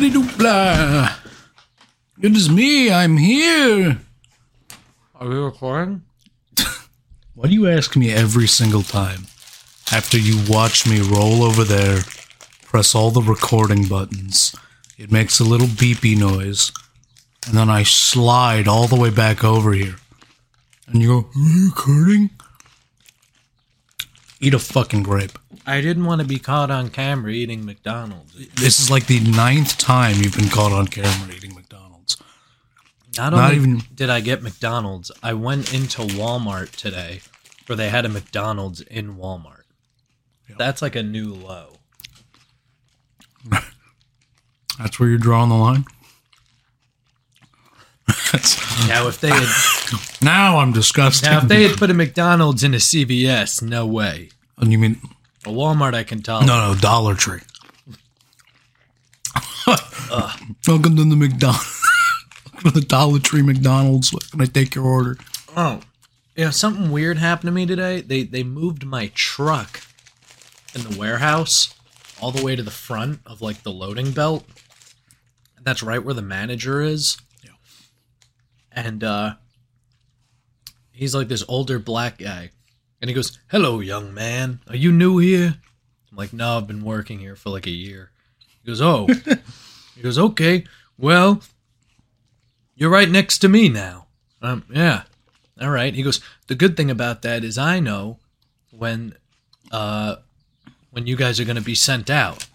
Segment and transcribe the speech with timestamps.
[0.00, 1.14] Bibbidi doop blah.
[2.22, 2.90] It is me.
[2.90, 3.98] I'm here.
[5.14, 6.00] Are we recording?
[7.34, 9.26] Why do you ask me every single time?
[9.92, 11.98] After you watch me roll over there,
[12.64, 14.56] press all the recording buttons,
[14.96, 16.72] it makes a little beepy noise,
[17.46, 19.96] and then I slide all the way back over here.
[20.86, 22.30] And you go, Are you recording?
[24.40, 25.38] Eat a fucking grape.
[25.66, 28.34] I didn't want to be caught on camera eating McDonald's.
[28.54, 32.16] This is like the ninth time you've been caught on camera eating McDonald's.
[33.18, 37.20] Not, Not only even- did I get McDonald's, I went into Walmart today
[37.66, 39.62] where they had a McDonald's in Walmart.
[40.58, 41.74] That's like a new low.
[44.78, 45.84] That's where you're drawing the line?
[48.88, 49.48] Now if they had
[50.22, 51.28] now I'm disgusted.
[51.30, 54.30] now if they had put a McDonald's in a CVS, no way.
[54.58, 55.00] and you mean
[55.46, 56.40] A Walmart I can tell.
[56.44, 57.40] No, no, Dollar Tree.
[60.66, 61.82] Welcome to the McDonald's.
[62.54, 64.10] Welcome to the Dollar Tree McDonald's.
[64.30, 65.16] Can I take your order?
[65.56, 65.80] Oh,
[66.36, 68.00] you know something weird happened to me today.
[68.00, 69.82] They they moved my truck
[70.74, 71.74] in the warehouse
[72.20, 74.44] all the way to the front of like the loading belt.
[75.62, 77.16] That's right where the manager is.
[77.44, 77.50] Yeah.
[78.72, 79.34] And uh
[81.00, 82.50] he's like this older black guy.
[83.00, 84.60] And he goes, "Hello, young man.
[84.68, 85.56] Are you new here?"
[86.10, 88.10] I'm like, "No, I've been working here for like a year."
[88.62, 89.06] He goes, "Oh."
[89.96, 90.64] he goes, "Okay.
[90.98, 91.42] Well,
[92.76, 94.06] you're right next to me now."
[94.42, 95.04] Um, yeah.
[95.60, 95.94] All right.
[95.94, 98.18] He goes, the good thing about that is I know
[98.70, 99.14] when
[99.70, 100.16] uh
[100.90, 102.46] when you guys are gonna be sent out.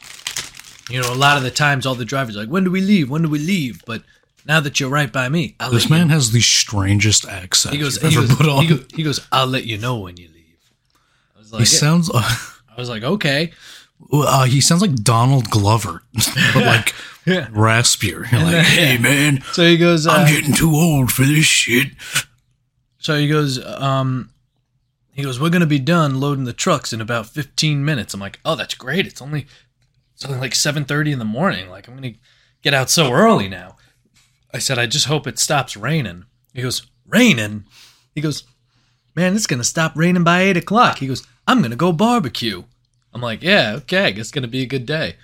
[0.89, 2.81] You know, a lot of the times all the drivers are like, When do we
[2.81, 3.09] leave?
[3.09, 3.83] When do we leave?
[3.85, 4.03] But
[4.45, 7.75] now that you're right by me, I'll This let you man has the strangest accent
[7.75, 8.63] he goes, he ever goes, put on.
[8.63, 10.57] he, goes, he goes, I'll let you know when you leave.
[11.35, 12.09] I was like, He like, sounds.
[12.13, 12.21] Uh,
[12.69, 13.51] I was like, okay.
[14.11, 16.03] uh, he sounds like Donald Glover,
[16.53, 16.93] but like
[17.25, 17.47] Yeah.
[17.47, 18.31] raspier.
[18.31, 21.87] You're like, hey man, So he goes, I'm uh, getting too old for this shit.
[22.99, 24.29] so he goes, um,
[25.13, 28.13] he goes, we're gonna be done loading the trucks in about 15 minutes.
[28.13, 29.07] I'm like, oh, that's great.
[29.07, 29.47] It's only,
[30.13, 31.67] it's only like 7:30 in the morning.
[31.69, 32.13] Like I'm gonna
[32.61, 33.74] get out so early now.
[34.55, 36.23] I said, I just hope it stops raining.
[36.53, 37.65] He goes, raining.
[38.13, 38.43] He goes,
[39.15, 40.99] man, it's gonna stop raining by eight o'clock.
[40.99, 42.63] He goes, I'm gonna go barbecue.
[43.13, 45.15] I'm like, yeah, okay, it's gonna be a good day.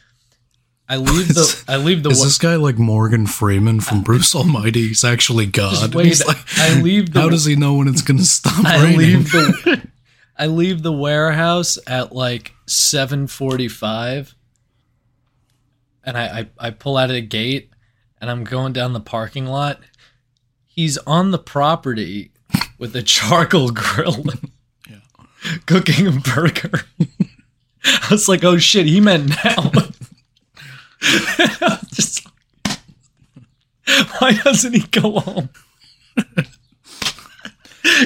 [0.89, 2.09] I leave the, I leave the.
[2.09, 4.89] Is wa- this guy like Morgan Freeman from Bruce Almighty?
[4.89, 5.95] He's actually God.
[5.95, 8.65] Wait, he's like, I leave the how does he know when it's going to stop
[8.65, 8.97] I raining?
[8.97, 9.87] leave the
[10.37, 14.35] I leave the warehouse at like seven forty five,
[16.03, 17.70] and I, I I pull out of the gate,
[18.21, 19.79] and I'm going down the parking lot.
[20.67, 22.31] He's on the property
[22.77, 24.23] with a charcoal grill,
[25.65, 26.85] cooking a burger.
[27.83, 29.71] I was like, "Oh shit!" He meant now.
[31.93, 32.27] Just
[34.19, 35.49] why doesn't he go home?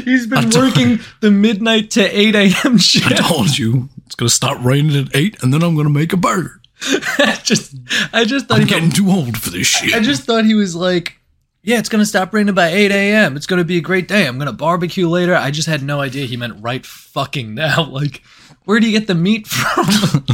[0.06, 2.78] He's been working the midnight to 8 a.m.
[2.78, 3.12] shift.
[3.12, 5.94] I told you it's going to stop raining at 8 and then I'm going to
[5.94, 6.62] make a burger.
[6.88, 7.75] I just,
[8.13, 9.94] I just thought I'm he, getting too old for this shit.
[9.94, 11.19] I just thought he was like,
[11.63, 13.35] yeah, it's gonna stop raining by 8 a.m.
[13.35, 14.28] It's gonna be a great day.
[14.28, 15.35] I'm gonna barbecue later.
[15.35, 17.84] I just had no idea he meant right fucking now.
[17.91, 18.22] Like,
[18.66, 20.25] where do you get the meat from?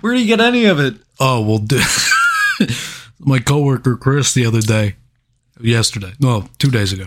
[0.00, 0.94] where do you get any of it?
[1.20, 1.82] oh, well, d-
[3.18, 4.94] my coworker Chris the other day,
[5.60, 7.06] yesterday, no, two days ago,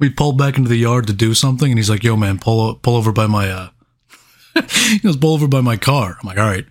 [0.00, 2.74] we pulled back into the yard to do something and he's like, yo, man, pull,
[2.76, 3.68] pull over by my, uh,
[4.70, 6.16] he goes, pull over by my car.
[6.20, 6.66] I'm like, all right.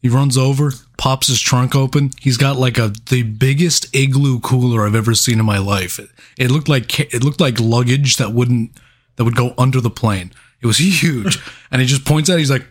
[0.00, 2.10] He runs over, pops his trunk open.
[2.20, 5.98] He's got like a the biggest igloo cooler I've ever seen in my life.
[5.98, 8.72] It, it looked like it looked like luggage that wouldn't
[9.16, 10.30] that would go under the plane.
[10.60, 11.38] It was huge,
[11.70, 12.34] and he just points at.
[12.36, 12.40] it.
[12.40, 12.66] He's like,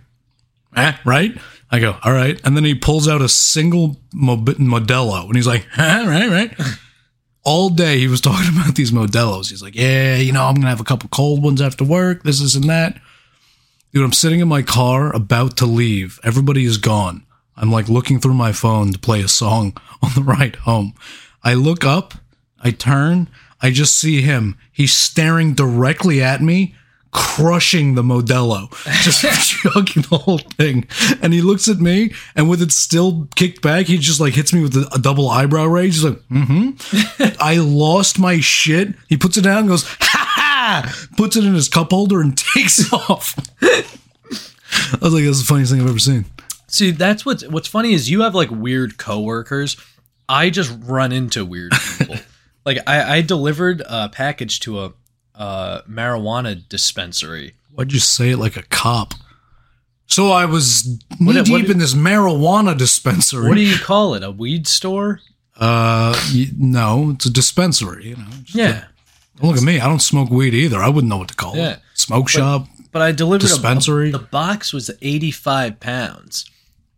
[0.75, 1.35] "Ah, right."
[1.71, 5.47] I go, "All right," and then he pulls out a single Mo- Modelo, and he's
[5.47, 6.53] like, "Ah, right, right."
[7.45, 9.49] All day he was talking about these Modelos.
[9.49, 12.21] He's like, "Yeah, you know, I'm gonna have a couple cold ones after work.
[12.21, 13.01] This, this, and that."
[13.93, 16.19] Dude, I'm sitting in my car about to leave.
[16.23, 17.27] Everybody is gone.
[17.55, 20.95] I'm like looking through my phone to play a song on the ride home.
[21.43, 22.15] I look up,
[22.59, 23.29] I turn,
[23.61, 24.57] I just see him.
[24.71, 26.73] He's staring directly at me,
[27.11, 28.71] crushing the Modelo,
[29.03, 29.21] just
[29.61, 30.87] chugging the whole thing.
[31.21, 34.51] And he looks at me, and with it still kicked back, he just like hits
[34.53, 36.01] me with a, double eyebrow raise.
[36.01, 37.35] He's like, mm-hmm.
[37.39, 38.95] I lost my shit.
[39.07, 40.33] He puts it down and goes, ha
[41.17, 43.35] Puts it in his cup holder and takes off.
[43.61, 46.25] I was like, that's the funniest thing I've ever seen.
[46.67, 49.77] See, that's what's what's funny is you have like weird coworkers.
[50.27, 52.15] I just run into weird people.
[52.65, 54.93] like I, I delivered a package to a
[55.35, 57.53] uh, marijuana dispensary.
[57.71, 59.13] Why'd you say it like a cop?
[60.07, 60.85] So I was
[61.19, 63.47] knee what deep do- in this marijuana dispensary.
[63.49, 64.23] What do you call it?
[64.23, 65.19] A weed store?
[65.57, 66.19] uh,
[66.57, 68.09] no, it's a dispensary.
[68.09, 68.27] You know.
[68.47, 68.85] Yeah.
[69.37, 69.79] Don't look at me.
[69.79, 70.79] I don't smoke weed either.
[70.81, 71.71] I wouldn't know what to call Yeah.
[71.73, 71.79] it.
[71.95, 72.67] Smoke shop.
[72.91, 74.11] But I delivered a- Dispensary?
[74.11, 76.45] the box was 85 pounds.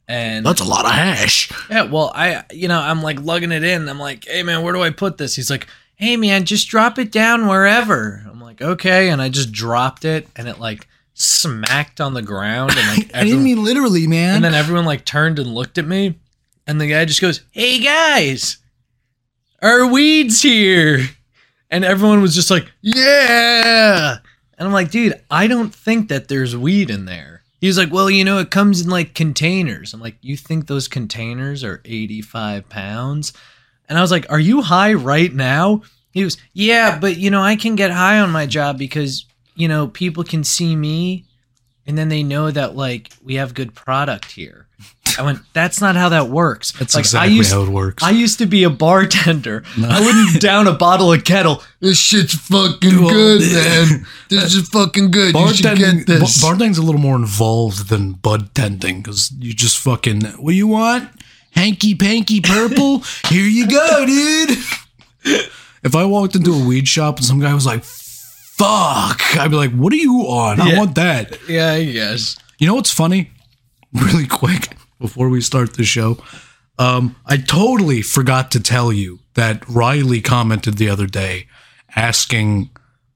[0.07, 1.49] And That's a lot of hash.
[1.69, 3.87] yeah, well, I, you know, I'm like lugging it in.
[3.89, 5.35] I'm like, hey, man, where do I put this?
[5.35, 8.23] He's like, hey, man, just drop it down wherever.
[8.29, 9.09] I'm like, okay.
[9.09, 12.73] And I just dropped it and it like smacked on the ground.
[12.75, 14.35] And like, I didn't mean literally, man.
[14.35, 16.19] and then everyone like turned and looked at me.
[16.67, 18.57] And the guy just goes, hey, guys,
[19.61, 20.99] our weed's here.
[21.69, 24.17] And everyone was just like, yeah.
[24.57, 27.43] And I'm like, dude, I don't think that there's weed in there.
[27.59, 29.93] He's like, well, you know, it comes in like containers.
[29.93, 33.33] I'm like, you think those containers are 85 pounds?
[33.89, 35.81] And I was like, are you high right now?
[36.11, 39.25] He was, yeah, but you know, I can get high on my job because,
[39.55, 41.25] you know, people can see me
[41.85, 44.64] and then they know that like we have good product here.
[45.17, 46.71] I went, that's not how that works.
[46.73, 48.03] That's like, exactly I used, how it works.
[48.03, 49.63] I used to be a bartender.
[49.77, 51.63] I wouldn't down a bottle of kettle.
[51.79, 54.05] This shit's fucking good, man.
[54.29, 55.35] This is fucking good.
[55.35, 56.41] You should bartending, get this.
[56.41, 60.21] bar- bartending's a little more involved than bud tending because you just fucking.
[60.21, 61.09] What do you want?
[61.51, 62.99] Hanky panky purple.
[63.29, 64.57] Here you go, dude.
[65.83, 69.55] if I walked into a weed shop and some guy was like, "Fuck," I'd be
[69.55, 70.59] like, "What are you on?
[70.59, 72.37] I want that." yeah, I guess.
[72.57, 73.31] You know what's funny?
[73.93, 76.17] Really quick before we start the show,
[76.77, 81.47] um, I totally forgot to tell you that Riley commented the other day
[81.95, 82.69] asking.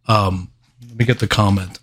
[0.08, 0.52] Um,
[0.88, 1.80] let me get the comment.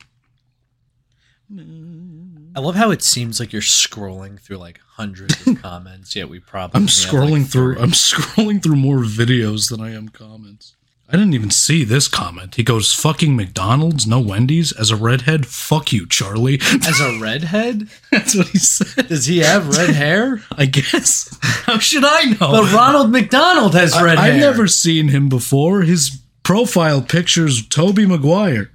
[2.56, 6.40] I love how it seems like you're scrolling through like hundreds of comments, yet we
[6.40, 7.78] probably I'm scrolling like, through.
[7.78, 10.75] I'm scrolling through more videos than I am comments.
[11.08, 12.56] I didn't even see this comment.
[12.56, 16.58] He goes, "Fucking McDonald's, no Wendy's." As a redhead, fuck you, Charlie.
[16.86, 19.08] As a redhead, That's what he said.
[19.08, 20.42] does he have red hair?
[20.52, 21.38] I guess.
[21.42, 22.38] How should I know?
[22.50, 24.34] But Ronald McDonald has red I, hair.
[24.34, 25.82] I've never seen him before.
[25.82, 28.70] His profile picture's Tobey Maguire.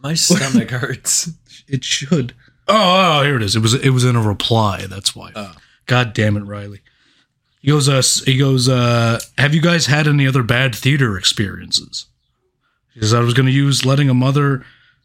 [0.00, 1.30] My stomach hurts.
[1.68, 2.34] It should.
[2.66, 3.54] Oh, oh, oh, here it is.
[3.54, 3.74] It was.
[3.74, 4.86] It was in a reply.
[4.86, 5.30] That's why.
[5.36, 5.54] Oh.
[5.86, 6.80] God damn it, Riley.
[7.62, 7.88] He goes.
[7.88, 8.68] Uh, he goes.
[8.68, 12.06] Uh, have you guys had any other bad theater experiences?
[12.92, 14.64] He says I was going to use letting a mother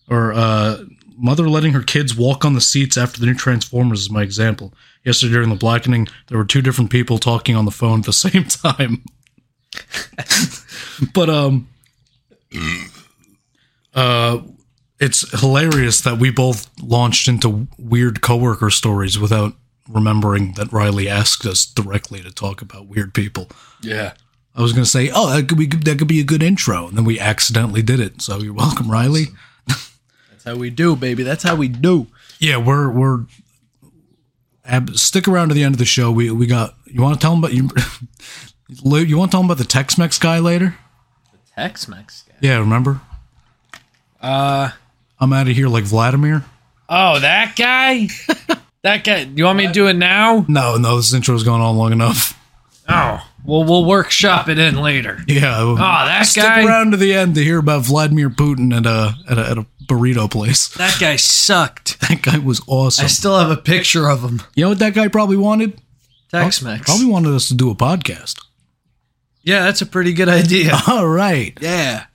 [0.09, 0.83] or uh,
[1.15, 4.74] mother letting her kids walk on the seats after the new Transformers is my example.
[5.04, 8.13] Yesterday during the blackening, there were two different people talking on the phone at the
[8.13, 9.06] same time.
[11.13, 11.68] but um,
[13.94, 14.39] uh,
[15.00, 19.54] it's hilarious that we both launched into weird coworker stories without
[19.89, 23.49] remembering that Riley asked us directly to talk about weird people.
[23.81, 24.13] Yeah.
[24.55, 26.87] I was going to say, "Oh, that could be that could be a good intro,"
[26.87, 28.21] and then we accidentally did it.
[28.23, 29.25] So you're welcome, Riley.
[29.67, 31.21] That's how we do, baby.
[31.23, 32.07] That's how we do.
[32.39, 33.25] Yeah, we're we're
[34.65, 36.11] ab- stick around to the end of the show.
[36.11, 37.69] We we got you want to tell them about you.
[38.69, 40.75] You want to tell them about the Tex-Mex guy later?
[41.31, 42.35] The Tex Mex guy.
[42.41, 42.99] Yeah, remember?
[44.19, 44.71] Uh
[45.21, 46.43] I'm out of here like Vladimir.
[46.89, 48.07] oh, that guy?
[48.83, 49.19] that guy.
[49.35, 50.45] You want me to do it now?
[50.47, 52.33] No, no, this intro's gone on long enough.
[52.89, 53.21] Oh.
[53.45, 55.19] Well we'll workshop it in later.
[55.27, 55.57] Yeah.
[55.59, 56.65] Oh, that Stick guy.
[56.65, 59.65] around to the end to hear about Vladimir Putin at a at a, at a
[59.85, 60.69] burrito place.
[60.75, 61.97] That guy sucked.
[62.07, 63.06] That guy was awesome.
[63.06, 64.41] I still have a picture of him.
[64.56, 65.80] you know what that guy probably wanted?
[66.31, 66.85] Tex Mex.
[66.85, 68.42] Probably wanted us to do a podcast.
[69.44, 70.78] Yeah, that's a pretty good idea.
[70.87, 71.57] All right.
[71.61, 72.06] yeah.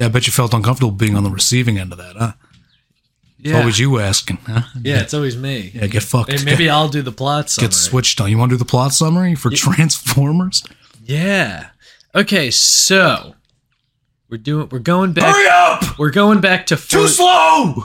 [0.00, 2.32] Yeah, I bet you felt uncomfortable being on the receiving end of that, huh?
[3.38, 3.58] It's Yeah.
[3.60, 4.62] always you asking, huh?
[4.82, 5.72] yeah, it's always me.
[5.74, 6.32] Yeah, get fucked.
[6.32, 7.68] Hey, maybe I'll do the plot summary.
[7.68, 8.30] get switched on.
[8.30, 10.62] You want to do the plot summary for Transformers?
[11.04, 11.68] Yeah.
[12.14, 13.34] Okay, so
[14.30, 15.98] we're doing we're going back Hurry up!
[15.98, 17.84] we're going back to Too slow!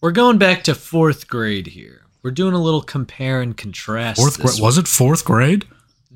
[0.00, 2.02] we're going back to 4th grade here.
[2.22, 4.18] We're doing a little compare and contrast.
[4.20, 4.60] Fourth grade?
[4.60, 5.66] Was it fourth grade?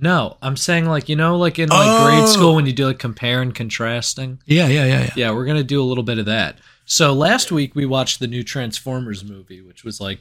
[0.01, 2.05] No, I'm saying like you know like in like Oh.
[2.07, 4.41] grade school when you do like compare and contrasting.
[4.47, 5.11] Yeah, yeah, yeah, yeah.
[5.17, 6.59] Yeah, we're gonna do a little bit of that.
[6.85, 10.21] So last week we watched the new Transformers movie, which was like,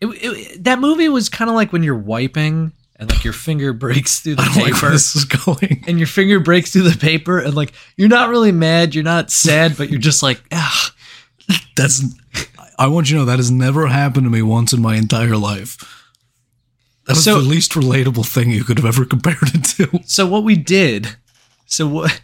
[0.00, 3.72] it, it, that movie was kind of like when you're wiping and like your finger
[3.72, 5.84] breaks through the I don't like where paper, this is going.
[5.86, 9.30] and your finger breaks through the paper, and like you're not really mad, you're not
[9.30, 10.92] sad, but you're just like, ah,
[11.76, 12.02] That's.
[12.78, 15.36] I want you to know that has never happened to me once in my entire
[15.36, 15.97] life.
[17.08, 20.00] That was So- the least relatable thing you could have ever compared it to.
[20.06, 21.16] So what we did,
[21.66, 22.20] so what?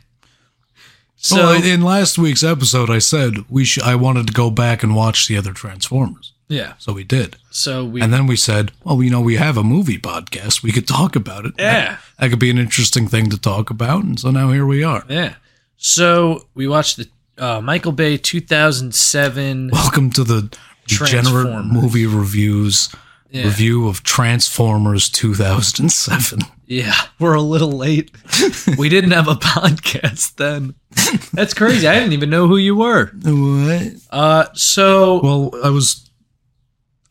[1.16, 4.82] So So in last week's episode, I said we sh- I wanted to go back
[4.82, 6.32] and watch the other Transformers.
[6.48, 7.36] yeah, So we did.
[7.50, 10.62] so we And then we said, well, you know, we have a movie podcast.
[10.62, 11.54] We could talk about it.
[11.58, 11.96] Yeah.
[12.18, 14.04] That could be an interesting thing to talk about.
[14.04, 15.02] And so now here we are.
[15.08, 15.36] yeah.
[15.78, 19.70] So we watched the uh, Michael Bay 2007.
[19.72, 20.54] Welcome to the
[20.86, 22.90] degenerate movie reviews
[23.31, 23.45] Yeah.
[23.45, 26.40] review of Transformers 2007.
[26.66, 28.11] Yeah, we're a little late.
[28.78, 30.75] we didn't have a podcast then.
[31.33, 31.88] That's crazy.
[31.88, 33.07] I didn't even know who you were.
[33.23, 33.93] What?
[34.11, 36.09] Uh, so Well, I was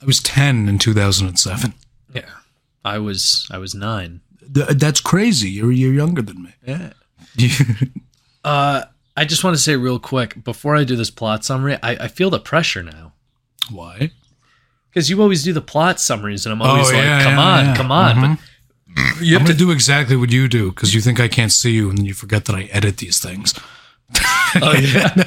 [0.01, 1.73] I was 10 in 2007.
[2.13, 2.21] yeah,
[2.85, 4.21] I was I was nine.
[4.53, 5.49] Th- That's crazy.
[5.49, 6.53] You're a year younger than me.
[6.65, 6.93] Yeah.
[8.43, 8.83] Uh,
[9.15, 12.07] I just want to say real quick before I do this plot summary, I, I
[12.09, 13.13] feel the pressure now
[13.71, 14.11] Why?
[14.93, 17.41] Because you always do the plot summaries, and I'm always Oh, like, yeah, "Come yeah,
[17.41, 17.75] on, yeah.
[17.75, 18.37] come on!"
[18.95, 21.51] But you I'm have to do exactly what you do because you think I can't
[21.51, 23.53] see you and then you forget that I edit these things.
[24.61, 25.15] Oh yeah.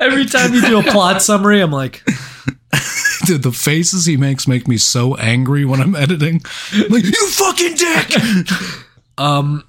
[0.00, 2.04] Every time you do a plot summary, I'm like,
[3.26, 6.40] Dude, the faces he makes make me so angry when I'm editing.
[6.88, 8.48] Like, you fucking dick!
[9.18, 9.64] um,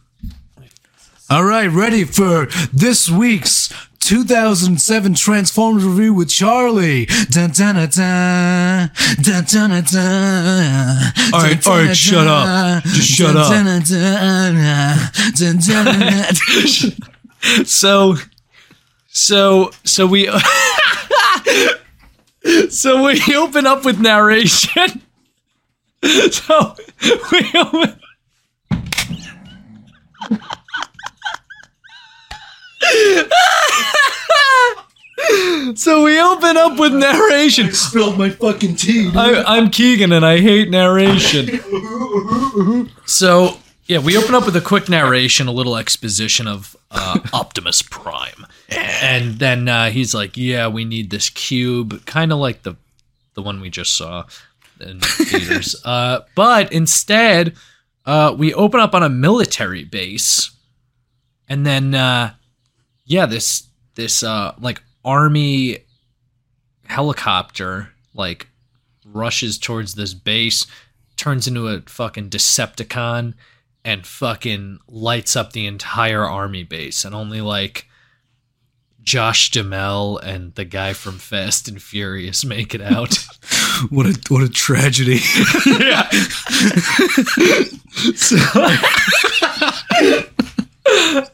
[1.29, 3.73] All right, ready for this week's
[4.03, 7.05] 2007 Transformers review with Charlie.
[7.29, 8.91] Dun, dun, dun, dun.
[9.21, 11.13] Dun, dun, dun, dun.
[11.33, 12.83] All right, Dun, all right, dun, shut up.
[12.83, 13.49] Just shut Dun, up.
[13.49, 15.11] dun, dun, dun.
[15.35, 17.65] Dun, dun, dun.
[17.65, 18.15] so,
[19.07, 20.29] so, so we.
[22.69, 25.01] So we open up with narration.
[26.31, 26.75] So
[27.31, 27.97] we open.
[35.75, 37.71] so we open up with narration.
[37.71, 39.11] Spilled my fucking tea.
[39.15, 41.59] I, I'm Keegan and I hate narration.
[43.05, 47.81] So, yeah, we open up with a quick narration, a little exposition of uh, Optimus
[47.81, 48.45] Prime.
[48.69, 52.75] And then uh, he's like, Yeah, we need this cube, kind of like the,
[53.33, 54.25] the one we just saw
[54.79, 55.75] in theaters.
[55.85, 57.55] uh, but instead,
[58.05, 60.51] uh, we open up on a military base.
[61.47, 62.33] And then, uh,
[63.05, 65.79] yeah, this, this, uh, like, army
[66.85, 68.47] helicopter, like,
[69.05, 70.65] rushes towards this base,
[71.17, 73.33] turns into a fucking Decepticon,
[73.85, 77.03] and fucking lights up the entire army base.
[77.03, 77.87] And only like
[79.01, 83.17] Josh Duhamel and the guy from Fast and Furious make it out.
[83.89, 85.19] What a what a tragedy.
[85.65, 86.09] yeah.
[88.15, 88.37] so,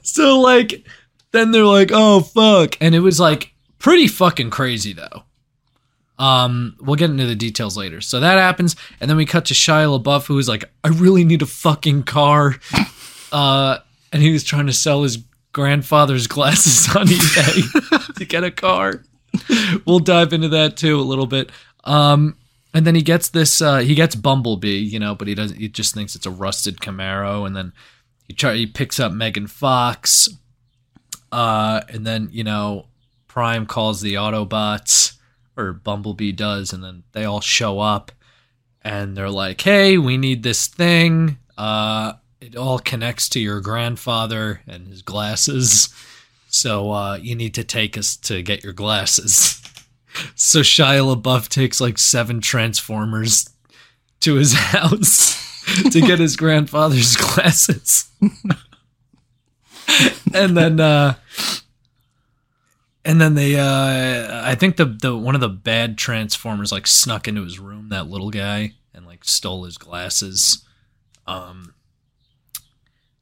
[0.01, 0.83] so like
[1.31, 5.23] then they're like, "Oh fuck." And it was like pretty fucking crazy though.
[6.17, 8.01] Um, we'll get into the details later.
[8.01, 11.23] So that happens, and then we cut to Shia LaBeouf, who is like, "I really
[11.23, 12.59] need a fucking car,"
[13.31, 13.77] uh,
[14.11, 15.17] and he was trying to sell his
[15.53, 19.03] grandfather's glasses on eBay to get a car.
[19.85, 21.51] We'll dive into that too a little bit.
[21.85, 22.35] Um,
[22.73, 25.57] and then he gets this, uh, he gets Bumblebee, you know, but he doesn't.
[25.57, 27.73] He just thinks it's a rusted Camaro, and then
[28.27, 30.29] he try he picks up Megan Fox,
[31.31, 32.85] uh, and then you know,
[33.29, 35.13] Prime calls the Autobots
[35.55, 38.11] or Bumblebee does, and then they all show up
[38.81, 41.37] and they're like, "Hey, we need this thing.
[41.57, 45.89] Uh, it all connects to your grandfather and his glasses.
[46.49, 49.61] So uh, you need to take us to get your glasses."
[50.35, 53.49] so Shia LaBeouf takes like seven Transformers
[54.21, 55.37] to his house
[55.91, 58.09] to get his grandfather's glasses,
[60.33, 60.79] and then.
[60.79, 61.13] uh
[63.05, 67.27] and then they uh i think the the one of the bad transformers like snuck
[67.27, 70.65] into his room that little guy and like stole his glasses
[71.27, 71.73] um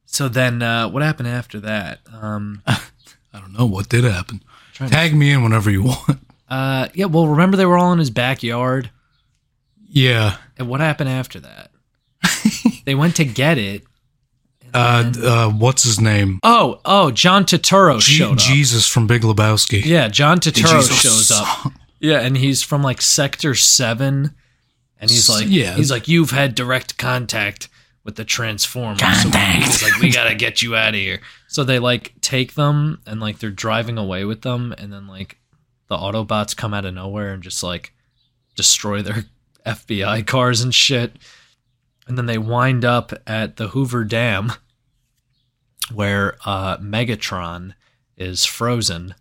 [0.06, 2.62] so then uh what happened after that um
[3.34, 4.42] I don't know what did happen.
[4.74, 6.20] Tag me in whenever you want.
[6.50, 8.90] uh yeah well remember they were all in his backyard
[9.88, 10.38] Yeah.
[10.58, 11.72] and what happened after that
[12.86, 13.84] they went to get it
[14.74, 16.40] Uh, uh, what's his name?
[16.44, 19.84] oh oh john Turturro G- showed up Jesus from Big Lebowski.
[19.86, 21.00] yeah john Turturro Jesus.
[21.02, 24.36] shows up Yeah, and he's from like Sector Seven,
[25.02, 25.74] and he's like, Yeah.
[25.76, 27.70] he's like, you've had direct contact
[28.04, 29.00] with the Transformers.
[29.24, 31.22] So he's like, we gotta get you out of here.
[31.48, 35.40] So they like take them, and like they're driving away with them, and then like
[35.88, 37.94] the Autobots come out of nowhere and just like
[38.56, 39.26] destroy their
[39.66, 41.16] FBI cars and shit,
[42.08, 44.54] and then they wind up at the Hoover Dam,
[45.94, 47.74] where uh, Megatron
[48.16, 49.16] is frozen.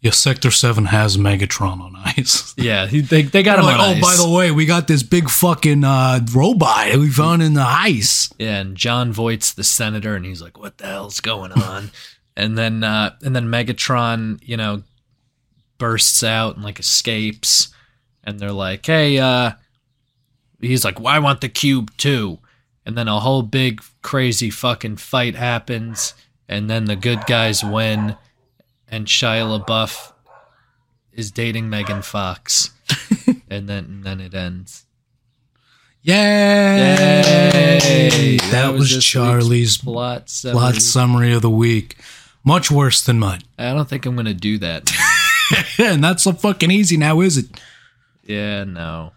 [0.00, 2.54] Yeah, Sector Seven has Megatron on ice.
[2.58, 4.00] Yeah, he, they they got him like, on oh, ice.
[4.00, 7.64] by the way, we got this big fucking uh, robot that we found in the
[7.66, 8.32] ice.
[8.38, 11.90] Yeah, and Jon Voight's the senator, and he's like, "What the hell's going on?"
[12.36, 14.82] and then uh, and then Megatron, you know,
[15.78, 17.72] bursts out and like escapes,
[18.24, 19.52] and they're like, "Hey," uh,
[20.62, 22.38] he's like, "Well, I want the cube too,"
[22.86, 26.14] and then a whole big crazy fucking fight happens,
[26.48, 28.16] and then the good guys win,
[28.88, 30.12] and Shia LaBeouf
[31.12, 32.70] is dating Megan Fox,
[33.50, 34.86] and then and then it ends.
[36.04, 36.14] Yay!
[36.16, 38.36] Yay!
[38.50, 40.22] That, was, this week's Charlie's plot.
[40.42, 40.80] plot summary.
[40.80, 41.96] summary of the week.
[42.42, 43.42] Much worse than mine.
[43.56, 44.90] I don't think I'm gonna do that.
[45.78, 47.46] and that's so fucking easy now, is it?
[48.24, 49.12] yeah, no.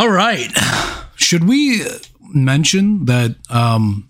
[0.00, 0.50] All right.
[1.14, 1.82] Should we
[2.32, 4.08] mention that um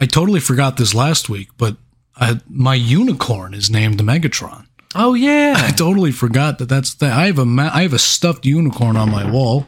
[0.00, 1.76] I totally forgot this last week, but
[2.16, 4.66] I, my unicorn is named Megatron.
[4.96, 8.00] Oh yeah, I totally forgot that that's the I have a ma- I have a
[8.00, 9.66] stuffed unicorn on my wall.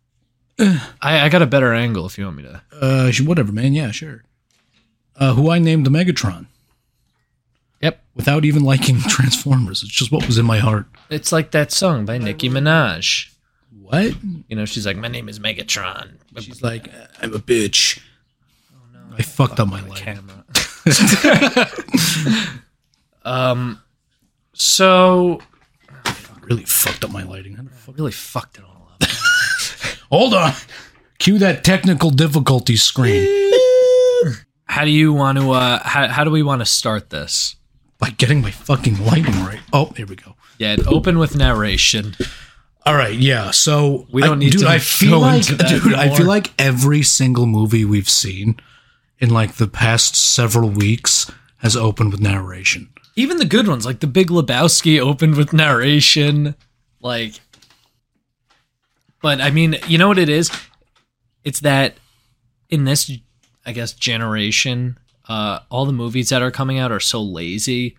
[0.58, 2.62] I, I got a better angle if you want me to.
[2.72, 3.74] Uh whatever, man.
[3.74, 4.24] Yeah, sure.
[5.14, 6.48] Uh who I named the Megatron
[7.80, 8.02] Yep.
[8.14, 9.82] without even liking Transformers.
[9.82, 10.86] It's just what was in my heart.
[11.08, 13.32] It's like that song by Nicki Minaj.
[13.82, 14.14] What?
[14.48, 16.88] You know, she's like, "My name is Megatron." She's like,
[17.20, 18.00] I'm a bitch.
[18.72, 19.16] Oh, no.
[19.18, 20.44] I fucked up my camera.
[23.24, 23.80] um.
[24.52, 25.40] So
[26.42, 27.56] Really fucked up my lighting.
[27.72, 29.08] Fuck- really fucked it all up.
[30.10, 30.52] Hold on.
[31.18, 33.52] Cue that technical difficulty screen.
[34.64, 35.50] How do you want to?
[35.52, 37.56] Uh, how how do we want to start this?
[38.00, 39.60] By getting my fucking lighting right.
[39.72, 40.34] Oh, here we go.
[40.58, 42.14] Yeah, open with narration.
[42.86, 43.50] All right, yeah.
[43.50, 46.14] So We don't I, need dude, to I feel go like, into that dude, I
[46.14, 48.58] feel like every single movie we've seen
[49.18, 52.88] in like the past several weeks has opened with narration.
[53.16, 56.54] even the good ones like the big lebowski opened with narration
[57.02, 57.34] like
[59.20, 60.50] but i mean you know what it is
[61.44, 61.96] it's that
[62.70, 63.10] in this
[63.66, 64.98] i guess generation
[65.30, 67.96] uh all the movies that are coming out are so lazy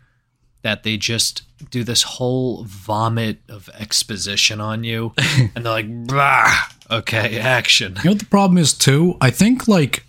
[0.62, 1.42] that they just
[1.72, 5.14] do this whole vomit of exposition on you
[5.56, 9.16] and they're like bah okay action You know what the problem is too?
[9.22, 10.04] I think like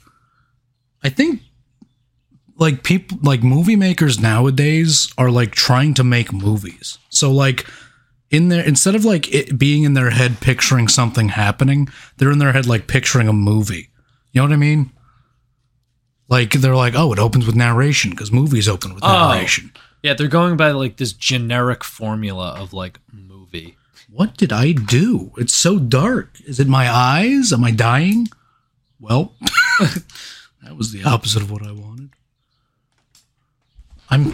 [1.02, 1.40] I think
[2.56, 6.98] like people like movie makers nowadays are like trying to make movies.
[7.08, 7.66] So like
[8.30, 12.38] in there instead of like it being in their head picturing something happening, they're in
[12.38, 13.88] their head like picturing a movie.
[14.32, 14.90] You know what I mean?
[16.32, 19.28] Like they're like, "Oh, it opens with narration because movies open with Oh.
[19.32, 23.76] narration." yeah they're going by like this generic formula of like movie
[24.10, 25.32] What did I do?
[25.36, 26.28] It's so dark.
[26.50, 27.52] Is it my eyes?
[27.52, 28.28] Am I dying?
[28.98, 29.24] Well,
[30.62, 32.10] that was the opposite of what I wanted.
[34.10, 34.24] I'm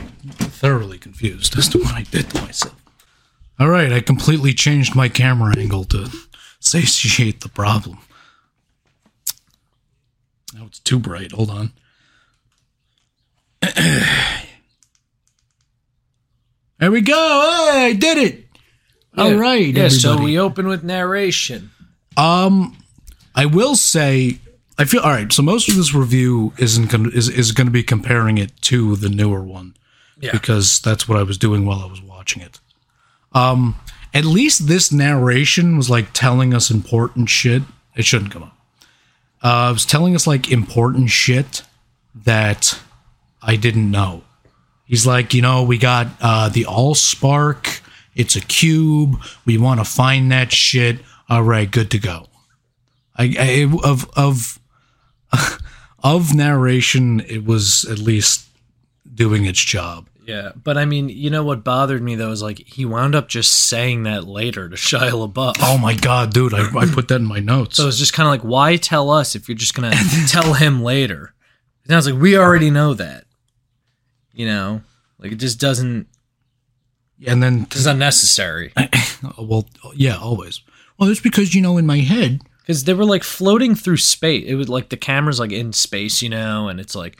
[0.62, 2.74] thoroughly confused as to what I did to myself.
[3.60, 6.10] All right, I completely changed my camera angle to
[6.60, 7.98] satiate the problem.
[10.54, 11.32] Now it's too bright.
[11.32, 11.72] Hold on.
[16.80, 17.70] There we go.
[17.72, 18.44] Hey, I did it.
[19.16, 21.70] All right, yeah so we open with narration
[22.16, 22.76] Um,
[23.34, 24.38] I will say,
[24.78, 25.32] I feel all right.
[25.32, 28.94] So most of this review isn't gonna is is going to be comparing it to
[28.94, 29.74] the newer one,
[30.20, 30.30] Yeah.
[30.30, 32.60] because that's what I was doing while I was watching it.
[33.32, 33.74] Um,
[34.14, 37.62] at least this narration was like telling us important shit.
[37.96, 38.56] It shouldn't come up.
[39.42, 41.62] Uh, it was telling us like important shit
[42.14, 42.78] that
[43.42, 44.22] I didn't know.
[44.84, 47.82] He's like, you know, we got uh, the All Spark.
[48.14, 49.20] It's a cube.
[49.44, 51.00] We want to find that shit.
[51.28, 52.26] All right, good to go.
[53.16, 54.58] I, I of of
[56.02, 58.46] of narration, it was at least
[59.14, 60.08] doing its job.
[60.24, 63.28] Yeah, but I mean, you know what bothered me though is like he wound up
[63.28, 65.56] just saying that later to Shia LaBeouf.
[65.62, 66.54] Oh my god, dude!
[66.54, 67.76] I, I put that in my notes.
[67.76, 69.92] So it's just kind of like, why tell us if you're just gonna
[70.28, 71.34] tell him later?
[71.84, 73.24] And I was like, we already know that.
[74.38, 74.80] You know,
[75.18, 76.06] like it just doesn't.
[77.18, 78.72] Yeah, and then It's unnecessary
[79.38, 80.60] well, yeah, always.
[80.96, 82.40] Well, it's because you know in my head.
[82.60, 84.44] because they were like floating through space.
[84.46, 87.18] It was like the camera's like in space, you know, and it's like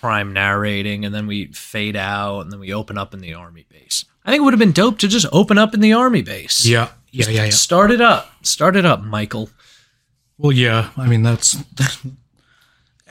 [0.00, 3.66] prime narrating, and then we fade out, and then we open up in the army
[3.68, 4.04] base.
[4.24, 6.64] I think it would have been dope to just open up in the army base.
[6.64, 7.50] Yeah, yeah, yeah, yeah.
[7.50, 8.30] Start it up.
[8.46, 9.50] Start it up, Michael.
[10.38, 10.90] Well, yeah.
[10.96, 11.56] I mean, that's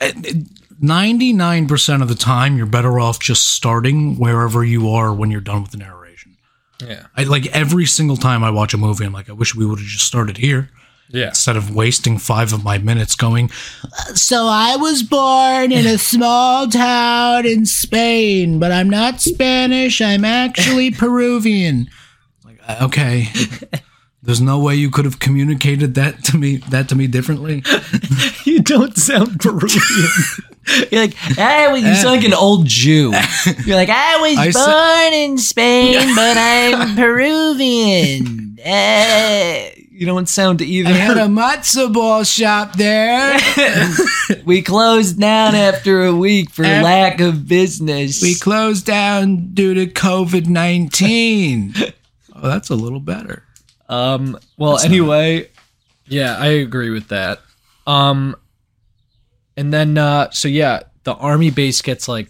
[0.80, 5.40] ninety-nine percent of the time you're better off just starting wherever you are when you're
[5.40, 6.36] done with the narration.
[6.84, 7.06] Yeah.
[7.16, 9.78] I like every single time I watch a movie, I'm like, I wish we would
[9.78, 10.70] have just started here.
[11.10, 11.28] Yeah.
[11.28, 13.50] instead of wasting five of my minutes going.
[14.14, 20.00] So I was born in a small town in Spain, but I'm not Spanish.
[20.00, 21.88] I'm actually Peruvian.
[22.44, 23.28] Like, uh, okay.
[24.22, 27.62] There's no way you could have communicated that to me that to me differently.
[28.46, 30.08] You don't sound Peruvian.
[30.90, 33.12] You're like, I was, you sound like an old Jew.
[33.66, 38.56] You're like, I was I sa- born in Spain, but I'm Peruvian.
[38.62, 39.70] Eh.
[39.90, 40.88] you don't sound either.
[40.88, 43.38] I had a matzo ball shop there.
[44.46, 48.22] we closed down after a week for Af- lack of business.
[48.22, 51.74] We closed down due to COVID 19.
[52.36, 53.42] Oh, that's a little better.
[53.88, 54.38] Um.
[54.56, 55.50] Well, anyway,
[56.06, 57.40] yeah, I agree with that.
[57.86, 58.34] Um,
[59.56, 62.28] and then uh, so yeah, the army base gets like,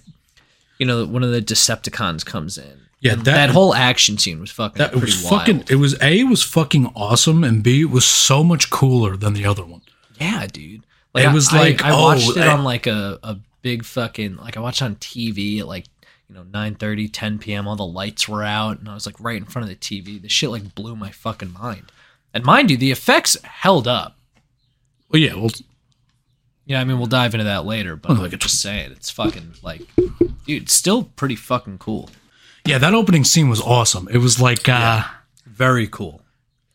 [0.78, 2.80] you know, one of the Decepticons comes in.
[3.00, 5.40] Yeah, that- that, whole action scene was fucking That was wild.
[5.40, 5.64] fucking.
[5.68, 9.44] It was a was fucking awesome, and b it was so much cooler than the
[9.44, 9.82] other one.
[10.20, 10.84] Yeah, dude.
[11.14, 14.36] It was I- like, I, oh, watched it I- on like a, a big fucking
[14.36, 15.84] like I watched on TV at like
[16.28, 17.68] you know 9 10 p.m.
[17.68, 20.20] All the lights were out, and I was like right in front of the TV.
[20.20, 21.92] The shit like blew my fucking mind.
[22.32, 24.16] And mind you, the effects held up.
[25.10, 25.50] Well, yeah, well,
[26.66, 29.54] Yeah, I mean we'll dive into that later, but Oh, like just saying, it's fucking
[29.62, 29.82] like,
[30.46, 32.08] dude, still pretty fucking cool.
[32.66, 34.08] yeah, that opening scene was awesome.
[34.10, 35.02] It was like, uh,
[35.46, 36.22] Very cool.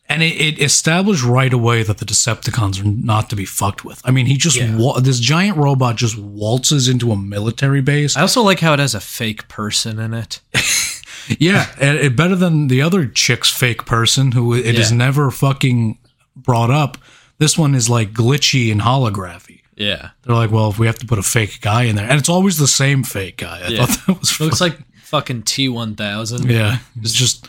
[0.08, 4.00] and it, it established right away that the Decepticons are not to be fucked with.
[4.04, 4.76] I mean, he just Yeah.
[4.76, 8.16] wa- this giant robot just waltzes into a military base.
[8.16, 10.40] I also like how it has a fake person in it.
[11.38, 14.96] Yeah, and it better than the other chick's fake person who it is Yeah.
[14.96, 15.98] never fucking
[16.34, 16.98] brought up.
[17.38, 19.59] This one is like glitchy and holography.
[19.80, 22.18] Yeah, They're like, well, if we have to put a fake guy in there, and
[22.18, 23.62] it's always the same fake guy.
[23.64, 23.86] I Yeah.
[23.86, 26.50] thought that was it looks like fucking T one thousand.
[26.50, 27.48] yeah, it's just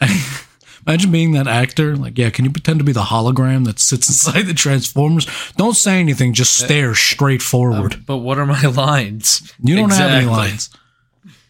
[0.86, 1.96] imagine being that actor.
[1.96, 5.26] Like, yeah, can you pretend to be the hologram that sits inside the Transformers?
[5.56, 7.94] Don't say anything, just stare straight forward.
[7.94, 9.52] Um, but what are my lines?
[9.62, 10.70] You don't have any lines.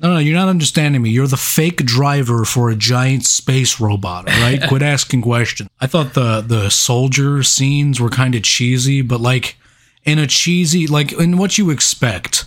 [0.01, 1.11] No, no, you're not understanding me.
[1.11, 4.63] You're the fake driver for a giant space robot, right?
[4.69, 5.69] Quit asking questions.
[5.81, 9.57] I thought the the soldier scenes were kind of cheesy, but like
[10.05, 12.45] in a cheesy like in what you expect.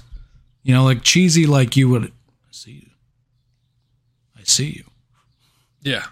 [0.64, 2.90] You know, like cheesy like you would I see you.
[4.40, 4.84] I see you.
[5.82, 6.06] Yeah.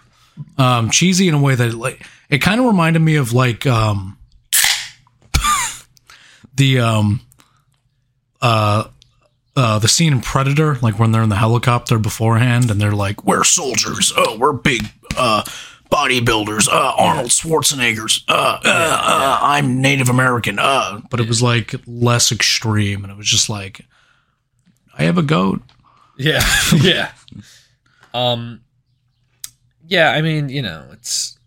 [0.58, 4.18] Um cheesy in a way that like it kind of reminded me of like um
[6.54, 7.20] the um
[8.42, 8.84] uh
[9.60, 13.24] uh, the scene in Predator, like when they're in the helicopter beforehand, and they're like,
[13.24, 14.12] "We're soldiers.
[14.16, 15.44] Oh, we're big uh,
[15.90, 16.66] bodybuilders.
[16.68, 18.24] Uh, Arnold Schwarzenegger's.
[18.26, 20.58] Uh, uh, uh, I'm Native American.
[20.58, 23.84] Uh." But it was like less extreme, and it was just like,
[24.96, 25.60] "I have a goat."
[26.16, 26.42] Yeah.
[26.76, 27.12] yeah.
[28.12, 28.60] Um
[29.86, 31.38] Yeah, I mean, you know, it's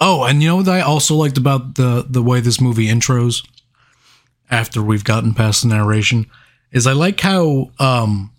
[0.00, 3.46] Oh, and you know what I also liked about the the way this movie intros
[4.50, 6.26] after we've gotten past the narration
[6.72, 8.32] is I like how um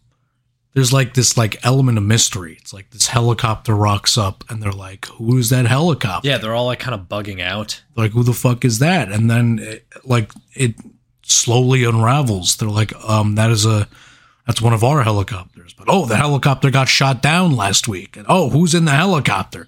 [0.73, 2.57] there's like this like element of mystery.
[2.59, 6.55] It's like this helicopter rocks up and they're like, "Who is that helicopter?" yeah, they're
[6.55, 7.81] all like kind of bugging out.
[7.95, 10.75] Like, "Who the fuck is that?" And then it, like it
[11.23, 12.55] slowly unravels.
[12.55, 13.87] They're like, "Um that is a
[14.47, 18.15] that's one of our helicopters." But oh, the helicopter got shot down last week.
[18.15, 19.67] And oh, who's in the helicopter?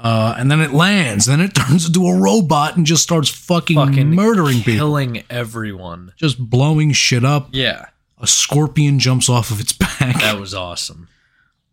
[0.00, 3.76] Uh, and then it lands, then it turns into a robot and just starts fucking,
[3.76, 6.12] Fucking murdering people, killing everyone.
[6.16, 7.48] just blowing shit up.
[7.52, 7.86] Yeah.
[8.18, 10.20] A scorpion jumps off of its back.
[10.20, 11.08] That was awesome.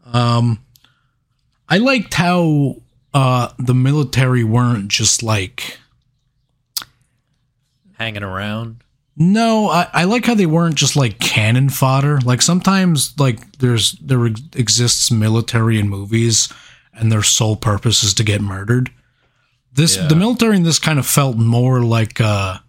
[0.05, 0.59] Um,
[1.69, 2.77] I liked how
[3.13, 5.77] uh, the military weren't just like.
[7.97, 8.83] Hanging around.
[9.17, 12.19] No, I, I like how they weren't just like cannon fodder.
[12.25, 16.51] Like sometimes, like there's there exists military in movies,
[16.97, 18.91] and their sole purpose is to get murdered.
[19.73, 20.07] This Yeah.
[20.07, 22.59] the military in this kind of felt more like uh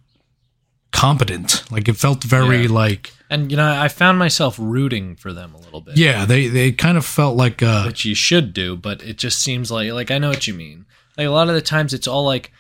[0.93, 1.63] competent.
[1.71, 2.71] Like it felt very Yeah.
[2.73, 5.97] like And you know, I found myself rooting for them a little bit.
[5.97, 6.25] yeah.
[6.25, 9.71] They they kind of felt like uh Which you should do, but it just seems
[9.71, 10.87] like like I know what you mean.
[11.19, 12.53] Like a lot of the times it's all like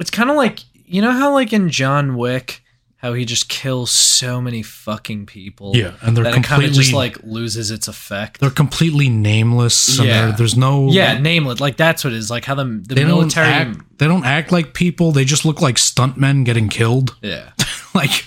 [0.00, 2.62] it's kind of like you know how like in John Wick
[3.02, 5.72] how he just kills so many fucking people.
[5.76, 8.38] yeah, and they're that it completely just like loses its effect.
[8.40, 9.98] they're completely nameless.
[9.98, 10.26] Yeah.
[10.26, 11.60] there- there's no Yeah, nameless.
[11.60, 12.30] Like that's what it is.
[12.30, 13.50] Like how the the They military.
[13.50, 13.98] don't act.
[13.98, 15.12] They don't act like people.
[15.12, 17.16] They just look like stuntmen getting killed.
[17.22, 17.50] yeah,
[17.94, 18.24] like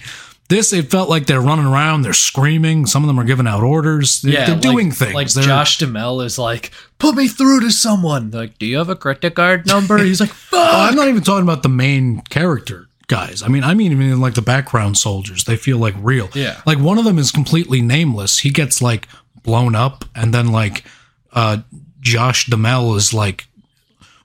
[0.49, 3.63] this it felt like they're running around they're screaming some of them are giving out
[3.63, 4.45] orders they're, yeah.
[4.45, 8.29] they're like- doing things Like They're- Josh Duhamel is like, put me through to someone.
[8.29, 9.97] They're like, do you have a credit card number?
[9.97, 13.63] He's like, Well, oh, i'm not even talking about the main character guys i mean
[13.63, 16.59] i mean even like the background soldiers they feel like real Yeah.
[16.65, 19.07] like one of them is completely nameless he gets like
[19.43, 20.83] blown up and then like
[21.33, 21.57] uh
[21.99, 23.47] josh Duhamel is like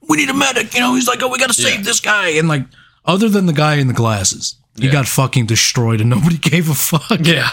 [0.08, 0.74] we need a medic.
[0.74, 1.82] You know, he's like, oh, we got to save Yeah.
[1.82, 2.30] this guy.
[2.30, 2.64] And like,
[3.04, 4.92] other than the guy in the glasses, he Yeah.
[4.92, 7.20] got fucking destroyed and nobody gave a fuck.
[7.24, 7.50] Yeah.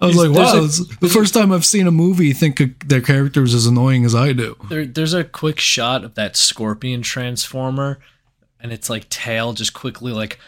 [0.00, 0.68] I was like, wow, a-
[1.00, 4.56] the first time I've seen a movie think their characters as annoying as I do.
[4.68, 7.98] There, there's a quick shot of that scorpion transformer,
[8.62, 10.38] and it's like tail just quickly like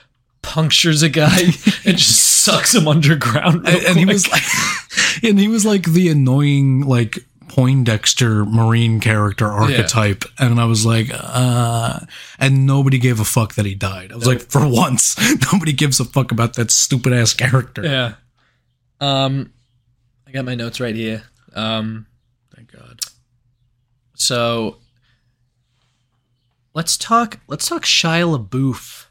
[0.41, 1.41] punctures a guy
[1.85, 3.67] and just sucks him underground.
[3.67, 4.43] and, and he was like
[5.23, 11.09] and he was like the annoying like Poindexter marine character archetype and I was like
[11.13, 12.01] uh
[12.39, 14.11] and nobody gave a fuck that he died.
[14.13, 15.17] I was like for once
[15.53, 17.85] nobody gives a fuck about that stupid ass character.
[17.85, 18.15] yeah.
[19.01, 19.53] Um,
[20.27, 21.23] I got my notes right here.
[21.55, 22.07] Um,
[22.55, 23.01] Thank God.
[24.15, 24.79] so
[26.75, 27.41] let's talk.
[27.49, 29.07] Let's talk Shia LaBeouf.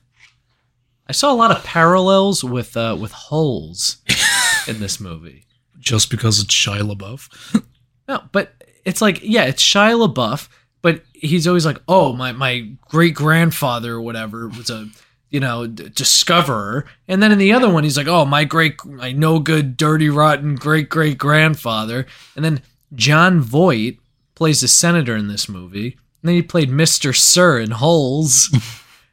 [1.08, 3.98] I saw a lot of parallels with uh, with holes
[4.68, 5.46] in this movie.
[5.80, 7.64] Just because it's Shia LaBeouf.
[8.08, 8.54] No, but
[8.86, 10.48] it's like, yeah, it's Shia LaBeouf,
[10.82, 14.88] but he's always like, oh, my my great grandfather or whatever was a
[15.30, 18.84] you know d- discoverer, and then in the other one, he's like, oh, my great,
[18.86, 22.62] my no good, dirty, rotten great great grandfather, and then
[22.94, 24.00] Jon Voight
[24.36, 28.50] plays the senator in this movie, and then he played Mister Sir in Holes.
[28.54, 28.62] And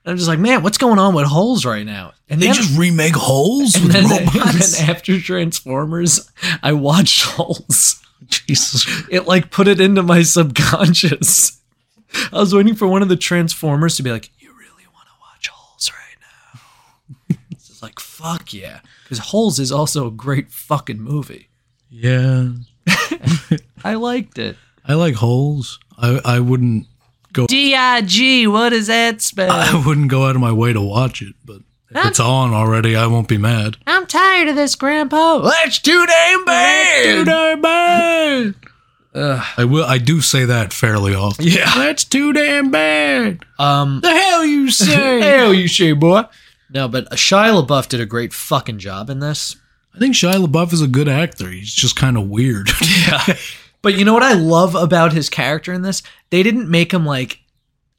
[0.06, 2.12] I'm just like, man, what's going on with Holes right now?
[2.28, 6.30] And They then, just remake holes and with then, and then after Transformers,
[6.62, 8.86] I watched Holes Jesus.
[9.10, 11.60] it like put it into my subconscious.
[12.32, 15.14] I was waiting for one of the Transformers to be like, "You really want to
[15.20, 16.16] watch Holes right
[17.30, 21.48] now?" it's just like, "Fuck yeah," because Holes is also a great fucking movie.
[21.90, 22.50] Yeah.
[23.84, 24.56] I liked it.
[24.84, 25.78] I like holes.
[25.98, 26.86] I I wouldn't
[27.32, 28.46] D I G.
[28.46, 29.50] What does that spell?
[29.50, 32.94] I wouldn't go out of my way to watch it, but if it's on already,
[32.96, 33.76] I won't be mad.
[33.86, 35.38] I'm tired of this, Grandpa.
[35.40, 37.04] That's too damn bad.
[37.04, 38.54] Too damn bad.
[39.14, 39.84] I will.
[39.84, 41.46] I do say that fairly often.
[41.46, 41.72] Yeah.
[41.76, 43.44] that's too damn bad.
[43.58, 44.00] Um.
[44.00, 45.20] The hell you say?
[45.20, 46.22] Hell, you say, boy.
[46.72, 49.56] No, but Shia LaBeouf did a great fucking job in this.
[49.94, 51.50] I think Shia LaBeouf is a good actor.
[51.50, 52.70] He's just kind of weird.
[52.80, 53.24] Yeah.
[53.82, 56.02] But you know what I love about his character in this?
[56.30, 57.40] They didn't make him like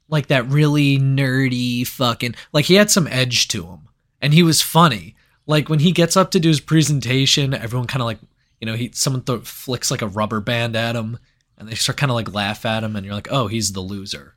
[0.08, 3.88] like that really nerdy fucking like he had some edge to him
[4.20, 5.16] and he was funny.
[5.46, 8.18] Like when he gets up to do his presentation, everyone kind of like,
[8.60, 11.18] you know, he someone th- flicks like a rubber band at him
[11.58, 13.80] and they start kind of like laugh at him and you're like, "Oh, he's the
[13.80, 14.34] loser."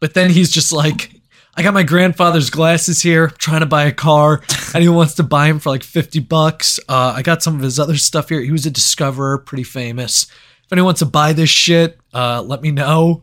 [0.00, 1.20] But then he's just like
[1.58, 4.42] I got my grandfather's glasses here, trying to buy a car.
[4.74, 6.78] Anyone wants to buy him for like 50 bucks.
[6.86, 8.42] Uh, I got some of his other stuff here.
[8.42, 10.26] He was a discoverer, pretty famous.
[10.66, 13.22] If anyone wants to buy this shit, uh, let me know.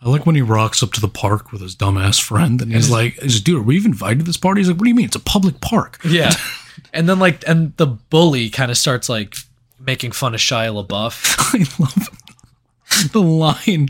[0.00, 2.90] I like when he rocks up to the park with his dumbass friend, and he's
[2.90, 4.88] like, he's like, "Dude, are we even invited to this party?" He's like, "What do
[4.88, 5.04] you mean?
[5.06, 6.32] It's a public park." Yeah.
[6.92, 9.36] and then like, and the bully kind of starts like
[9.78, 11.36] making fun of Shia LaBeouf.
[11.54, 13.88] I love the line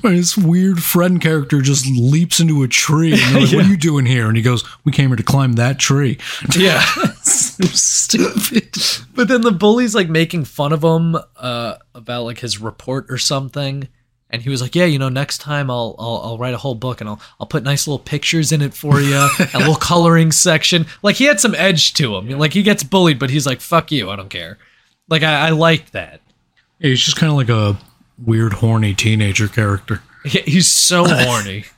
[0.00, 3.12] where his weird friend character just leaps into a tree.
[3.12, 4.28] And like, What are you doing here?
[4.28, 6.18] And he goes, We came here to climb that tree.
[6.56, 6.80] Yeah.
[7.22, 8.76] so stupid.
[9.14, 13.18] But then the bully's like making fun of him uh, about like his report or
[13.18, 13.88] something.
[14.30, 16.74] And he was like, "Yeah, you know, next time I'll, I'll I'll write a whole
[16.74, 20.32] book and I'll I'll put nice little pictures in it for you, a little coloring
[20.32, 22.28] section." Like he had some edge to him.
[22.38, 24.56] Like he gets bullied, but he's like, "Fuck you, I don't care."
[25.08, 26.20] Like I, I liked that.
[26.78, 27.78] Yeah, he's just kind of like a
[28.24, 30.02] weird, horny teenager character.
[30.24, 31.64] He- He's so horny.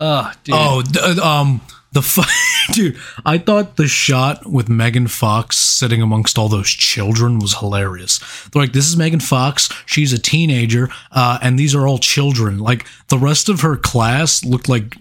[0.00, 0.54] Oh, dude.
[0.56, 1.60] Oh, th- um,
[2.00, 2.28] the
[2.72, 8.18] dude, I thought the shot with Megan Fox sitting amongst all those children was hilarious.
[8.52, 9.68] They're like, "This is Megan Fox.
[9.86, 14.44] She's a teenager, uh, and these are all children." Like the rest of her class
[14.44, 14.96] looked like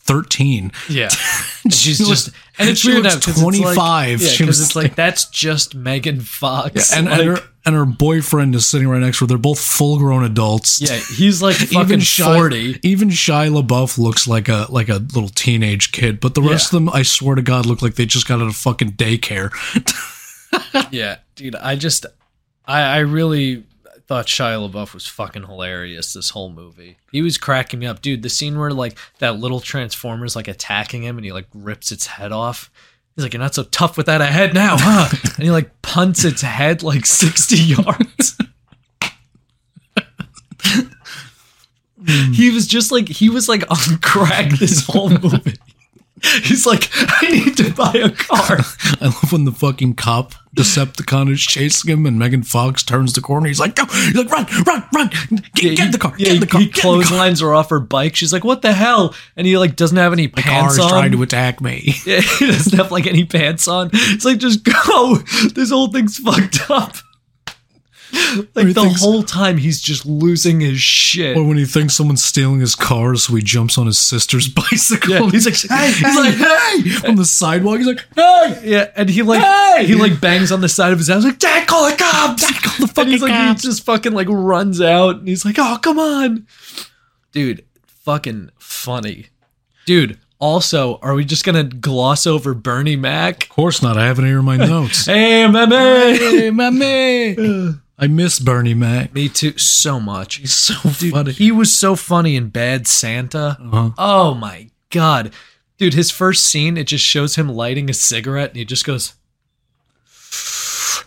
[0.00, 0.72] thirteen.
[0.88, 1.08] Yeah.
[1.64, 4.22] And she's just and it's weird now looks 'cause it's like- 25.
[4.22, 6.94] Yeah, She because it's like that's just Megan Fox.
[6.96, 9.26] and, like, and her and her boyfriend is sitting right next to her.
[9.28, 10.80] They're both full grown adults.
[10.80, 12.80] yeah, he's like fucking Shia, forty.
[12.82, 16.78] Even Shia LaBeouf looks like a like a little teenage kid, but the rest Yeah.
[16.78, 19.50] of them, I swear to God, look like they just got out of fucking daycare.
[20.90, 22.06] Yeah, dude, I just,
[22.66, 23.64] I, I really
[24.06, 26.96] thought Shia LaBeouf was fucking hilarious this whole movie.
[27.12, 28.22] He was cracking me up, dude.
[28.22, 32.06] The scene where like that little Transformer's like attacking him and he like rips its
[32.06, 32.70] head off.
[33.18, 36.24] He's like, "You're not so tough without a head now, huh?" and he like punts
[36.24, 38.38] its head like sixty yards.
[42.32, 45.56] he was just like he was like on crack this whole movie.
[46.42, 48.58] He's like, I need to buy a car.
[49.00, 53.20] I love when the fucking cop Decepticon is chasing him and Megan Fox turns the
[53.20, 53.46] corner.
[53.46, 53.84] He's like, go!
[53.86, 55.08] He's like, run, run, run!
[55.54, 56.14] Get, get in the car!
[56.18, 56.60] Yeah, Get in the car!
[56.60, 58.16] he clotheslines her off her bike.
[58.16, 60.80] She's like, "What the hell?" And he like doesn't have any The car pants is
[60.80, 60.88] on.
[60.90, 61.94] trying to attack me.
[62.06, 63.90] Yeah, he doesn't have like any pants on.
[63.92, 65.16] It's like just go.
[65.54, 66.96] This whole thing's fucked up.
[68.54, 71.36] like the thinks- whole time he's just losing his shit.
[71.36, 75.10] Or when he thinks someone's stealing his car, so he jumps on his sister's bicycle.
[75.10, 75.30] Yeah.
[75.30, 77.78] He's like, hey, he's like, hey, on the sidewalk.
[77.78, 79.86] He's like, hey, yeah, and he like Hey!
[79.86, 82.42] he like bangs on the side of his house like Dad, call the cops!
[82.50, 83.62] Dad, call the fucking he's like cops.
[83.62, 86.46] he just fucking like runs out and he's like, oh come on,
[87.32, 89.26] dude, fucking funny,
[89.86, 90.18] dude.
[90.40, 93.42] Also, are we just gonna gloss over Bernie Mac?
[93.44, 93.98] of course not.
[93.98, 95.06] I have it here in my notes.
[95.06, 97.74] Hey, man, hey, mommy.
[97.98, 99.12] I miss Bernie Mac.
[99.12, 100.36] Me too, so much.
[100.36, 101.32] He's so Dude, funny.
[101.32, 103.56] he was so funny in Bad Santa.
[103.60, 103.90] Uh-huh.
[103.98, 105.32] Oh my god.
[105.78, 109.14] Dude, his first scene, it just shows him lighting a cigarette and he just goes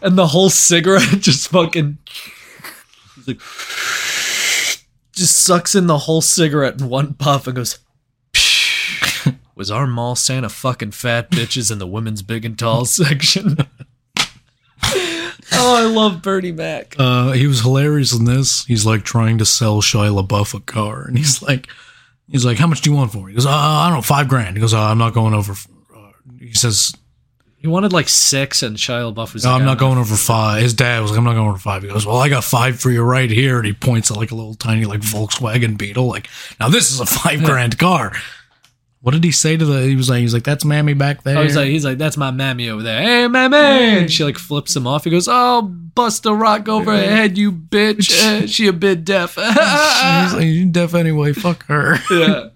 [0.02, 1.98] and the whole cigarette just fucking
[3.28, 3.38] like
[5.14, 7.80] just sucks in the whole cigarette in one puff and goes
[9.56, 13.58] was our mall Santa fucking fat bitches in the women's big and tall section?
[15.54, 16.96] Oh, I love Bernie Mac.
[16.98, 18.66] Uh, he was hilarious in this.
[18.66, 21.68] He's like trying to sell Shia LaBeouf a car, and he's like,
[22.30, 23.32] he's like, how much do you want for it?
[23.32, 24.56] He goes, uh, I don't know, five grand.
[24.56, 25.54] He goes, uh, I'm not going over.
[25.54, 26.94] Uh, he says,
[27.58, 30.16] He wanted like six, and Shia LaBeouf was no, like, I'm not don't going over
[30.16, 30.62] five.
[30.62, 31.84] His dad was like, I'm not going over five.
[31.84, 34.32] He goes, well, I got five for you right here, and he points at like
[34.32, 36.08] a little tiny like Volkswagen Beetle.
[36.08, 38.14] Like, now this is a five grand car.
[39.02, 39.82] What did he say to the?
[39.82, 41.40] He was like, he's like, that's mammy back there.
[41.40, 43.02] Oh, he's like, he's like, that's my mammy over there.
[43.02, 43.58] Hey, mammy!
[43.58, 45.06] And she like flips him off.
[45.06, 48.48] He goes, oh, bust a rock over her head, you bitch.
[48.48, 49.36] She a bit deaf.
[49.36, 51.34] He's like, you deaf anyway.
[51.34, 51.96] Fuck her.
[52.12, 52.50] yeah.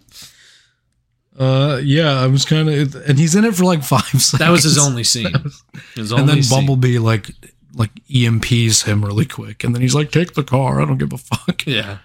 [1.38, 4.32] Uh, yeah, I was kind of, and he's in it for like five seconds.
[4.40, 5.34] That was his only scene.
[5.96, 6.58] His only and then scene.
[6.58, 7.32] Bumblebee like
[7.74, 10.82] like EMPs him really quick, and then he's like, "Take the car.
[10.82, 11.98] I don't give a fuck." Yeah.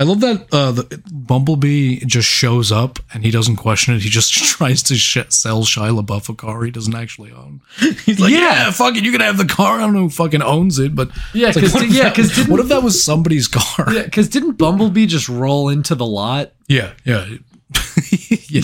[0.00, 4.00] I love that uh, the Bumblebee just shows up and he doesn't question it.
[4.02, 7.60] He just tries to sh- sell Shia LaBeouf a car he doesn't actually own.
[8.06, 8.38] He's like, Yeah.
[8.40, 9.76] "Yeah, fuck it, you can have the car.
[9.76, 12.04] I don't know who fucking owns it, but Yeah, It's like, 'cause what if yeah,
[12.04, 13.92] that- 'cause didn't- what if that was somebody's car?
[13.92, 16.52] Yeah, because didn't Bumblebee just roll into the lot?
[16.66, 17.26] Yeah, yeah.
[18.48, 18.62] yeah.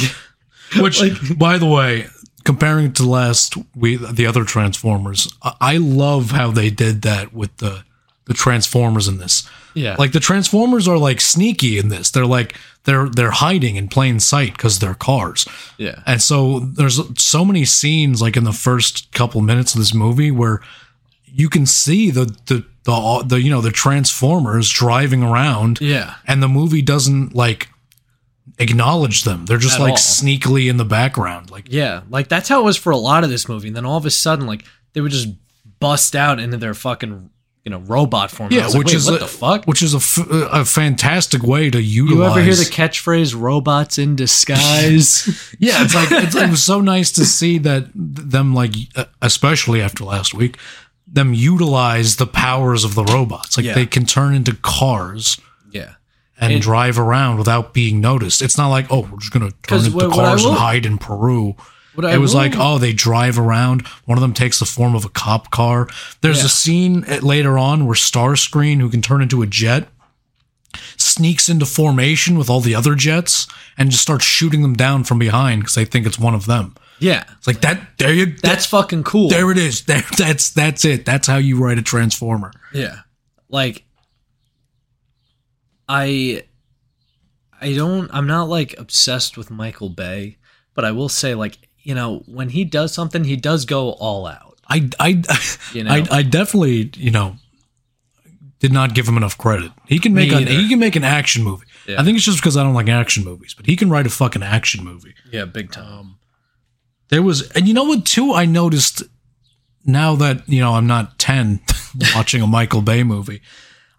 [0.79, 1.01] Which,
[1.39, 2.07] by the way,
[2.45, 5.29] comparing it to last we the other Transformers,
[5.61, 7.85] I love how they did that with the
[8.27, 9.49] the Transformers in this.
[9.75, 9.97] Yeah.
[9.99, 12.11] Like the Transformers are like sneaky in this.
[12.11, 15.47] They're like they're they're hiding in plain sight because they're cars.
[15.79, 16.03] Yeah.
[16.07, 20.31] And so there's so many scenes like in the first couple minutes of this movie
[20.31, 20.61] where
[21.27, 26.15] you can see the the the, the you know the Transformers driving around Yeah.
[26.27, 27.69] and the movie doesn't like
[28.59, 29.45] acknowledge them.
[29.47, 29.97] They're just At like all.
[29.99, 31.51] sneakily in the background.
[31.51, 32.03] Like Yeah.
[32.09, 33.69] Like that's how it was for a lot of this movie.
[33.69, 35.29] And then all of a sudden, like they would just
[35.81, 37.29] bust out into their fucking,
[37.67, 38.47] you know, robot form.
[38.47, 39.65] And I yeah, was like, which "Wait, is what a, the fuck?
[39.65, 42.17] which is a, f- a fantastic way to utilize.
[42.17, 45.27] You ever hear the catchphrase "robots in disguise"?
[45.59, 49.07] yeah, it's like it's like, it was so nice to see that them like uh,
[49.21, 50.59] especially after last week
[51.09, 53.57] them utilize the powers of the robots.
[53.57, 53.75] Like Yeah.
[53.75, 55.41] they can turn into cars
[55.73, 55.95] yeah.
[56.41, 58.43] and And- drive around without being noticed.
[58.43, 60.87] It's not like, oh, we're just gonna turn into what- what I cars and hide
[60.87, 61.55] in Peru.
[61.97, 63.87] What it was like, oh, they drive around.
[64.05, 65.89] One of them takes the form of a cop car.
[66.21, 66.47] There's Yeah.
[66.47, 69.89] a scene at- later on where Starscream, who can turn into a jet,
[70.97, 73.47] sneaks into formation with all the other jets
[73.79, 76.75] and just starts shooting them down from behind because they think it's one of them.
[76.99, 77.25] Yeah.
[77.39, 77.81] It's like that.
[77.99, 78.27] There you.
[78.43, 79.29] That's fucking cool.
[79.31, 79.83] there it is.
[79.87, 80.05] There.
[80.19, 81.05] That's that's it.
[81.07, 82.53] That's how you write a transformer.
[82.75, 83.01] Yeah.
[83.49, 83.85] Like
[85.89, 86.43] I
[87.61, 90.37] I don't I'm not like obsessed with Michael Bay,
[90.75, 94.27] but I will say like, you know, when he does something, he does go all
[94.27, 94.59] out.
[94.69, 95.23] I I
[95.73, 95.93] You know?
[95.93, 97.37] I, I definitely you know
[98.59, 99.71] did not give him enough credit.
[99.87, 100.51] He can make Me a, either.
[100.51, 101.67] he can make an action movie.
[101.87, 102.01] Yeah.
[102.01, 104.11] I think it's just because I don't like action movies, but he can write a
[104.11, 105.15] fucking action movie.
[105.31, 105.93] Yeah, big time.
[105.99, 106.19] Um,
[107.09, 108.05] there was, and you know what?
[108.05, 109.05] Too, I noticed
[109.85, 111.61] now that you know I'm not ten
[112.17, 113.41] watching a Michael Bay movie.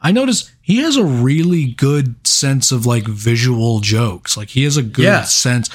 [0.01, 4.35] I noticed he has a really good sense of like visual jokes.
[4.35, 5.23] Like he has a good Yeah.
[5.23, 5.69] sense.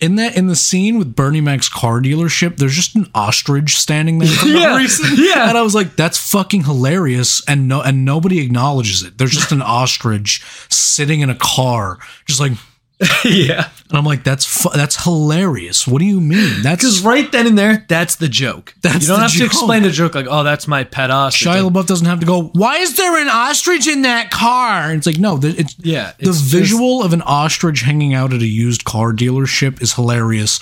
[0.00, 4.20] In that in the scene with Bernie Mac's car dealership, there's just an ostrich standing
[4.20, 4.76] there for no Yeah.
[4.76, 5.10] reason.
[5.16, 5.48] Yeah.
[5.48, 7.42] And I was like, that's fucking hilarious.
[7.48, 9.18] And no and nobody acknowledges it.
[9.18, 12.52] There's just an ostrich sitting in a car, just like
[13.24, 13.68] yeah.
[13.88, 15.86] and I'm like, that's fu- that's hilarious.
[15.86, 16.62] What do you mean?
[16.62, 18.74] That's Because right then and there, that's the joke.
[18.82, 19.38] That's you don't have joke.
[19.38, 21.48] to explain the joke like, oh, that's my pet ostrich.
[21.48, 22.48] Shia LaBeouf doesn't have to go.
[22.54, 24.90] Why is there an ostrich in that car?
[24.90, 28.14] And it's like no, the, it's Yeah, The it's just- visual of an ostrich hanging
[28.14, 30.58] out at a used car dealership is hilarious,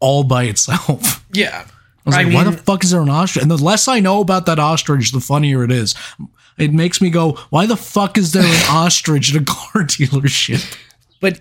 [0.00, 1.22] all by itself.
[1.32, 1.66] yeah.
[1.66, 3.42] I was I like, why the fuck is there an ostrich?
[3.42, 5.94] And the less I know about that ostrich, the funnier it is.
[6.56, 10.78] It makes me go, why the fuck is there an ostrich at a car dealership?
[11.20, 11.40] But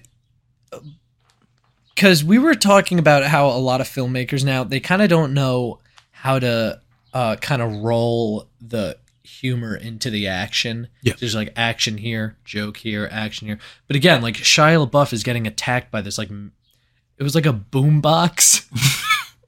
[1.93, 5.33] because we were talking about how a lot of filmmakers now they kind of don't
[5.33, 5.79] know
[6.11, 6.79] how to
[7.13, 10.87] uh, kind of roll the humor into the action.
[11.01, 11.13] Yeah.
[11.19, 13.59] There's like action here, joke here, action here.
[13.87, 17.53] But again, like Shia LaBeouf is getting attacked by this like it was like a
[17.53, 18.65] boombox.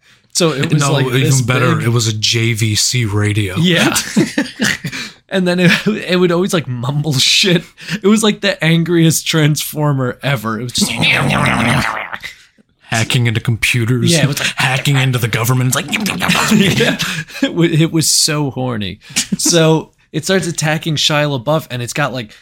[0.34, 1.76] so it was no, like even better.
[1.76, 3.56] big- It was a JVC radio.
[3.58, 3.90] yeah.
[5.30, 7.64] and then it, it would always like mumble shit.
[8.02, 10.60] It was like the angriest transformer ever.
[10.60, 10.92] It was just
[12.82, 14.12] hacking into computers.
[14.12, 15.76] Yeah, it was like- hacking into the government.
[15.76, 16.98] It's like yeah.
[17.42, 19.00] it, it was so horny.
[19.38, 22.34] So it starts attacking Shia LaBeouf, and it's got like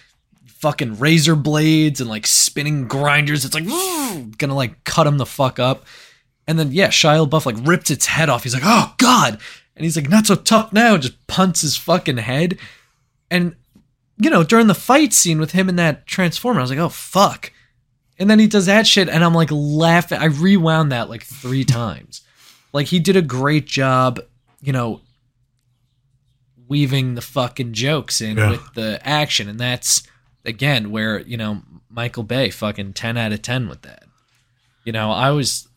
[0.46, 3.46] fucking razor blades and like spinning grinders.
[3.46, 3.66] It's like
[4.38, 5.86] gonna like cut him the fuck up.
[6.48, 8.44] And then yeah, Shia LaBeouf like ripped its head off.
[8.44, 9.40] He's like, oh god,
[9.76, 10.98] and he's like, not so tough now.
[10.98, 12.58] Just punts his fucking head.
[13.30, 13.56] And
[14.18, 16.90] you know, during the fight scene with him and that transformer, I was like, oh
[16.90, 17.52] fuck.
[18.18, 20.20] And then he does that shit, and I'm like laughing.
[20.20, 22.22] I rewound that like three times.
[22.72, 24.22] Like he did a great job,
[24.62, 25.02] you know,
[26.68, 28.52] weaving the fucking jokes in Yeah.
[28.52, 30.04] with the action, and that's
[30.46, 34.04] again where you know Michael Bay fucking ten out of ten with that.
[34.84, 35.68] You know, I was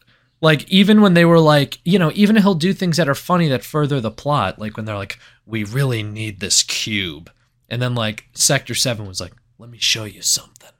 [0.40, 3.48] like, even when they were like, you know, even he'll do things that are funny
[3.48, 7.30] that further the plot, like when they're like, we really need this cube,
[7.68, 10.70] and then like Sector Seven was like, let me show you something.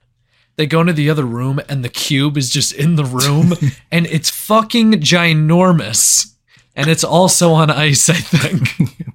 [0.57, 3.55] They go into the other room and the cube is just in the room
[3.93, 6.35] and it's fucking ginormous.
[6.75, 9.09] And it's also on ice, I think.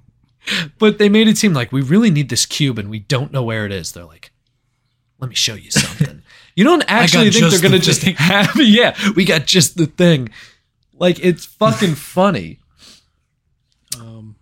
[0.80, 3.44] but they made it seem like we really need this cube and we don't know
[3.44, 3.91] where it is.
[3.91, 4.32] They're like,
[5.20, 6.22] let me show you something.
[6.56, 8.16] You don't actually think they're going to the just thing.
[8.16, 10.30] have, yeah, we got just the thing.
[10.93, 12.60] Like, it's fucking funny.
[13.99, 14.36] Um,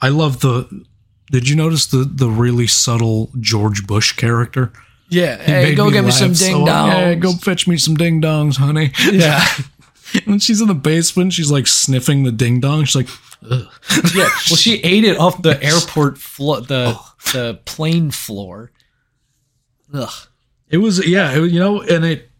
[0.00, 0.84] I love the.
[1.30, 4.72] Did you notice the the really subtle George Bush character?
[5.08, 5.38] Yeah.
[5.38, 6.66] He Hey, go get me some so ding.
[6.66, 7.20] Yeah, dongs.
[7.20, 8.92] go fetch me some ding dongs, honey.
[9.10, 9.42] Yeah.
[10.24, 12.84] when she's in the basement, she's like sniffing the ding dong.
[12.84, 13.08] She's like,
[13.50, 13.66] Ugh.
[14.14, 14.28] yeah.
[14.50, 16.98] Well, she ate it off the airport floor, the
[17.32, 18.70] the plane floor.
[19.92, 20.10] Ugh.
[20.68, 22.30] It was yeah, it, you know, and it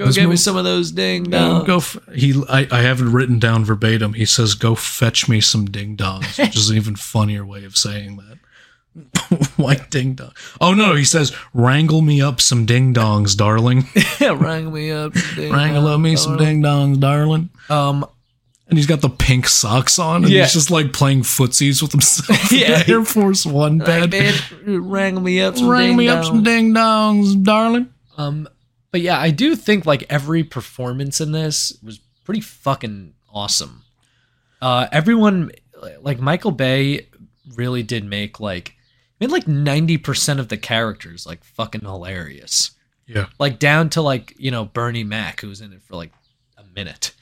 [0.00, 1.66] Go get me some of those ding go, dongs.
[1.66, 4.14] go f- he I, I have it written down verbatim.
[4.14, 7.76] He says, "Go fetch me some ding dongs," which is an even funnier way of
[7.76, 8.38] saying that.
[9.56, 10.32] White ding dong.
[10.58, 13.86] Oh no, he says, "Wrangle me up some ding dongs, darling.
[14.20, 15.14] Yeah, rang me up.
[15.36, 18.06] Wrangle up me some ding dongs, darling." Um,
[18.70, 20.44] And he's got the pink socks on, and Yeah.
[20.44, 22.52] he's just like playing footsies with himself.
[22.52, 22.82] Yeah.
[22.86, 24.14] yeah, Air Force One bed.
[24.64, 25.56] rang me up.
[25.56, 27.88] Some Ring me up some ding dongs, darling.
[28.16, 28.48] Um,
[28.92, 33.82] but yeah, I do think like every performance in this was pretty fucking awesome.
[34.62, 35.50] Uh, everyone,
[36.00, 37.06] like Michael Bay,
[37.56, 38.74] really did make like
[39.20, 42.72] made like ninety percent of the characters like fucking hilarious.
[43.06, 43.26] Yeah.
[43.40, 46.12] Like down to like you know Bernie Mac, who was in it for like
[46.58, 47.12] a minute,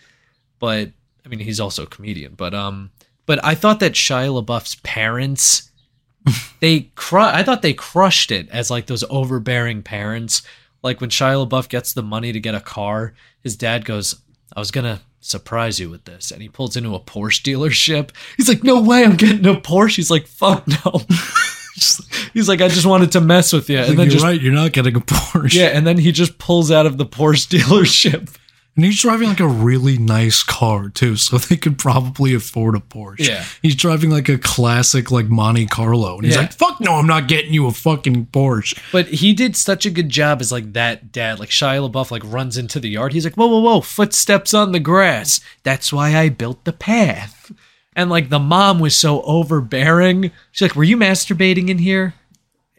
[0.59, 0.91] but
[1.29, 2.33] I mean he's also a comedian.
[2.37, 2.91] But um,
[3.27, 5.71] but I thought that Shia LaBeouf's parents,
[6.61, 10.41] they cru- I thought they crushed it as like those overbearing parents.
[10.83, 13.13] Like when Shia LaBeouf gets the money to get a car,
[13.43, 14.17] his dad goes,
[14.57, 18.11] "I was gonna surprise you with this," and he pulls into a Porsche dealership.
[18.39, 21.03] He's like, "No way, I'm getting a Porsche." He's like, "Fuck no."
[22.35, 24.41] He's like, "I just wanted to mess with you," and Like, then you're just right,
[24.41, 25.55] you're not getting a Porsche.
[25.55, 28.35] yeah, and then he just pulls out of the Porsche dealership.
[28.79, 32.79] And he's driving like a really nice car too, so they could probably afford a
[32.79, 33.27] Porsche.
[33.27, 33.45] Yeah.
[33.61, 36.15] He's driving like a classic like Monte Carlo.
[36.15, 36.43] And he's Yeah.
[36.43, 38.79] like, fuck no, I'm not getting you a fucking Porsche.
[38.93, 41.41] But he did such a good job as like that dad.
[41.41, 43.15] Like Shia LaBeouf like runs into the yard.
[43.15, 45.41] He's like, whoa, whoa, whoa, footsteps on the grass.
[45.65, 47.51] That's why I built the path.
[47.97, 50.31] And like the mom was so overbearing.
[50.53, 52.15] She's like, were you masturbating in here?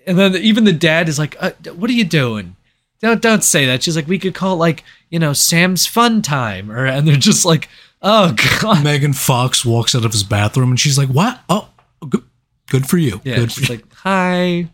[0.07, 2.55] And then even the dad is like, uh, what are you doing?
[3.01, 3.83] Don't don't say that.
[3.83, 7.15] She's like, we could call it like you know Sam's fun time, or and they're
[7.15, 7.69] just like,
[8.01, 11.39] oh god, Megan Fox walks out of his bathroom and she's like, what?
[11.49, 11.69] Oh,
[12.09, 12.23] good,
[12.69, 13.21] good for you.
[13.23, 13.75] Yeah, good for she's you.
[13.75, 14.69] like, hi.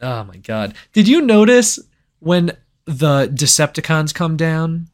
[0.00, 0.74] Oh my god.
[0.92, 1.78] Did you notice
[2.18, 2.56] when
[2.86, 4.88] the Decepticons come down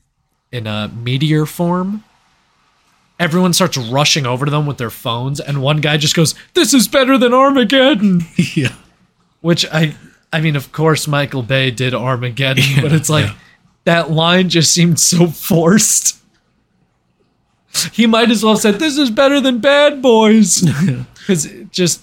[0.52, 2.04] in a meteor form?
[3.18, 6.72] Everyone starts rushing over to them with their phones, and one guy just goes, This
[6.72, 8.20] is better than Armageddon.
[8.54, 8.74] yeah.
[9.40, 9.96] Which I
[10.32, 13.34] I mean, of course Michael Bay did Armageddon, Yeah, but it's like yeah.
[13.84, 16.16] that line just seemed so forced.
[17.92, 20.62] He might as well have said, This is better than Bad Boys.
[21.28, 22.00] Because it just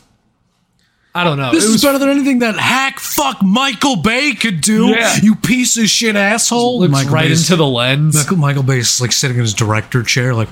[1.15, 1.49] I don't know.
[1.51, 4.89] This it is was better than anything that hack fuck Michael Bay could do.
[4.89, 5.15] Yeah.
[5.23, 6.79] You piece of shit asshole.
[6.81, 8.15] looks Michael right Bay's- into the lens.
[8.15, 10.49] Michael, Michael Bay's like sitting in his director chair, like,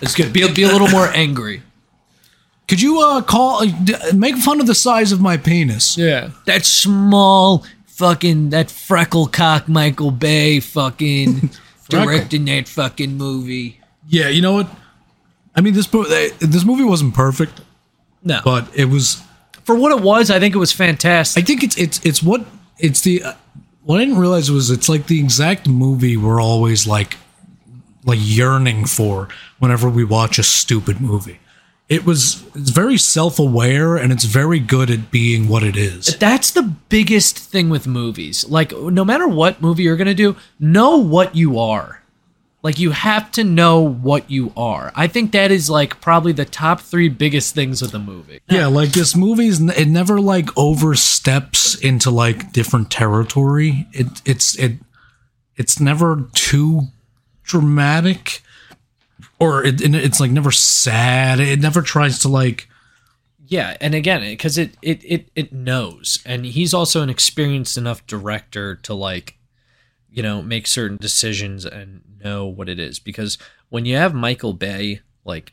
[0.00, 0.32] It's good.
[0.32, 1.62] Be, be a little more angry.
[2.72, 3.66] Could you uh call
[4.14, 5.98] make fun of the size of my penis?
[5.98, 6.30] Yeah.
[6.46, 11.50] That small fucking that freckle cock Michael Bay fucking
[11.90, 13.78] directing that fucking movie.
[14.08, 14.70] Yeah, you know what?
[15.54, 17.60] I mean, this eh, this movie wasn't perfect,
[18.24, 18.40] No.
[18.42, 19.22] but it was.
[19.64, 21.42] For what it was, I think it was fantastic.
[21.42, 22.46] I think it's it's it's what
[22.78, 23.34] it's the uh,
[23.82, 27.18] what I didn't realize was it's like the exact movie we're always like
[28.06, 31.38] like yearning for whenever we watch a stupid movie.
[31.88, 36.16] It was it's very self aware and it's very good at being what it is.
[36.18, 38.48] That's the biggest thing with movies.
[38.48, 42.02] Like, no matter what movie you're gonna do, know what you are.
[42.62, 44.92] Like, you have to know what you are.
[44.94, 48.40] I think that is like probably the top three biggest things with a movie.
[48.48, 53.88] Yeah, like this movie's it never like oversteps into like different territory.
[53.92, 54.78] It it's it
[55.56, 56.82] it's never too
[57.42, 58.42] dramatic
[59.42, 61.40] or it, and it's like never sad.
[61.40, 62.68] It never tries to like
[63.52, 68.06] Yeah, and again, because it, it it it knows, and he's also an experienced enough
[68.06, 69.36] director to like,
[70.08, 72.98] you know, make certain decisions and know what it is.
[72.98, 73.36] Because
[73.68, 75.52] when you have Michael Bay, like,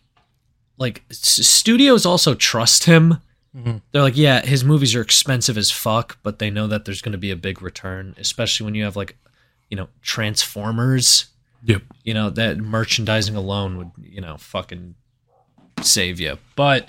[0.78, 3.18] like studios also trust him.
[3.56, 3.78] Mm-hmm.
[3.92, 7.14] They're like, yeah, his movies are expensive as fuck, but they know that there's going
[7.14, 9.18] to be a big return, especially when you have like,
[9.70, 11.29] you know, Transformers.
[11.64, 11.82] Yep.
[12.03, 14.95] You know that merchandising alone would, you know, fucking
[15.82, 16.38] save you.
[16.55, 16.88] But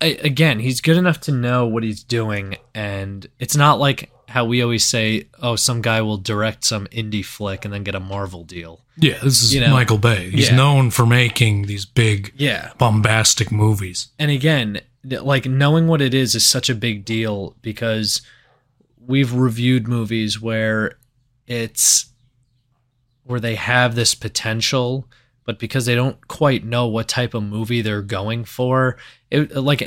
[0.00, 4.44] I, again, he's good enough to know what he's doing, and it's not like how
[4.44, 8.00] we always say, "Oh, some guy will direct some indie flick and then get a
[8.00, 10.30] Marvel deal." Yeah, this is You know, Michael Bay.
[10.30, 10.56] He's yeah.
[10.56, 14.08] known for making these big Yeah, bombastic movies.
[14.18, 18.20] and again, like knowing what it is is such a big deal because
[19.06, 20.98] we've reviewed movies where
[21.46, 22.09] it's
[23.30, 25.06] where they have this potential
[25.46, 28.96] but because they don't quite know what type of movie they're going for
[29.30, 29.82] it like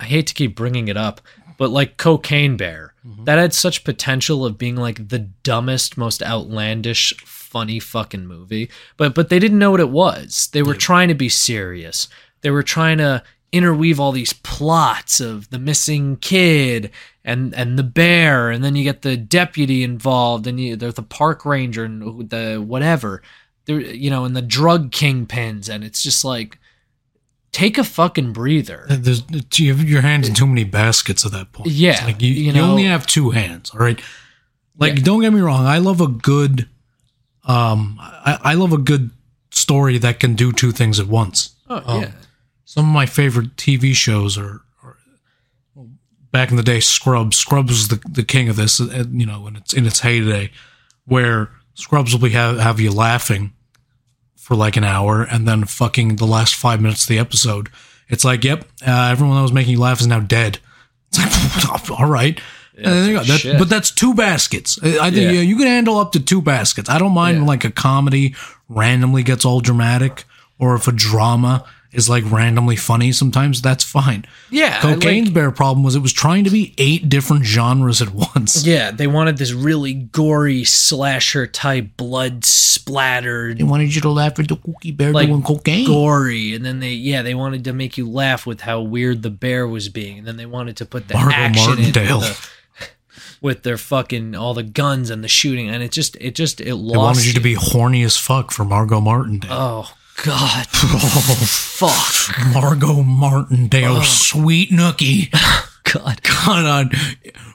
[0.00, 1.20] i hate to keep bringing it up
[1.62, 2.92] but like cocaine bear.
[3.06, 3.22] Mm-hmm.
[3.24, 9.14] That had such potential of being like the dumbest most outlandish funny fucking movie but
[9.14, 10.48] but they didn't know what it was.
[10.52, 12.08] They were trying to be serious.
[12.40, 13.22] They were trying to
[13.52, 16.90] interweave all these plots of the missing kid
[17.24, 21.02] and and the bear and then you get the deputy involved and you, there's the
[21.02, 23.22] park ranger and the whatever
[23.66, 26.58] there you know and the drug kingpins and it's just like
[27.52, 29.22] take a fucking breather There's,
[29.58, 31.66] you have your hands in too many baskets at that point.
[31.68, 33.70] It's Yeah, like you, you you, know- only have two hands.
[33.74, 34.00] All right.
[34.78, 35.02] Like, Yeah.
[35.04, 35.66] don't get me wrong.
[35.66, 36.66] I love a good,
[37.44, 39.10] um, I, I love a good
[39.50, 41.54] story that can do two things at once.
[41.68, 42.10] oh Um, yeah
[42.74, 44.96] Some of my favorite TV shows are, are
[46.30, 46.80] back in the day.
[46.80, 47.36] Scrubs.
[47.36, 48.80] Scrubs was the, the king of this.
[48.80, 50.50] uh, You know, in its in its heyday,
[51.04, 53.52] where Scrubs will be have, have you laughing
[54.36, 57.68] for like an hour, and then fucking the last five minutes of the episode,
[58.08, 60.58] it's like, yep, uh, everyone that was making you laugh is now dead.
[61.08, 61.18] It's
[61.68, 62.40] like, all right.
[62.74, 63.22] And there you go.
[63.24, 64.78] That- but that's two baskets.
[64.82, 65.30] I I think Yeah.
[65.32, 66.88] yeah, you can handle up to two baskets.
[66.88, 67.40] I don't mind Yeah.
[67.42, 68.34] when, like a comedy
[68.68, 70.24] randomly gets all dramatic,
[70.58, 73.12] or if a drama is like randomly funny.
[73.12, 74.24] Sometimes that's fine.
[74.50, 78.14] yeah Cocaine's like- bear problem was it was trying to be eight different genres at
[78.34, 78.64] once.
[78.66, 84.38] yeah they wanted this really gory slasher type blood splattered They wanted you to laugh
[84.38, 85.86] at the cookie bear Like, doing cocaine.
[85.86, 89.30] gory and then they yeah they wanted to make you laugh with how weird the
[89.30, 92.20] bear was being and then they wanted to put the action in with, Martindale.
[92.20, 92.48] the-
[93.42, 96.74] with their fucking all the guns and the shooting and it just it just it
[96.76, 96.92] lost.
[96.94, 99.50] They wanted you to be horny as fuck for Margot Martindale.
[99.52, 99.94] oh
[100.24, 105.30] god Oh, fuck Margot Martindale, sweet nookie.
[105.92, 106.90] god God, on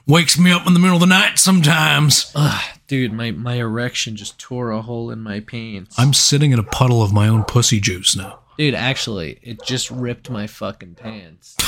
[0.06, 2.30] wakes me up in the middle of the night sometimes.
[2.34, 6.58] Ugh, dude my my erection just tore a hole in my pants I'm sitting in
[6.58, 8.40] a puddle of my own pussy juice now.
[8.58, 11.56] dude actually it just ripped my fucking pants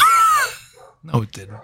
[1.03, 1.57] No, it didn't.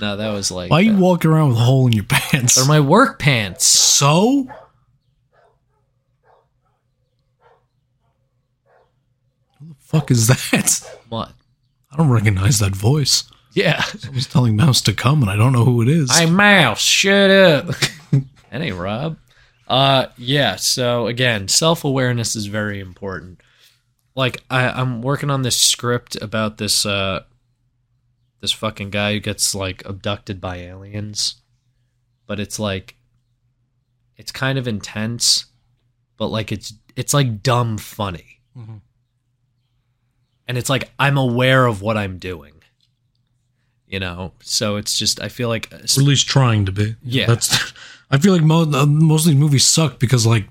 [0.00, 2.04] no that was like Why are you uh, walking around with a hole in your
[2.08, 2.56] pants?
[2.56, 4.48] they're my work pants so?
[9.60, 10.98] Who the fuck is that?
[11.08, 11.32] what
[11.90, 13.24] I don't recognize that voice.
[13.54, 16.10] yeah I was telling Mouse to come, and I don't know who it is.
[16.16, 17.66] Hey, Mouse, shut up.
[18.10, 19.18] that ain't Rob.
[19.68, 20.56] Uh, yeah.
[20.56, 23.40] So again, self awareness is very important.
[24.14, 27.22] Like I, I'm working on this script about this uh,
[28.40, 31.36] this fucking guy who gets like abducted by aliens,
[32.26, 32.96] but it's like,
[34.16, 35.46] it's kind of intense,
[36.18, 38.80] but like it's it's like dumb funny, Mhm.
[40.52, 42.52] And it's like I'm aware of what I'm doing.
[43.86, 46.94] You know, so it's just I feel like or at least trying to be.
[47.02, 47.24] Yeah.
[47.24, 47.72] that's.
[48.10, 50.44] I feel like mo- uh, most of these movies suck because like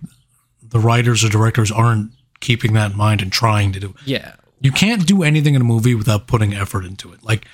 [0.64, 3.93] the writers or directors aren't keeping that in mind and trying to do.
[4.06, 7.24] yeah, You can't do anything in a movie without putting effort into it.
[7.24, 7.45] Like,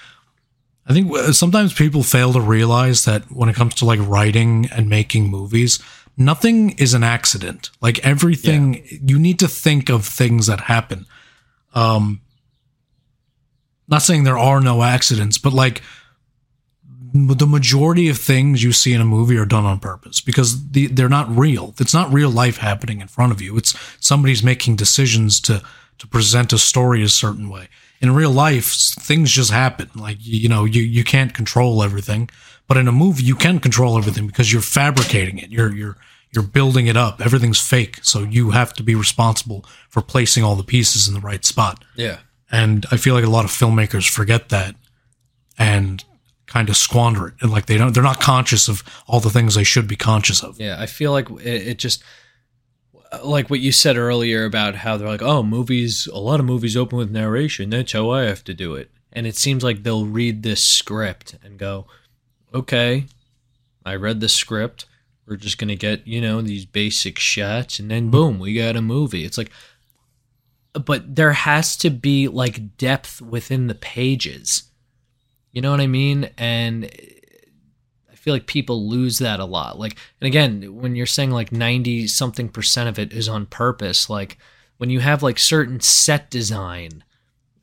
[0.88, 4.70] I think uh, sometimes people fail to realize that when it comes to like writing
[4.72, 5.80] and making movies,
[6.16, 7.70] nothing is an accident.
[7.82, 11.06] Like everything, you need to think of things that happen.
[11.74, 12.22] Um,
[13.88, 15.82] not saying there are no accidents, but like
[17.14, 20.88] the majority of things you see in a movie are done on purpose because the,
[20.88, 21.74] they're not real.
[21.80, 23.58] It's not real life happening in front of you.
[23.58, 25.64] It's somebody's making decisions to
[26.00, 27.70] to present a story a certain way.
[28.02, 29.90] In real life, things just happen.
[29.96, 32.30] Like you know, you you can't control everything,
[32.68, 35.50] but in a movie, you can control everything because you're fabricating it.
[35.50, 35.98] You're you're
[36.32, 37.22] you're building it up.
[37.22, 41.22] Everything's fake, so you have to be responsible for placing all the pieces in the
[41.22, 41.84] right spot.
[41.96, 42.18] Yeah.
[42.52, 44.76] And I feel like a lot of filmmakers forget that
[45.58, 46.04] and
[46.45, 47.34] kind of squander it.
[47.41, 50.43] And like they don't, they're not conscious of all the things they should be conscious
[50.43, 50.60] of.
[50.60, 52.04] Yeah, I feel like it, it just
[53.24, 56.08] like what you said earlier about how they're like, oh, movies.
[56.08, 57.70] A lot of movies open with narration.
[57.70, 58.91] That's how I have to do it.
[59.12, 61.88] And it seems like they'll read this script and go,
[62.54, 63.06] okay,
[63.86, 64.86] I read the script.
[65.26, 68.82] We're just gonna get you know these basic shots, and then boom, we got a
[68.82, 69.26] movie.
[69.26, 69.52] It's like,
[70.86, 74.64] but there has to be like depth within the pages.
[75.52, 76.30] You know what I mean?
[76.38, 76.86] And
[78.12, 79.80] I feel like people lose that a lot.
[79.80, 84.10] Like, and again, when you're saying like 90 something percent of it is on purpose,
[84.10, 84.38] like
[84.78, 87.04] when you have like certain set design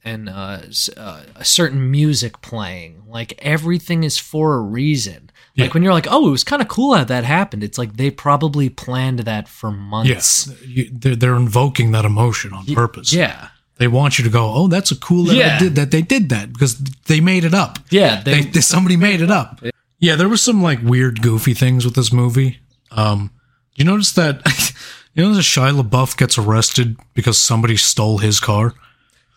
[0.05, 0.61] and uh,
[0.97, 5.24] uh, a certain music playing, like everything is for a reason.
[5.57, 7.63] Like when you're like, oh, it was kind of cool how that happened.
[7.63, 10.09] It's like they probably planned that for months.
[10.11, 10.61] Yes.
[10.67, 13.13] You, they're, they're invoking that emotion on purpose.
[13.13, 13.49] Yeah.
[13.77, 15.59] They want you to go, oh, that's a cool that Yeah.
[15.59, 15.91] Did that.
[15.93, 17.79] They did that because they made it up.
[17.91, 18.21] Yeah.
[18.23, 19.61] They, They, they- somebody made it up.
[20.01, 22.59] Yeah, there was some like weird, goofy things with this movie.
[22.91, 23.31] Um,
[23.75, 24.43] you notice that
[25.15, 28.75] you know that Shia LaBeouf gets arrested because somebody stole his car.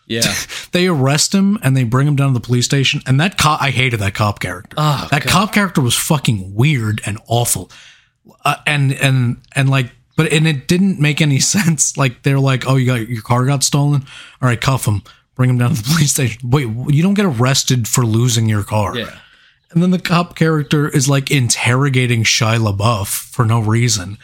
[0.08, 0.34] Yeah.
[0.72, 3.00] They arrest him and they bring him down to the police station.
[3.06, 4.74] And that cop, I hated that cop character.
[4.76, 5.30] Oh, that God.
[5.30, 7.70] cop character was fucking weird and awful.
[8.44, 11.96] Uh, and and and like, but and it didn't make any sense.
[11.96, 14.02] Like they're like, oh, you got your car got stolen.
[14.42, 15.02] All right, cuff him,
[15.34, 16.50] bring him down to the police station.
[16.50, 18.96] Wait, you don't get arrested for losing your car.
[18.96, 19.16] Yeah.
[19.70, 24.18] And then the cop character is like interrogating Shia LaBeouf for no reason.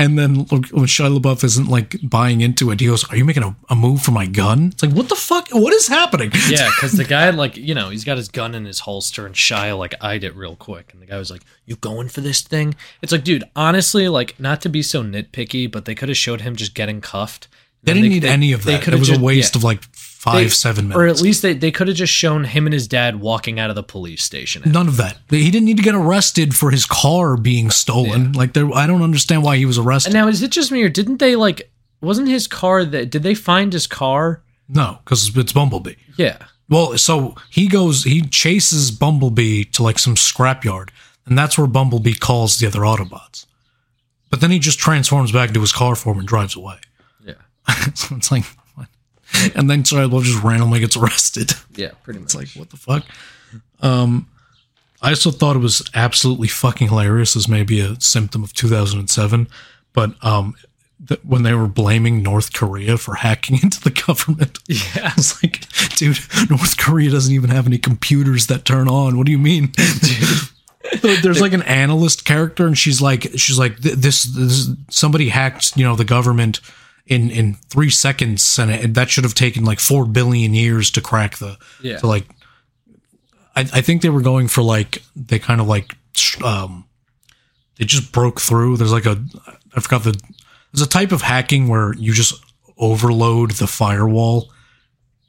[0.00, 3.42] And then when Shia LaBeouf isn't like buying into it, he goes, "Are you making
[3.42, 5.48] a, a move for my gun?" It's like, what the fuck?
[5.50, 6.32] What is happening?
[6.48, 9.34] Yeah, because the guy, like, you know, he's got his gun in his holster, and
[9.34, 10.92] Shia, like, eyed it real quick.
[10.94, 12.74] And the guy was like, You going for this thing?
[13.02, 16.40] It's like, dude, honestly, like, not to be so nitpicky, but they could have showed
[16.40, 17.48] him just getting cuffed.
[17.82, 18.86] They didn't need any of that.
[18.86, 19.58] It was just- a waste yeah.
[19.58, 19.82] of like
[20.20, 21.00] five, They- seven minutes.
[21.00, 23.70] Or at least they, they could have just shown him and his dad walking out
[23.70, 24.62] of the police station.
[24.66, 25.16] None of that.
[25.30, 28.32] He didn't need to get arrested for his car being stolen.
[28.32, 30.10] Like there, I don't understand why he was arrested.
[30.10, 33.22] And now, is it just me, or didn't they, like, wasn't his car that, did
[33.22, 34.42] they find his car?
[34.68, 35.94] no, because it's Bumblebee.
[36.16, 36.36] Yeah.
[36.68, 40.90] Well, so he goes, he chases Bumblebee to like some scrapyard,
[41.24, 43.46] and that's where Bumblebee calls the other Autobots.
[44.28, 46.76] But then he just transforms back into his car form and drives away.
[47.24, 47.34] Yeah.
[47.94, 48.44] so it's like?
[49.54, 51.52] and then Shia LaBeouf just randomly gets arrested.
[51.74, 52.26] Yeah, pretty much.
[52.26, 53.04] It's like, what the fuck?
[53.80, 54.28] Um,
[55.02, 59.48] I also thought it was absolutely fucking hilarious as maybe a symptom of 2007.
[59.92, 60.54] But um,
[61.08, 65.08] th- when they were blaming North Korea for hacking into the government, Yeah.
[65.10, 65.66] I was like,
[65.96, 66.18] dude,
[66.50, 69.16] North Korea doesn't even have any computers that turn on.
[69.16, 69.72] What do you mean?
[71.02, 75.76] There's like an analyst character, and she's like, she's like, "Th- this, this somebody hacked,
[75.76, 76.60] you know, the government
[77.10, 81.02] in in three seconds, and it, that should have taken like four billion years to
[81.02, 81.98] crack the, Yeah.
[81.98, 82.26] to like.
[83.56, 85.94] I, I think they were going for like they kind of like,
[86.42, 86.84] um,
[87.76, 88.76] they just broke through.
[88.76, 89.22] There's like a,
[89.76, 90.12] I forgot the,
[90.72, 92.34] there's a type of hacking where you just
[92.78, 94.50] overload the firewall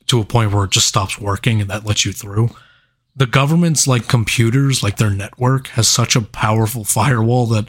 [0.08, 2.50] to a point where it just stops working, and that lets you through
[3.14, 7.68] the government's like computers, like their network, has such a powerful firewall that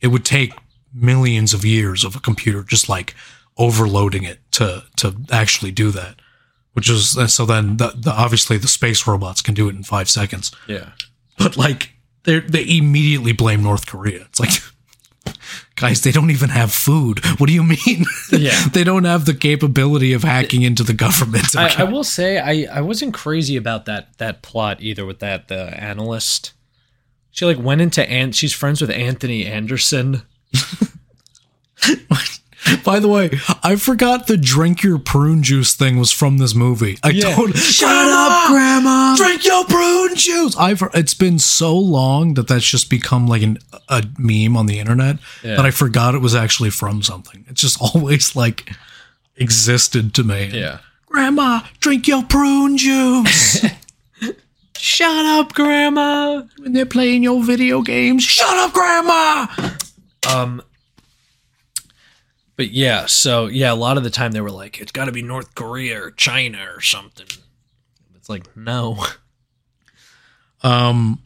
[0.00, 0.52] it would take
[0.94, 3.12] millions of years of a computer just like
[3.58, 6.16] overloading it to to actually do that.
[6.72, 10.10] Which is so then the, the obviously the space robots can do it in five
[10.10, 10.90] seconds, Yeah.
[11.38, 11.90] but like
[12.24, 14.22] they they immediately blame North Korea.
[14.28, 14.50] It's like.
[15.74, 17.18] Guys, they don't even have food.
[17.38, 18.04] What do you mean?
[18.32, 18.68] Yeah.
[18.68, 21.54] they don't have the capability of hacking into the government.
[21.56, 21.82] I, okay?
[21.82, 25.62] I will say I, I wasn't crazy about that that plot either with that the
[25.82, 26.52] analyst.
[27.30, 30.22] She like went into and she's friends with Anthony Anderson.
[32.84, 33.30] By the way,
[33.62, 36.98] I forgot the drink your prune juice thing was from this movie.
[37.02, 37.34] I Yeah.
[37.36, 37.56] don't.
[37.56, 39.14] Shut up, Grandma.
[39.16, 40.56] Drink your prune juice.
[40.56, 40.82] I've.
[40.94, 43.58] It's been so long that that's just become like an,
[43.88, 45.56] a meme on the internet Yeah.
[45.56, 47.44] that I forgot it was actually from something.
[47.48, 48.70] It's just always like
[49.36, 50.46] existed to me.
[50.52, 50.78] Yeah.
[51.06, 53.64] Grandma, drink your prune juice.
[54.78, 56.42] Shut up, Grandma.
[56.58, 59.46] when they're playing your video games, shut up, Grandma.
[60.34, 60.62] Um
[62.56, 65.22] But yeah, so yeah, a lot of the time they were like, it's gotta be
[65.22, 67.26] North Korea or China or something.
[68.14, 69.04] It's like no.
[70.62, 71.22] Um,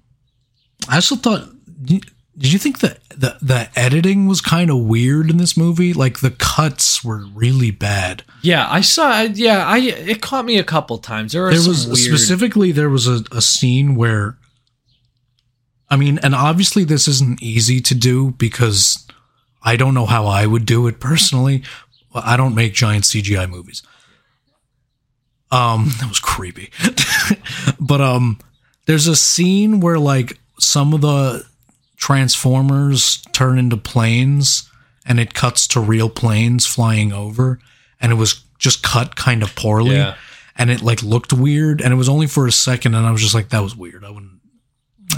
[0.89, 1.49] I also thought.
[1.85, 5.93] Did you think that the the editing was kind of weird in this movie?
[5.93, 8.23] Like the cuts were really bad.
[8.43, 9.21] Yeah, I saw.
[9.23, 11.33] Yeah, I it caught me a couple times.
[11.33, 14.37] There, There was weird, specifically there was a, a scene where.
[15.89, 19.07] I mean, and obviously this isn't easy to do because
[19.63, 21.63] I don't know how I would do it personally.
[22.15, 23.83] I don't make giant CGI movies.
[25.51, 26.71] Um, that was creepy.
[27.81, 28.39] but um,
[28.87, 31.45] there's a scene where like some of the
[31.97, 34.69] transformers turn into planes,
[35.07, 37.59] and it cuts to real planes flying over,
[38.01, 40.15] and it was just cut kind of poorly, Yeah.
[40.57, 43.21] and it like looked weird, and it was only for a second, and I was
[43.23, 44.05] just like, that was weird.
[44.05, 44.30] I wouldn't.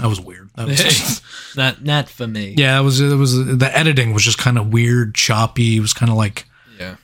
[0.03, 0.49] That was weird.
[0.57, 1.21] That was
[1.55, 2.53] not not for me.
[2.57, 2.77] yeah.
[2.77, 2.99] It was.
[2.99, 3.33] It was.
[3.57, 5.77] The editing was just kind of weird, choppy.
[5.77, 6.43] It was kind of like
[6.77, 6.97] Yeah.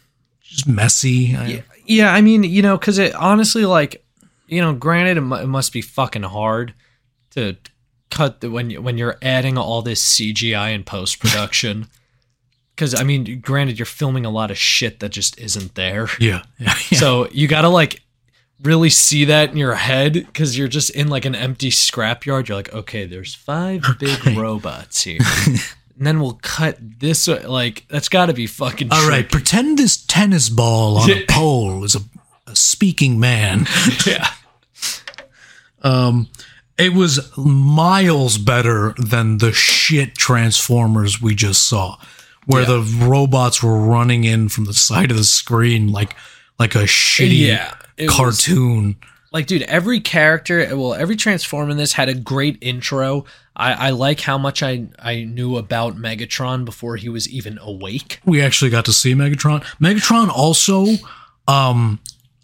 [0.43, 1.33] just messy.
[1.35, 4.03] I- Yeah, yeah, I mean, you know, because it honestly, like,
[4.47, 6.73] you know, granted, it, mu- it must be fucking hard
[7.35, 7.55] to
[8.11, 11.87] cut the, when you, when you're adding all this CGI in post production.
[12.75, 16.09] Because I mean, granted, you're filming a lot of shit that just isn't there.
[16.19, 16.43] yeah.
[16.59, 16.73] Yeah.
[16.91, 16.99] yeah.
[16.99, 18.01] So you got to like
[18.61, 22.47] really see that in your head because you're just in like an empty scrapyard.
[22.47, 25.19] You're like, okay, there's five big robots here.
[25.97, 27.27] And then we'll cut this.
[27.27, 28.87] Like that's got to be fucking.
[28.89, 29.31] All right, tricky.
[29.31, 31.99] pretend this tennis ball on a pole is a,
[32.47, 33.67] a speaking man.
[34.07, 34.29] Yeah.
[35.81, 36.29] Um,
[36.77, 41.97] it was miles better than the shit Transformers we just saw,
[42.45, 42.67] where Yeah.
[42.77, 46.15] the robots were running in from the side of the screen like
[46.57, 48.95] like a shitty Yeah, it was- cartoon.
[49.31, 53.25] like dude every character well every transform in this had a great intro
[53.55, 58.19] i i like how much i i knew about megatron before he was even awake
[58.25, 59.61] we actually got to see Megatron.
[59.79, 60.85] Megatron also,
[61.47, 61.99] um,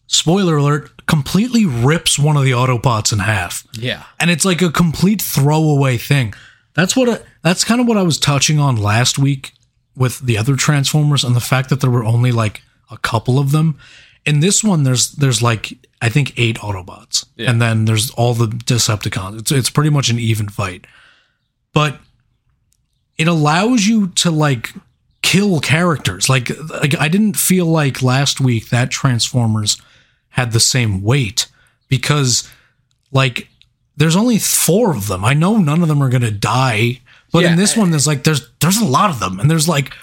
[0.08, 3.66] spoiler alert, completely rips one of the Autobots in half.
[3.74, 6.34] yeah and it's like a complete throwaway thing.
[6.74, 9.54] That's what I, that's kind of what I was touching on last week
[9.96, 13.52] with the other Transformers and the fact that there were only like a couple of
[13.52, 13.78] them.
[14.26, 17.50] In this one, there's there's like I think eight Autobots, Yeah.
[17.52, 19.40] and then there's all the Decepticons.
[19.40, 20.86] It's it's pretty much an even fight,
[21.74, 22.00] but
[23.18, 24.74] it allows you to like
[25.22, 26.28] kill characters.
[26.30, 29.82] Like like I didn't feel like last week that Transformers
[30.30, 31.48] had the same weight
[31.88, 32.50] because
[33.12, 33.48] like
[33.96, 35.24] there's only four of them.
[35.24, 37.00] I know none of them are gonna die,
[37.32, 37.52] but Yeah.
[37.52, 39.94] in this one there's like there's there's a lot of them, and there's like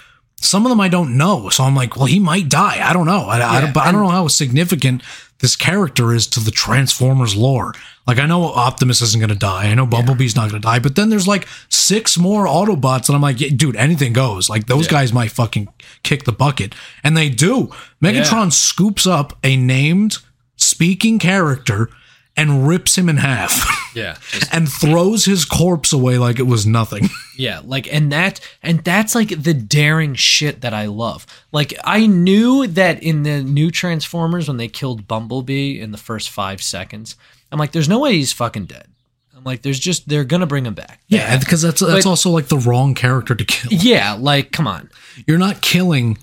[0.43, 1.49] some of them I don't know.
[1.49, 2.87] So I'm like, well, he might die.
[2.87, 3.25] I don't know.
[3.25, 5.01] I, I, don't, but I don't know how significant
[5.39, 7.73] this character is to the Transformers lore.
[8.07, 9.65] Like I know Optimus isn't gonna die.
[9.65, 10.79] I know Bumblebee's not gonna die.
[10.79, 14.49] But then there's like six more Autobots, and I'm like, yeah, dude, anything goes.
[14.49, 15.67] Like those guys might fucking
[16.03, 17.69] kick the bucket, and they do.
[18.01, 20.17] Megatron scoops up a named
[20.55, 21.89] speaking character
[22.35, 23.67] and rips him in half.
[23.95, 24.17] yeah
[24.51, 27.07] and throws his corpse away like it was nothing.
[27.37, 32.05] yeah like and that and that's like the daring shit that i love like i
[32.07, 37.15] knew that in the new transformers when they killed bumblebee in the first five seconds
[37.51, 38.87] i'm like there's no way he's fucking dead
[39.35, 42.29] i'm like there's just they're gonna bring him back Yeah, because that's that's But- also
[42.29, 43.71] like the wrong character to kill.
[43.71, 44.89] yeah like come on
[45.27, 46.17] You're not killing.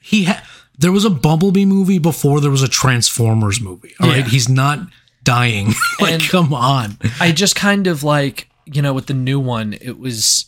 [0.00, 0.42] He ha-
[0.78, 3.92] there was a Bumblebee movie before there was a Transformers movie.
[4.00, 4.24] All right, Yeah.
[4.30, 4.78] he's not
[5.30, 5.68] dying.
[6.00, 6.98] like, And- come on.
[7.20, 10.46] I just kind of like, you know, with the new one, it was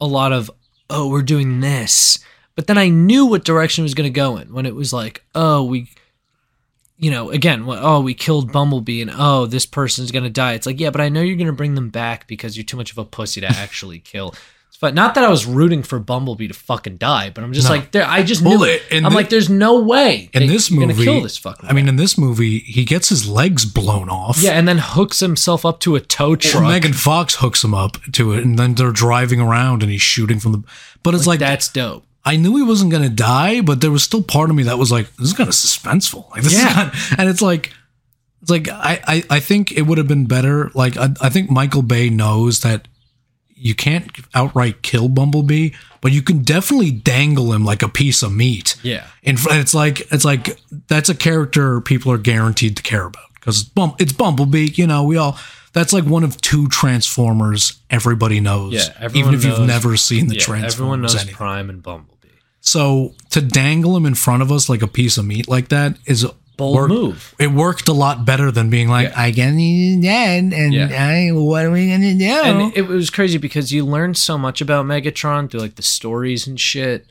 [0.00, 0.50] a lot of,
[0.88, 2.18] oh, we're doing this.
[2.54, 4.92] But then I knew what direction it was going to go in when it was
[4.92, 5.88] like, oh, we,
[6.96, 10.52] you know, again, oh, we killed Bumblebee and oh, this person's going to die.
[10.52, 12.76] It's like, yeah, but I know you're going to bring them back because you're too
[12.76, 14.34] much of a pussy to actually kill.
[14.78, 17.74] But not that I was rooting for Bumblebee to fucking die, but I'm just No.
[17.74, 18.06] like, there.
[18.06, 18.82] I just knew it.
[18.90, 21.68] in I'm thi- like, there's no way In this movie, kill this fucking.
[21.68, 24.38] I mean, in this movie, he gets his legs blown off.
[24.40, 26.62] yeah, and then hooks himself up to a tow truck.
[26.64, 30.40] Megan Fox hooks him up to it, and then they're driving around, and he's shooting
[30.40, 30.62] from the.
[31.02, 32.04] But it's like, that's dope.
[32.24, 34.90] I knew he wasn't gonna die, but there was still part of me that was
[34.92, 36.30] like, this is kind of suspenseful.
[36.30, 36.68] Like this Yeah.
[36.68, 37.72] is kind and it's like
[38.42, 40.70] it's like I, I, I think it would have been better.
[40.74, 42.88] Like I, I think Michael Bay knows that
[43.60, 48.32] you can't outright kill Bumblebee, but you can definitely dangle him like a piece of
[48.32, 48.76] meat.
[48.82, 49.06] Yeah.
[49.22, 50.58] And it's like it's like
[50.88, 54.70] that's a character people are guaranteed to care about because Bum, it's Bumblebee.
[54.74, 55.38] You know, we all
[55.72, 58.72] that's like one of two Transformers everybody knows.
[58.74, 60.74] Yeah, even if you've never seen the Yeah, Transformers.
[60.74, 61.34] everyone knows anything.
[61.34, 62.16] Prime and Bumblebee.
[62.60, 65.96] So to dangle him in front of us like a piece of meat like that
[66.06, 66.26] is
[66.60, 67.34] Bold work- move.
[67.38, 69.20] It worked a lot better than being like, Yeah.
[69.20, 69.50] I get
[70.02, 70.88] dead, and Yeah.
[70.92, 72.24] I, what are we gonna do?
[72.24, 76.46] And it was crazy because you learned so much about Megatron through like the stories
[76.46, 77.06] and shit.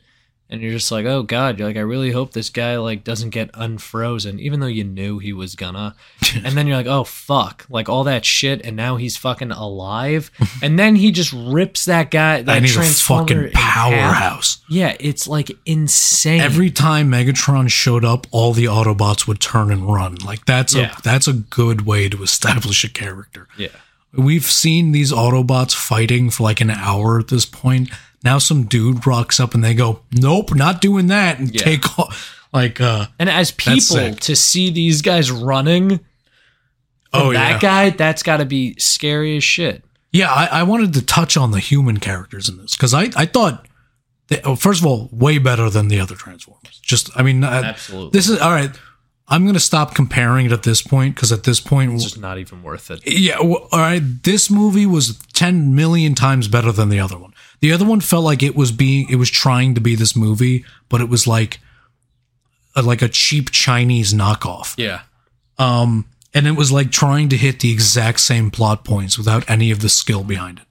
[0.50, 3.30] And you're just like, oh god, you're like, I really hope this guy like doesn't
[3.30, 5.94] get unfrozen, even though you knew he was gonna.
[6.44, 10.30] and then you're like, oh fuck, like all that shit, and now he's fucking alive.
[10.62, 14.58] and then he just rips that guy, that a fucking powerhouse.
[14.68, 16.40] Yeah, it's like insane.
[16.40, 20.16] Every time Megatron showed up, all the Autobots would turn and run.
[20.16, 20.94] Like that's Yeah.
[20.98, 23.48] a that's a good way to establish a character.
[23.56, 23.68] yeah.
[24.12, 27.90] We've seen these Autobots fighting for like an hour at this point.
[28.24, 31.62] Now some dude rocks up and they go, "Nope, not doing that," and Yeah.
[31.62, 32.36] take off.
[32.52, 36.00] Like, uh, And as people to see these guys running,
[37.12, 39.84] oh that yeah, guy, that's got to be scary as shit.
[40.12, 40.30] yeah.
[40.32, 43.66] I, I wanted to touch on the human characters in this because I I thought,
[44.44, 46.80] oh, first of all, way better than the other Transformers.
[46.82, 48.10] Just, I mean, uh, Absolutely.
[48.18, 48.70] This is all right.
[49.30, 52.38] I'm gonna stop comparing it at this point because at this point, It's just not
[52.38, 53.00] even worth it.
[53.06, 54.02] Yeah, well, all right.
[54.24, 57.32] This movie was 10 million times better than the other one.
[57.60, 60.64] The other one felt like it was being it was trying to be this movie,
[60.88, 61.60] but it was like
[62.74, 64.74] a, like a cheap Chinese knockoff.
[64.76, 65.02] Yeah.
[65.58, 69.70] Um and it was like trying to hit the exact same plot points without any
[69.70, 70.66] of the skill behind it.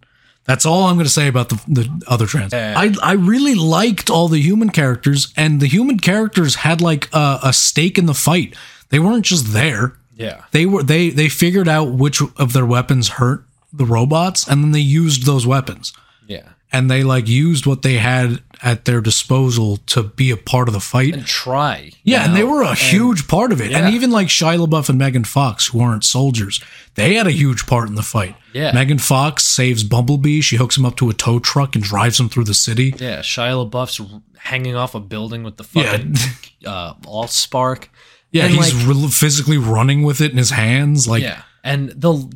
[0.50, 2.54] That's all I'm going to say about the, the other trans.
[2.54, 7.39] I, I really liked all the human characters, and the human characters had like a,
[7.43, 8.56] a stake in the fight.
[8.89, 10.41] They weren't just there Yeah.
[10.52, 14.72] they were they they figured out which of their weapons hurt the robots and then
[14.72, 15.93] they used those weapons
[16.28, 16.47] Yeah.
[16.74, 20.74] and they like used what they had at their disposal to be a part of
[20.74, 21.91] the fight And try.
[22.03, 23.80] yeah and they were a huge part of it Yeah.
[23.86, 26.62] and even like Shia LaBeouf and Megan Fox who aren't soldiers
[26.95, 28.72] they had a huge part in the fight Yeah.
[28.74, 32.28] Megan Fox saves Bumblebee she hooks him up to a tow truck and drives him
[32.30, 33.20] through the city Yeah.
[33.20, 34.01] Shia LaBeouf's
[34.38, 35.91] hanging off a building with the Yeah.
[35.91, 36.16] fucking
[36.66, 37.89] uh, all spark.
[38.32, 41.43] yeah And, he's like- re- physically running with it in his hands like Yeah.
[41.64, 42.30] And the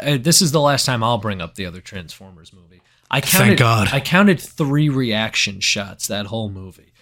[0.00, 2.75] uh, this is the last time I'll bring up the other Transformers movie.
[3.10, 3.88] I counted God.
[3.92, 6.92] I counted 3 reaction shots that whole movie.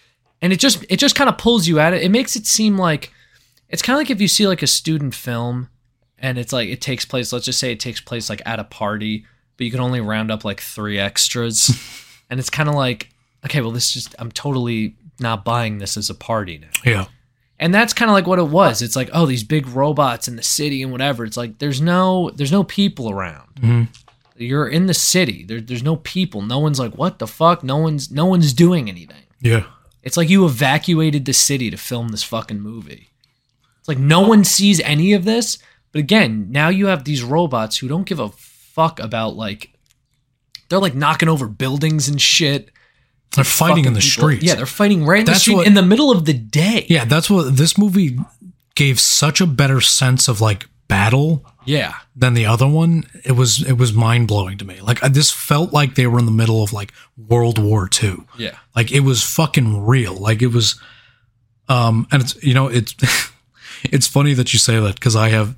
[0.43, 2.03] And it just it just kind of pulls you at it.
[2.03, 3.13] It makes it seem like
[3.69, 5.69] it's kind of like if you see like a student film
[6.19, 8.65] and it's like it takes place let's just say it takes place like at a
[8.65, 9.25] party,
[9.57, 11.71] but you can only round up like 3 extras.
[12.31, 13.09] and it's kind of like
[13.45, 16.69] okay, well this just I'm totally not buying this as a party now.
[16.85, 17.05] yeah
[17.59, 18.83] And that's kind of like what it was.
[18.83, 21.25] It's like, oh, these big robots in the city and whatever.
[21.25, 23.49] It's like there's no there's no people around.
[23.61, 23.89] Mhm.
[24.37, 25.45] You're in the city.
[25.45, 26.43] There, there's no people.
[26.43, 27.62] No one's like, what the fuck?
[27.62, 29.22] No one's no one's doing anything.
[29.41, 29.64] yeah
[30.03, 33.11] It's like you evacuated the city to film this fucking movie.
[33.78, 35.59] It's like no one sees any of this.
[35.93, 39.70] But again, now you have these robots who don't give a fuck about like
[40.68, 42.70] they're like knocking over buildings and shit.
[43.37, 45.66] they're fighting in the people- streets Yeah, they're fighting right in the That's street what-
[45.68, 46.87] in the middle of the day.
[46.89, 48.18] Yeah, that's what this movie
[48.74, 51.95] gave such a better sense of like battle Yeah.
[52.14, 53.05] than the other one.
[53.24, 54.80] It was it was mind blowing to me.
[54.80, 58.16] Like I- this felt like they were in the middle of like World War II.
[58.39, 58.57] Yeah.
[58.76, 60.14] Like it was fucking real.
[60.14, 60.78] Like it was,
[61.68, 62.95] um, and it's you know it's
[63.85, 65.57] it's funny that you say that because I have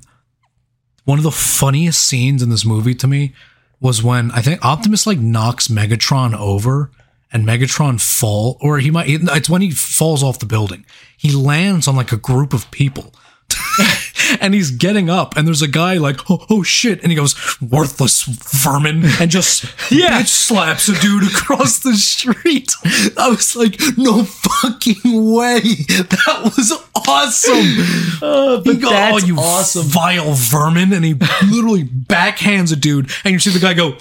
[1.05, 3.33] one of the funniest scenes in this movie to me
[3.79, 6.91] was when I think Optimus like knocks Megatron over
[7.31, 10.85] and Megatron fall or he might it's when he falls off the building.
[11.17, 13.13] He lands on like a group of people.
[14.41, 17.35] and he's getting up and there's a guy like oh, oh shit and he goes
[17.61, 20.21] worthless vermin and just Yeah.
[20.21, 22.71] bitch slaps a dude across the street.
[23.17, 25.59] I was like no fucking way.
[25.61, 26.73] That was
[27.07, 28.21] awesome.
[28.21, 29.85] Uh, He go, that's oh, you awesome.
[29.87, 31.13] vile vermin and he
[31.49, 33.95] literally backhands a dude and you see the guy go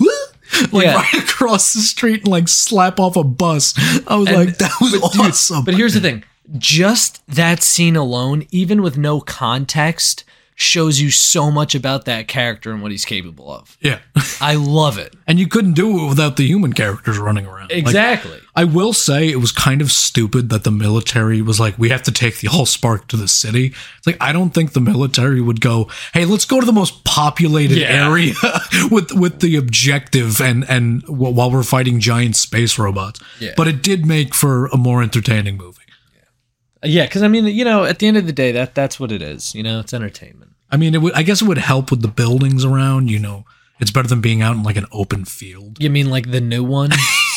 [0.73, 0.95] like Yeah.
[0.97, 3.75] right across the street and like slap off a bus.
[4.09, 5.65] I was And- like that was awesome.
[5.65, 6.25] But here's the thing
[6.59, 10.25] just that scene alone, even with no context,
[10.59, 13.77] shows you so much about that character and what he's capable of.
[13.83, 13.99] yeah
[14.41, 15.15] I love it.
[15.27, 18.39] and you couldn't do it without the human characters running around Like, Exactly.
[18.55, 22.03] I will say it was kind of stupid that the military was like, we have
[22.05, 23.75] to take the Allspark to the city.
[23.99, 27.05] It's like I don't think the military would go, hey, let's go to the most
[27.05, 28.09] populated Yeah.
[28.09, 28.33] area
[28.91, 33.21] with with the objective and and while we're fighting giant space robots.
[33.41, 33.53] Yeah.
[33.59, 35.83] But it did make for a more entertaining movie.
[36.87, 39.13] Yeah, because I mean, you know, at the end of the day, that that's what
[39.13, 39.55] it is.
[39.55, 40.53] You know, it's entertainment.
[40.71, 43.11] I mean, it would, I guess it would help with the buildings around.
[43.11, 43.45] You know,
[43.79, 45.81] it's better than being out in like an open field.
[45.81, 46.91] You mean like the new one?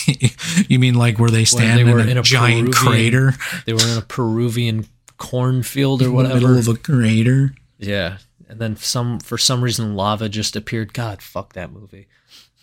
[0.68, 3.34] you mean like where they stand they were in, a in a giant Peruvian- crater,
[3.66, 4.88] they were in a Peruvian
[5.18, 6.60] cornfield or in the middle whatever.
[6.60, 7.54] of a crater?
[7.78, 10.94] Yeah, and then some for some reason lava just appeared.
[10.94, 12.08] God, fuck that movie.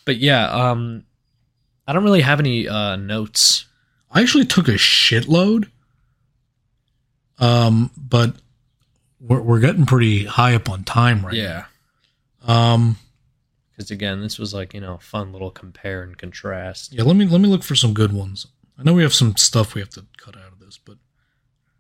[0.05, 1.05] But yeah, um,
[1.87, 3.67] I don't really have any uh notes.
[4.11, 5.71] I actually took a shitload.
[7.39, 8.35] Um, but
[9.21, 11.65] we're we're getting pretty high up on time right Yeah.
[12.47, 12.73] now.
[12.75, 12.97] Um,
[13.77, 16.93] because again, this was like you know fun little compare and contrast.
[16.93, 17.03] yeah.
[17.03, 18.47] Let me let me look for some good ones.
[18.79, 20.97] I know we have some stuff we have to cut out of this, but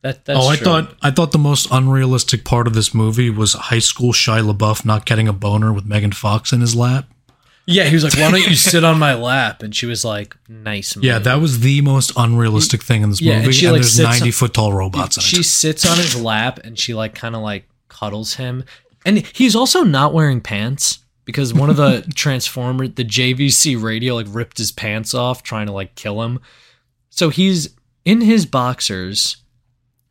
[0.03, 0.65] That that's oh, I true.
[0.65, 4.85] thought I thought the most unrealistic part of this movie was high school Shia LaBeouf
[4.85, 7.09] not getting a boner with Megan Fox in his lap.
[7.67, 10.37] Yeah, he was like, "Why don't you sit on my lap?" And she was like,
[10.49, 13.53] "Nice." Yeah, that was the most unrealistic thing in this Yeah, and movie.
[13.57, 15.45] she, and like, there's 90 on- foot tall robots she it.
[15.45, 18.65] sits on his lap and she like kind of like cuddles him
[19.05, 24.27] and he's also not wearing pants because one of the transformer the jvc radio like
[24.29, 26.39] ripped his pants off trying to like kill him
[27.11, 27.71] so he's
[28.05, 29.39] in his boxers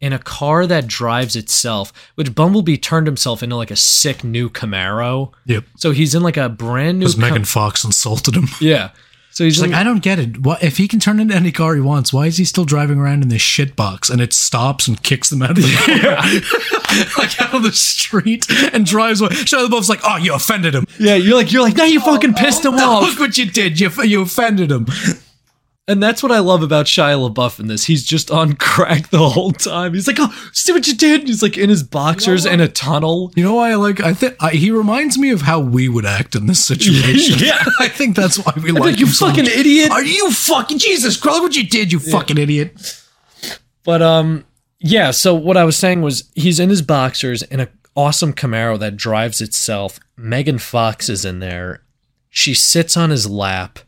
[0.02, 4.50] in a car that drives itself which bumblebee turned himself into like a sick new
[4.50, 5.64] camaro Yep.
[5.78, 8.48] so he's in like a brand new Because Cam- Megan Fox insulted him.
[8.60, 8.90] yeah
[9.32, 10.44] so he's in, like, I don't get it.
[10.44, 12.14] What if he can turn into any car he wants?
[12.14, 14.10] Why is he still driving around in this shit box?
[14.10, 15.74] And it stops and kicks them out of the
[17.18, 19.32] car, like out of the street, and drives away.
[19.32, 20.86] Shia LaBeouf's like, "Oh, you offended him.
[21.02, 23.46] yeah you're like you're like now you fucking pissed him Oh, off Look what you
[23.46, 23.78] did.
[23.78, 24.88] You you offended him."
[25.88, 27.86] And that's what I love about Shia LaBeouf in this.
[27.86, 29.94] He's just on crack the whole time.
[29.94, 33.32] He's like, "Oh, see what you did." He's like in his boxers in a tunnel.
[33.36, 34.02] You know why I like?
[34.02, 37.36] I think he reminds me of how we would act in this situation.
[37.46, 37.64] Yeah.
[37.80, 39.54] I think that's why we like, like, "You so fucking much.
[39.54, 41.42] idiot." Are you fucking Jesus Christ?
[41.42, 43.04] What you did, you fucking idiot.
[43.84, 44.46] But um,
[44.80, 45.12] yeah.
[45.12, 48.98] So what I was saying was, he's in his boxers in a awesome Camaro that
[48.98, 50.00] drives itself.
[50.18, 51.84] Megan Fox is in there.
[52.30, 53.80] She sits on his lap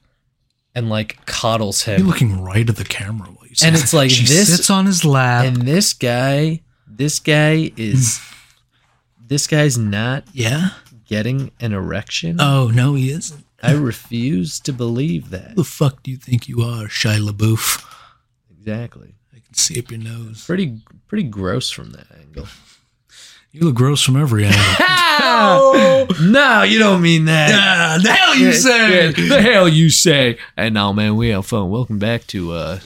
[0.78, 2.02] and like coddles him.
[2.02, 4.86] You're looking right at the camera while you And it's like she this- sits on
[4.86, 5.46] his lap.
[5.46, 9.28] And this guy, this guy is, hmm.
[9.28, 10.70] this guy's not yeah.
[11.08, 12.40] getting an erection.
[12.40, 13.44] Oh no, he isn't.
[13.62, 15.50] I refuse to believe that.
[15.50, 17.84] Who the fuck do you think you are, Shia LaBeouf?
[18.60, 19.16] Exactly.
[19.36, 20.46] I can see up your nose.
[20.46, 22.48] Pretty pretty gross from that angle.
[23.52, 24.86] You look gross from every angle.
[25.20, 27.52] no, you don't mean that.
[27.54, 29.12] ah, the hell you say?
[29.12, 30.38] the hell you say?
[30.56, 31.70] And now, man, we have fun.
[31.70, 32.80] Welcome back to uh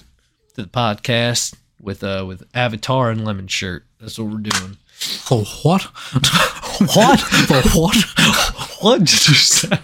[0.55, 3.85] to the podcast with uh with Avatar and Lemon Shirt.
[3.99, 4.77] That's what we're doing.
[4.93, 5.81] For what?
[6.95, 7.19] what?
[7.19, 7.95] For what?
[8.81, 9.77] What did you say?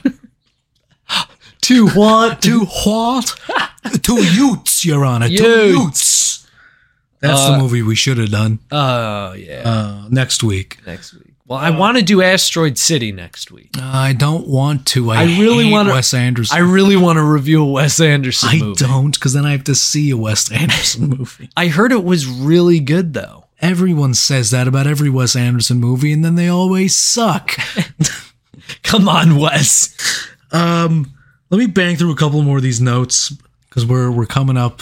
[1.61, 2.41] to what?
[2.43, 3.35] To what?
[4.03, 5.27] to Utes, Your Honor.
[5.27, 5.73] To Utes.
[5.77, 6.47] Utes.
[7.19, 10.77] That's Uh, the movie we should have done Oh yeah, uh, next week.
[10.85, 11.26] next week.
[11.47, 13.69] Well, I want to do Asteroid City next week.
[13.81, 15.11] I don't want to.
[15.11, 16.57] I, I really wanna- Wes Anderson.
[16.57, 18.83] I really want to review a Wes Anderson I movie.
[18.83, 21.49] don't, because then I have to see a Wes Anderson movie.
[21.55, 23.45] I heard it was really good though.
[23.61, 27.51] Everyone says that about every Wes Anderson movie, and then they always suck.
[28.83, 29.95] Come on, Wes.
[30.51, 31.13] Um,
[31.49, 33.33] let me bang through a couple more of these notes
[33.69, 34.81] because we're we're coming up.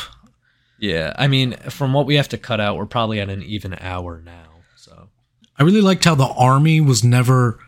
[0.79, 3.75] Yeah, I mean, from what we have to cut out, we're probably at an even
[3.79, 4.41] hour now.
[5.57, 7.59] I really liked how the army was never.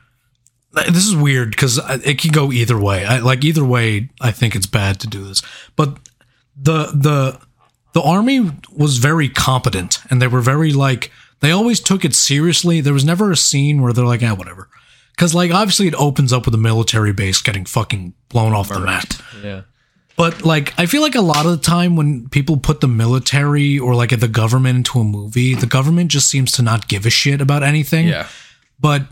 [0.73, 3.05] This is weird because it can go either way.
[3.05, 5.41] I, like either way, I think it's bad to do this.
[5.75, 5.97] But
[6.55, 7.39] the the
[7.93, 12.81] the army was very competent, and they were very like they always took it seriously.
[12.81, 14.69] There was never a scene where they're like, "ah, whatever,"
[15.11, 18.79] because like obviously it opens up with a military base getting fucking blown off the
[18.79, 19.07] map.
[19.43, 19.61] yeah,
[20.17, 23.77] But like, I feel like a lot of the time when people put the military
[23.79, 27.09] or like the government into a movie, the government just seems to not give a
[27.11, 28.07] shit about anything.
[28.07, 28.27] yeah,
[28.79, 29.03] But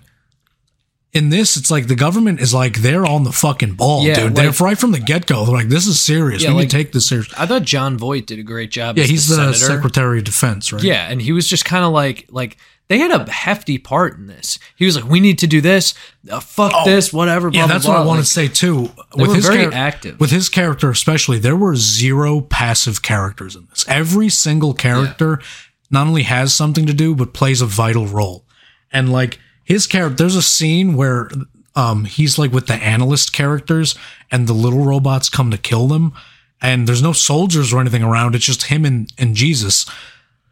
[1.14, 4.24] in this, it's like the government is like they're on the fucking ball, Yeah, dude.
[4.24, 5.46] like- they're right from the get go.
[5.46, 6.42] They're like, this is serious.
[6.44, 7.28] Yeah, we like- can take this serious.
[7.38, 8.98] I thought Jon Voight did a great job.
[8.98, 9.54] Yeah, he's the, senator.
[9.58, 10.84] Secretary of Defense, right?
[10.84, 12.58] Yeah, and he was just kind of like like
[12.88, 14.60] they had a hefty part in this.
[14.76, 15.94] He was like, "We need to do this.
[16.30, 17.12] Uh, fuck this.
[17.12, 17.96] Whatever." Blah, Yeah, that's blah.
[17.96, 18.92] what I wanted Like, to say too.
[19.16, 20.20] With were his very char- active.
[20.20, 23.86] with his character especially, there were zero passive characters in this.
[23.88, 25.40] Every single character
[25.90, 28.46] not only has something to do, but plays a vital role.
[28.92, 31.30] And like his character, there's a scene where
[31.76, 33.96] um he's like with the analyst characters,
[34.32, 36.14] and the little robots come to kill them,
[36.62, 38.36] and there's no soldiers or anything around.
[38.36, 39.86] It's just him and and Jesus.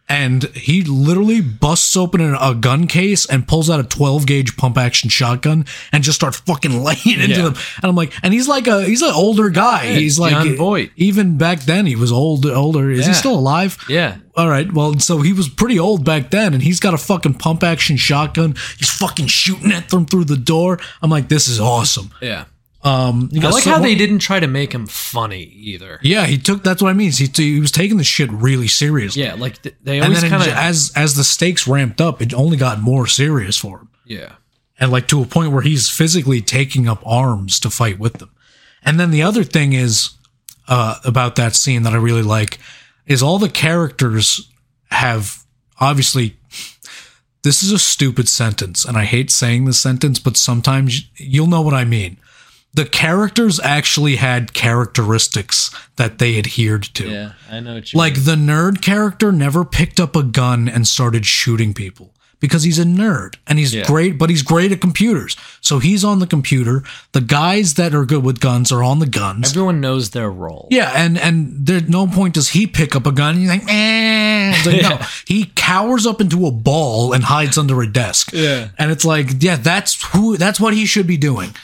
[0.10, 4.78] And he literally busts open a, gun case and pulls out a 12 gauge pump
[4.78, 7.42] action shotgun and just starts fucking laying into Yeah.
[7.44, 7.54] them.
[7.78, 9.86] And I'm like, and he's like a he's an older guy.
[9.94, 10.92] he's like Jon Voight.
[10.98, 12.92] even back then he was old older.
[12.92, 13.78] Is he still alive?
[13.88, 14.18] Yeah.
[14.36, 14.72] All right.
[14.72, 17.98] Well, so he was pretty old back then, and he's got a fucking pump action
[17.98, 18.56] shotgun.
[18.78, 20.80] He's fucking shooting at them through the door.
[21.02, 22.12] I'm like, this is awesome.
[22.22, 22.46] Yeah.
[22.84, 26.00] Um, I like how they didn't try to make him funny either.
[26.02, 26.64] Yeah, he took.
[26.64, 27.12] That's what I mean.
[27.12, 29.24] He he was taking the shit really seriously.
[29.24, 32.58] Yeah, like th- they always kind of as as the stakes ramped up, it only
[32.58, 34.34] got more serious for him, yeah.
[34.78, 38.32] and like to a point where he's physically taking up arms to fight with them.
[38.84, 40.10] And then the other thing is
[40.68, 42.60] uh, about that scene that I really like
[43.06, 44.52] is all the characters
[44.92, 45.44] have
[45.80, 46.36] obviously.
[47.44, 51.62] This is a stupid sentence, and I hate saying this sentence, but sometimes you'll know
[51.62, 52.18] what I mean.
[52.74, 57.10] The characters actually had characteristics that they adhered to.
[57.10, 57.76] Yeah, I know.
[57.76, 58.26] What you Like mean.
[58.26, 62.84] the nerd character never picked up a gun and started shooting people because he's a
[62.84, 63.86] nerd and he's Yeah.
[63.86, 65.38] great, but he's great at computers.
[65.62, 66.84] So he's on the computer.
[67.14, 69.52] The guys that are good with guns are on the guns.
[69.52, 70.68] Everyone knows their role.
[70.72, 74.62] Yeah, and and there's no point does he pick up a gun and eh.
[74.66, 78.32] Like, no, he cowers up into a ball and hides under a desk.
[78.34, 78.70] Yeah.
[78.78, 81.56] and it's like, yeah, that's who, that's what he should be doing.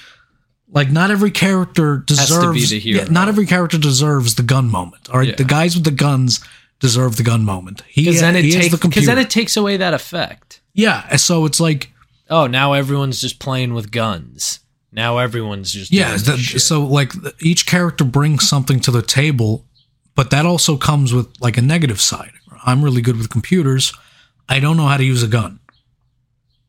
[0.71, 2.69] Like, not every character to be deserves.
[2.69, 3.01] the hero.
[3.03, 5.09] yeah, not every character deserves the gun moment.
[5.09, 5.35] All right, Yeah.
[5.35, 6.41] the guys with the guns
[6.79, 7.81] deserve the gun moment.
[7.87, 10.61] He, Because then it he has takes the because then it takes away that effect.
[10.73, 11.91] yeah, so it's like,
[12.29, 14.59] Oh, now everyone's just playing with guns.
[14.91, 19.65] Now everyone's just yeah, the, so like each character brings something to the table,
[20.15, 22.31] but that also comes with like a negative side.
[22.65, 23.93] I'm really good with computers.
[24.47, 25.59] I don't know how to use a gun.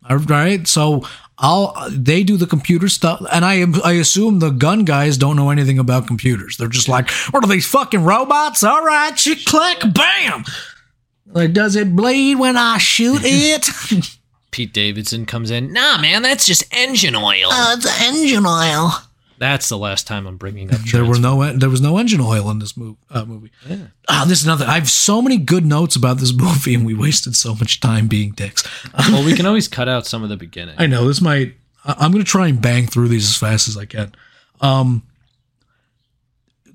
[0.08, 1.02] All right, so
[1.40, 5.36] I'll they do the computer stuff, and I am I assume the gun guys don't
[5.36, 6.58] know anything about computers.
[6.58, 8.62] They're just like, what are these fucking robots?
[8.62, 10.44] All right, you click, bam.
[11.26, 14.18] Like, does it bleed when I shoot it?
[14.50, 15.72] Pete Davidson comes in.
[15.72, 17.48] Nah, man, that's just engine oil.
[17.50, 18.90] Oh, it's engine oil.
[19.40, 20.80] That's the last time I'm bringing up.
[20.82, 22.98] There were no there was no engine oil in this movie.
[23.08, 23.50] Uh, movie.
[24.06, 24.66] Ah, this is another.
[24.66, 28.06] I have so many good notes about this movie, and we wasted so much time
[28.06, 28.68] being dicks.
[29.08, 30.74] well, we can always cut out some of the beginning.
[30.78, 31.54] I know this might.
[31.84, 34.14] I'm going to try and bang through these as fast as I can.
[34.60, 35.04] Um,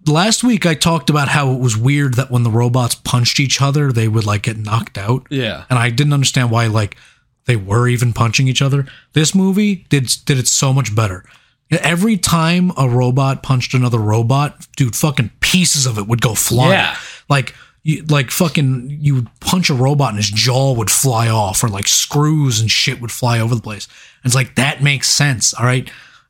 [0.07, 3.61] last week I talked about how it was weird that when the robots punched each
[3.61, 5.27] other, they would like get knocked out.
[5.29, 6.97] yeah, and I didn't understand why like
[7.45, 8.87] they were even punching each other.
[9.13, 11.23] This movie did did it so much better.
[11.71, 16.71] Every time a robot punched another robot, dude, fucking pieces of it would go flying.
[16.71, 16.95] Yeah.
[17.27, 21.63] Like you, like fucking you would punch a robot and his jaw would fly off
[21.63, 23.87] or like screws and shit would fly over the place.
[24.23, 25.89] And it's like that makes sense, all right?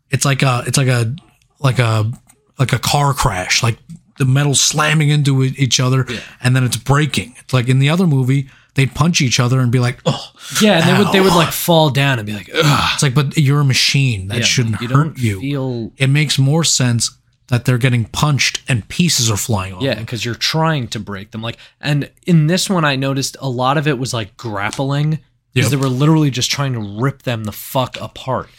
[0.09, 1.15] It's like a it's like a
[1.59, 2.11] like a
[2.57, 3.77] like a car crash, like
[4.17, 6.05] the metal slamming into each other
[6.41, 7.36] and then it's breaking.
[7.39, 10.80] It's like in the other movie, they'd punch each other and be like, "Oh, Yeah,
[10.80, 12.89] and they would they would like fall down and be like, Ugh.
[12.93, 14.28] it's like, but you're a machine.
[14.28, 15.39] That Yeah, shouldn't you hurt you.
[15.39, 17.09] feel it makes more sense
[17.47, 19.82] that they're getting punched and pieces are flying off.
[19.84, 21.41] Yeah, because you're trying to break them.
[21.43, 25.19] Like, and in this one, I noticed a lot of it was like grappling
[25.53, 25.80] because Yep.
[25.80, 28.49] they were literally just trying to rip them the fuck apart.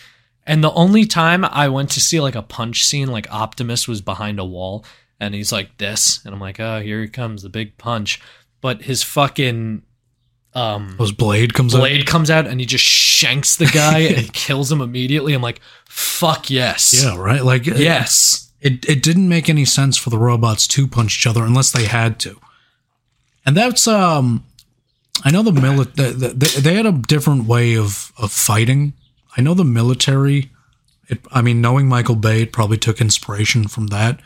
[0.47, 4.01] And the only time I went to see like a punch scene, like Optimus was
[4.01, 4.85] behind a wall
[5.19, 8.21] and he's like this, and I'm like, oh, here he comes, the big punch.
[8.61, 9.83] But his fucking
[10.57, 11.79] um His blade comes out.
[11.79, 15.35] blade comes out and he just shanks the guy and kills him immediately.
[15.35, 16.95] I'm like, fuck yes.
[17.05, 17.45] Yeah, right.
[17.45, 18.51] Like Yes.
[18.61, 21.85] it it didn't make any sense for the robots to punch each other unless they
[21.85, 22.41] had to.
[23.45, 24.45] And that's um
[25.25, 28.93] I know the military they, they had a different way of of fighting.
[29.37, 30.51] I know the military
[31.09, 34.21] it I mean knowing Michael Bay it probably took inspiration from that.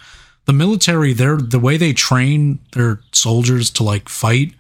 [0.47, 4.55] The military they're the way they train their soldiers to like fight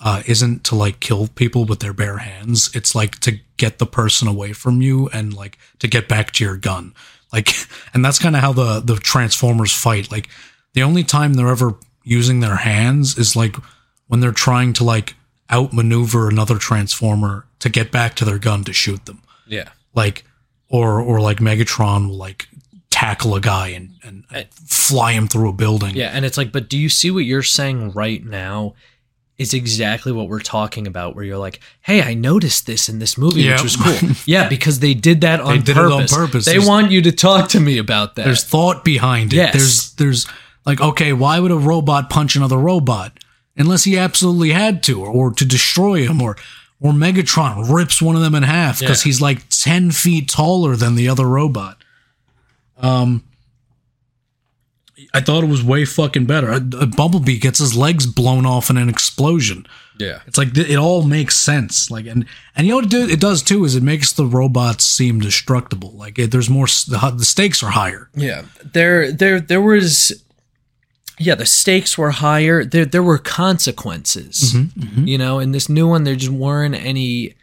[0.00, 2.70] uh, isn't to like kill people with their bare hands.
[2.74, 6.44] It's like to get the person away from you and like to get back to
[6.44, 6.94] your gun.
[7.32, 7.54] Like,
[7.94, 10.10] and that's kind of how the the Transformers fight.
[10.10, 10.28] Like,
[10.74, 11.74] the only time they're ever
[12.04, 13.56] using their hands is like
[14.08, 15.14] when they're trying to like
[15.50, 19.22] outmaneuver another Transformer to get back to their gun to shoot them.
[19.46, 19.70] yeah.
[19.94, 20.24] Like,
[20.68, 22.48] or or like Megatron will like
[22.90, 25.96] tackle a guy and and, and fly him through a building.
[25.96, 28.74] Yeah, and it's like, but do you see what you're saying right now?
[29.38, 31.14] Is exactly what we're talking about.
[31.14, 33.52] Where you're like, "Hey, I noticed this in this movie, Yeah.
[33.52, 36.14] which was cool." yeah, because they did that on did it on purpose.
[36.14, 36.44] purpose.
[36.46, 38.24] They There's- want you to talk to me about that.
[38.24, 39.36] There's thought behind it.
[39.36, 39.52] Yes.
[39.52, 40.26] There's there's
[40.64, 43.18] like okay, why would a robot punch another robot
[43.58, 46.36] unless he absolutely had to, or, or to destroy him, or
[46.80, 49.08] or Megatron rips one of them in half because Yeah.
[49.10, 51.76] he's like ten feet taller than the other robot.
[52.78, 53.22] Um,
[55.12, 56.48] I thought it was way fucking better.
[56.50, 59.66] A, a uh, Bumblebee gets his legs blown off in an explosion.
[59.98, 60.20] Yeah.
[60.26, 61.90] It's like th- it all makes sense.
[61.90, 64.26] Like and and you know what it, do, it does too is it makes the
[64.26, 65.92] robots seem destructible.
[65.92, 68.08] Like it, there's more the, the stakes are higher.
[68.14, 70.22] Yeah, there, there, there was.
[71.18, 72.62] Yeah, the stakes were higher.
[72.62, 74.52] There, there were consequences.
[74.52, 75.08] Mm-hmm, mm-hmm.
[75.08, 77.34] You know, in this new one, there just weren't any.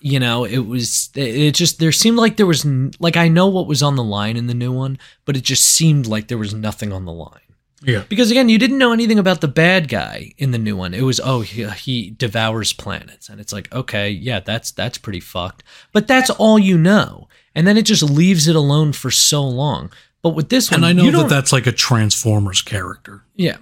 [0.00, 1.10] You know, it was.
[1.14, 2.64] It just there seemed like there was
[3.00, 5.64] like I know what was on the line in the new one, but it just
[5.64, 7.40] seemed like there was nothing on the line.
[7.82, 8.04] Yeah.
[8.08, 10.94] Because again, you didn't know anything about the bad guy in the new one.
[10.94, 15.20] It was oh he, he devours planets, and it's like okay, yeah, that's that's pretty
[15.20, 15.62] fucked.
[15.92, 19.90] But that's all you know, and then it just leaves it alone for so long.
[20.22, 23.22] But with this one, And I know that that's like a Transformers character.
[23.36, 23.58] yeah,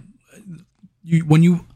[1.02, 1.66] You, when you,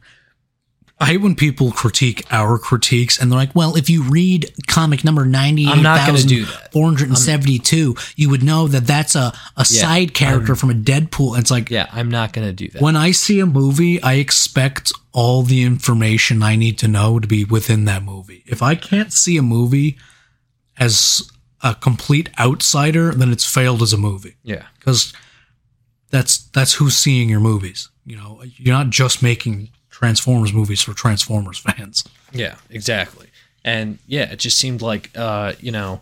[1.01, 5.05] I hate when people critique our critiques and they're like, well, if you read comic
[5.05, 6.75] number I'm not gonna do that.
[6.75, 11.35] 98,472, you would know that that's a, a side character from a Deadpool.
[11.35, 12.81] And it's like, Yeah, I'm not gonna do that.
[12.81, 17.27] when I see a movie, I expect all the information I need to know to
[17.27, 18.43] be within that movie.
[18.45, 19.97] If I can't see a movie
[20.77, 21.29] as
[21.61, 24.65] a complete outsider, then it's failed as a movie yeah.
[24.77, 25.13] because
[26.09, 27.89] that's that's who's seeing your movies.
[28.05, 29.69] You know, you're not just making
[29.99, 32.05] Transformers movies for Transformers fans.
[32.31, 33.27] Yeah, exactly.
[33.65, 35.99] And yeah, it just seemed like uh, you know,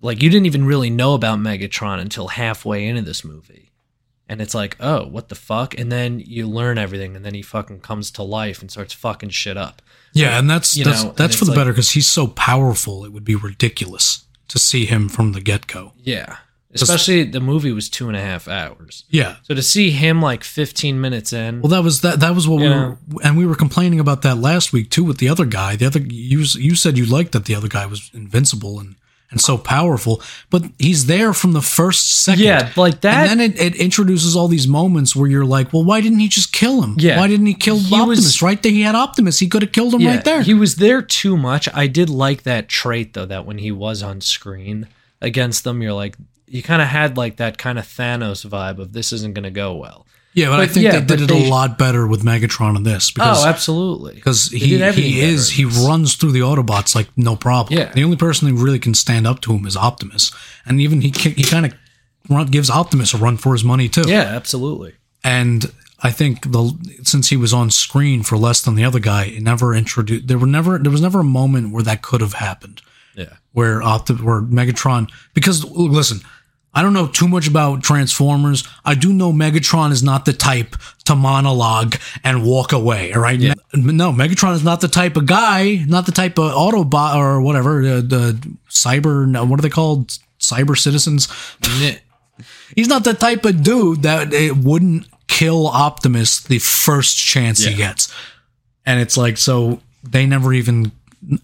[0.00, 3.72] like you didn't even really know about Megatron until halfway into this movie.
[4.28, 5.76] And it's like, oh, what the fuck?
[5.78, 9.30] And then you learn everything, and then he fucking comes to life and starts fucking
[9.30, 9.82] shit up.
[10.12, 13.04] Yeah, and that's that's know, that's for the like- better because he's so powerful.
[13.04, 15.92] It would be ridiculous to see him from the get go.
[15.98, 16.36] Yeah.
[16.74, 19.04] Especially the movie was two and a half hours.
[19.08, 19.36] Yeah.
[19.44, 22.20] So to see him like 15 minutes in, Well, that was that.
[22.20, 22.94] That was what we Yeah.
[23.12, 25.76] were, and we were complaining about that last week too with the other guy.
[25.76, 28.96] The other you you said you liked that the other guy was invincible and
[29.30, 32.44] and so powerful, but he's there from the first second.
[32.44, 33.30] yeah, like that.
[33.30, 36.28] and then it, it introduces all these moments where you're like, well, why didn't he
[36.28, 36.94] just kill him?
[36.98, 37.18] Yeah.
[37.18, 38.70] Why didn't he kill He Optimus was- right there?
[38.70, 39.40] He had Optimus.
[39.40, 40.42] He could have killed him yeah, right there.
[40.42, 41.68] He was there too much.
[41.74, 44.86] I did like that trait though, that when he was on screen
[45.20, 46.16] against them, you're like,
[46.54, 49.50] you kind of had like that kind of Thanos vibe of this isn't going to
[49.50, 50.06] go well.
[50.34, 52.82] yeah, but, I think yeah, they did it they- a lot better with Megatron in
[52.84, 54.14] this because oh, absolutely.
[54.14, 57.78] because he, he is he runs through the Autobots like no problem.
[57.78, 57.92] Yeah.
[57.92, 60.32] The only person who really can stand up to him is Optimus,
[60.64, 64.04] and even he he kind of gives Optimus a run for his money too.
[64.06, 64.94] Yeah, absolutely.
[65.22, 65.72] And
[66.02, 66.72] I think the
[67.02, 70.28] since he was on screen for less than the other guy, it never introduced.
[70.28, 72.82] There were never there was never a moment where that could have happened
[73.16, 73.34] Yeah.
[73.52, 76.20] where Opti- where Megatron because listen,
[76.74, 78.64] I don't know too much about Transformers.
[78.84, 83.12] I do know Megatron is not the type to monologue and walk away.
[83.12, 83.38] All right,
[83.72, 87.80] no, Megatron is not the type of guy, not the type of Autobot or whatever
[87.80, 88.38] uh, the
[88.68, 89.46] cyber.
[89.48, 90.12] What are they called?
[90.40, 91.28] Cyber citizens.
[92.74, 97.74] He's not the type of dude that it wouldn't kill Optimus the first chance he
[97.74, 98.12] gets.
[98.84, 100.92] And it's like so they never even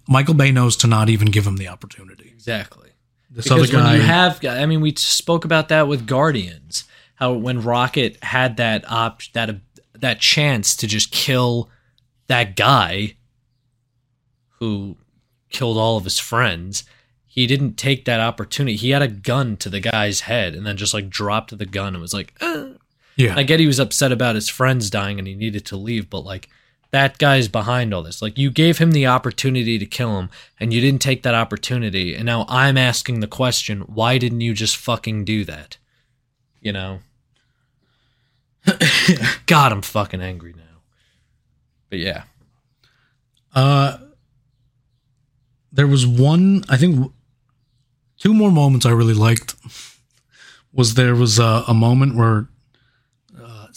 [0.09, 2.31] Michael Bay knows to not even give him the opportunity.
[2.35, 2.90] Exactly.
[3.31, 6.85] This because other guy, when you have, I mean, we spoke about that with Guardians.
[7.15, 9.61] How when Rocket had that op, that
[9.95, 11.69] that chance to just kill
[12.27, 13.17] that guy
[14.59, 14.97] who
[15.51, 16.85] killed all of his friends,
[17.27, 18.77] he didn't take that opportunity.
[18.77, 21.95] He had a gun to the guy's head and then just like dropped the gun
[21.95, 22.71] and was like, "Uh."
[23.17, 26.11] yeah, I get he was upset about his friends dying and he needed to leave,
[26.11, 26.49] but like
[26.91, 28.21] that guy's behind all this.
[28.21, 32.15] Like you gave him the opportunity to kill him and you didn't take that opportunity.
[32.15, 35.77] And now I'm asking the question, why didn't you just fucking do that?
[36.61, 37.01] You know?
[39.47, 40.83] God, I'm fucking angry now.
[41.89, 42.25] But yeah.
[43.55, 43.99] Uh,
[45.73, 47.13] there was one, I think,
[48.19, 49.55] two more moments I really liked.
[50.73, 52.49] Was there was a, a moment where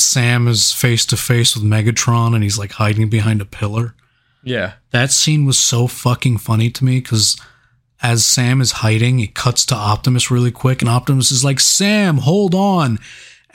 [0.03, 3.95] Sam is face to face with Megatron and he's like hiding behind a pillar.
[4.43, 4.73] Yeah.
[4.91, 7.39] That scene was so fucking funny to me because
[8.03, 12.17] as Sam is hiding, it cuts to Optimus really quick, and Optimus is like, "Sam,
[12.17, 12.99] hold on."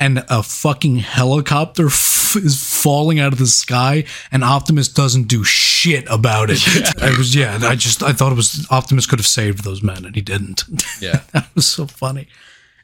[0.00, 5.44] And a fucking helicopter f- is falling out of the sky, and Optimus doesn't do
[5.44, 6.62] shit about it.
[7.02, 10.06] I was, yeah, I just, I thought it was Optimus could have saved those men,
[10.06, 10.64] and he didn't.
[11.00, 11.20] Yeah.
[11.32, 12.28] that was so funny.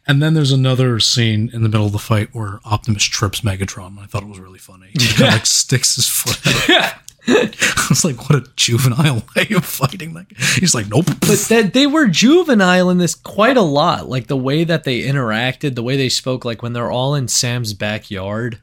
[0.07, 3.99] And then there's another scene in the middle of the fight where Optimus trips Megatron.
[3.99, 4.89] I thought it was really funny.
[4.93, 6.69] He kind of like sticks his foot.
[6.69, 6.99] yeah.
[7.27, 10.37] I was like, what a juvenile way of fighting Like.
[10.37, 11.07] He's like, nope.
[11.07, 14.09] But that they were juvenile in this quite a lot.
[14.09, 17.29] Like the way that they interacted, the way they spoke, like when they're all in
[17.29, 18.61] Sam's backyard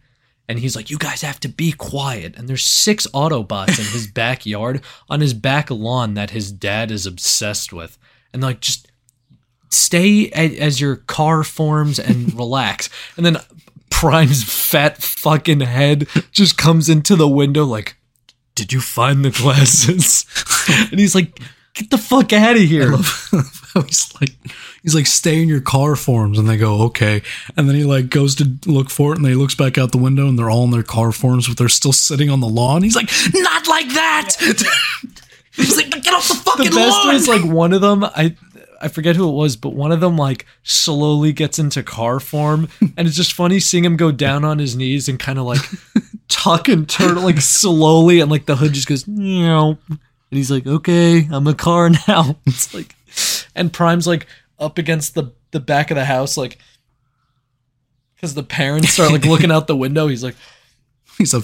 [0.47, 2.35] and he's like, You guys have to be quiet.
[2.35, 7.05] And there's six Autobots in his backyard on his back lawn that his dad is
[7.07, 7.97] obsessed with.
[8.33, 8.90] And like just
[9.71, 12.89] stay a- as your car forms and relax.
[13.17, 13.37] And then
[13.89, 17.95] Prime's fat fucking head just comes into the window like,
[18.55, 20.25] Did you find the glasses?
[20.91, 21.39] and he's like,
[21.73, 22.91] Get the fuck out of here.
[23.73, 24.31] He's like,
[24.83, 27.21] he's like, stay in your car forms, and they go, okay.
[27.55, 29.93] And then he like goes to look for it, and then he looks back out
[29.93, 32.49] the window, and they're all in their car forms, but they're still sitting on the
[32.49, 32.83] lawn.
[32.83, 34.35] He's like, not like that.
[35.55, 37.13] he's like, get off the fucking the best lawn.
[37.13, 38.35] was like one of them i
[38.81, 42.67] i forget who it was but one of them like slowly gets into car form
[42.97, 45.61] and it's just funny seeing him go down on his knees and kind of like
[46.27, 49.77] tuck and turn like slowly and like the hood just goes Meow.
[49.89, 49.99] and
[50.29, 52.95] he's like okay i'm a car now it's like
[53.55, 54.27] and prime's like
[54.59, 56.57] up against the the back of the house like
[58.15, 60.35] because the parents are like looking out the window he's like
[61.17, 61.41] he's a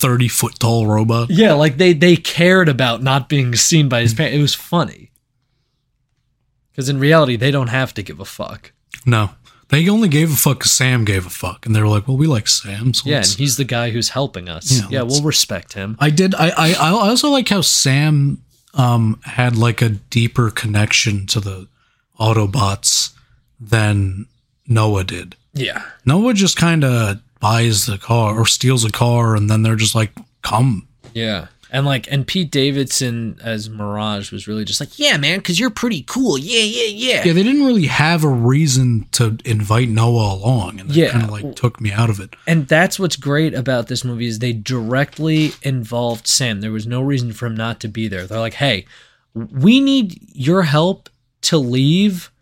[0.00, 1.30] thirty foot tall robot.
[1.30, 4.18] Yeah, like they they cared about not being seen by his mm.
[4.18, 4.36] parents.
[4.36, 5.09] It was funny.
[6.72, 8.72] Because in reality, they don't have to give a fuck.
[9.06, 9.30] No,
[9.68, 12.16] they only gave a fuck 'cause Sam gave a fuck, and they were like, "Well,
[12.16, 14.70] we like Sam." So Yeah, and he's the guy who's helping us.
[14.72, 15.96] Yeah, Yeah, we'll respect him.
[15.98, 16.34] I did.
[16.34, 18.38] I, I I also like how Sam
[18.74, 21.66] um had like a deeper connection to the
[22.18, 23.10] Autobots
[23.58, 24.26] than
[24.68, 25.36] Noah did.
[25.54, 25.82] Yeah.
[26.04, 29.94] Noah just kind of buys the car or steals a car, and then they're just
[29.94, 31.46] like, "Come." Yeah.
[31.72, 35.70] And like, and Pete Davidson as Mirage was really just like, yeah, man, because you're
[35.70, 36.36] pretty cool.
[36.36, 37.24] Yeah, yeah, yeah.
[37.24, 41.10] Yeah, they didn't really have a reason to invite Noah along, and that Yeah.
[41.12, 42.34] kind of like took me out of it.
[42.46, 46.60] And that's what's great about this movie is they directly involved Sam.
[46.60, 48.26] There was no reason for him not to be there.
[48.26, 48.84] They're like, "Hey,
[49.32, 51.08] we need your help
[51.42, 52.32] to leave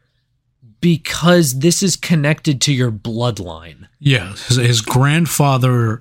[0.81, 6.01] because this is connected to your bloodline." Yeah, his, his grandfather,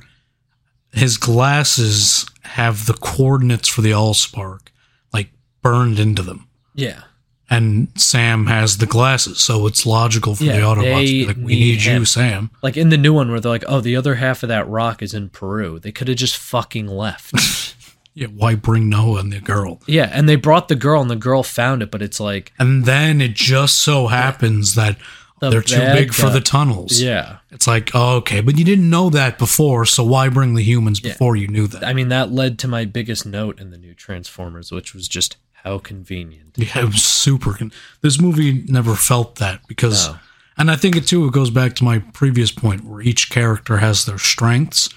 [0.94, 4.68] his glasses have the coordinates for the Allspark
[5.14, 5.30] like
[5.62, 6.48] burned into them.
[6.74, 7.02] Yeah.
[7.50, 11.44] and Sam has the glasses, so it's logical for Yeah, the Autobots they like, "We
[11.56, 14.16] need need, you, Sam." Like in the new one where they're like, "Oh, the other
[14.16, 17.34] half of that rock is in Peru." They could have just fucking left.
[18.14, 19.80] Yeah, why bring Noah and the girl?
[19.86, 22.84] yeah, and they brought the girl and the girl found it, but it's like, And
[22.86, 24.98] then it just so happens that
[25.40, 27.00] The they're too big for the tunnels.
[27.00, 27.38] yeah.
[27.52, 31.00] It's like, oh, okay, but you didn't know that before, so why bring the humans
[31.00, 31.84] before you knew that?
[31.86, 35.38] I mean, that led to my biggest note in the new Transformers, which was just
[35.64, 36.56] how convenient.
[36.58, 37.54] Yeah, it was super.
[37.54, 40.18] Con- this movie never felt that because, No.
[40.58, 41.28] and I think it too.
[41.28, 44.90] It goes back to my previous point where each character has their strengths,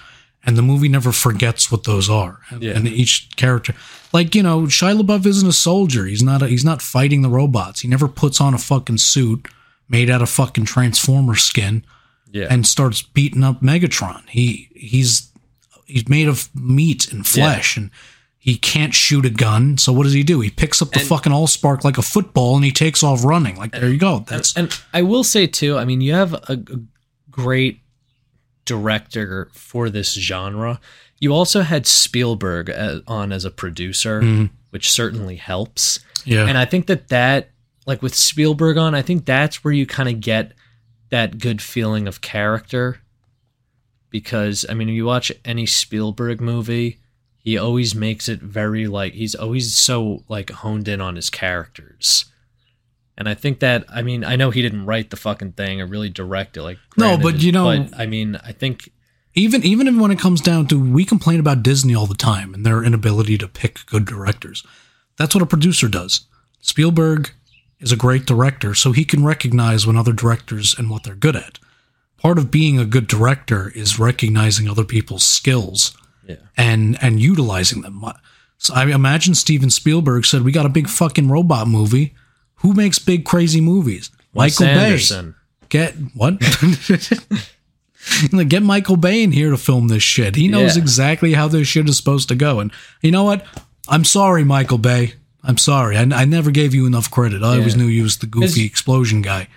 [0.44, 2.40] and the movie never forgets what those are.
[2.48, 2.72] And, Yeah.
[2.76, 3.74] and each character,
[4.12, 6.06] like you know, Shia LaBeouf isn't a soldier.
[6.06, 6.40] He's not.
[6.42, 7.80] A, he's not fighting the robots.
[7.80, 9.46] He never puts on a fucking suit
[9.90, 11.84] made out of fucking transformer skin
[12.30, 12.46] Yeah.
[12.48, 14.28] and starts beating up Megatron.
[14.28, 15.30] He he's
[15.84, 17.90] he's made of meat and flesh and
[18.38, 19.76] he can't shoot a gun.
[19.76, 20.40] So what does he do?
[20.40, 23.56] He picks up the fucking Allspark like a football and he takes off running.
[23.56, 24.24] Like there you go.
[24.26, 26.58] That's and I will say too, I mean, you have a,
[27.30, 27.80] great
[28.64, 30.80] director for this genre.
[31.18, 34.46] You also had Spielberg as, on as a producer, mm-hmm.
[34.70, 36.00] which certainly helps.
[36.24, 36.46] yeah.
[36.46, 37.50] And I think that that,
[37.86, 40.52] like with Spielberg on, I think that's where you kind of get
[41.10, 43.00] that good feeling of character.
[44.10, 47.00] Because, I mean, if you watch any Spielberg movie,
[47.38, 52.24] he always makes it very like, he's always so like honed in on his characters.
[53.16, 55.86] And I think that, I mean, I know he didn't write the fucking thing or
[55.86, 56.62] really direct it.
[56.62, 58.90] Like, No, but, you know- but I mean, I think,
[59.34, 62.66] even even when it comes down to we complain about Disney all the time and
[62.66, 64.64] their inability to pick good directors.
[65.18, 66.22] That's what a producer does.
[66.60, 67.30] Spielberg
[67.80, 71.36] is a great director, so he can recognize when other directors and what they're good
[71.36, 71.58] at.
[72.18, 75.96] Part of being a good director is recognizing other people's skills
[76.28, 76.36] yeah.
[76.56, 78.04] and and utilizing them.
[78.04, 78.12] Uh,
[78.58, 82.14] so I imagine Steven Spielberg said, "We got a big fucking robot movie.
[82.56, 84.10] Who makes big crazy movies?
[84.34, 84.90] Wes Michael Bay.
[85.70, 86.42] Get what?
[88.32, 90.36] Like, Get Michael Bay in here to film this shit.
[90.36, 90.82] He knows Yeah.
[90.82, 92.60] exactly how this shit is supposed to go.
[92.60, 93.46] And you know what?
[93.88, 95.14] I'm sorry, Michael Bay.
[95.42, 95.96] I'm sorry.
[95.96, 97.42] I, I never gave you enough credit.
[97.42, 99.48] I always knew you was the goofy Is- explosion guy.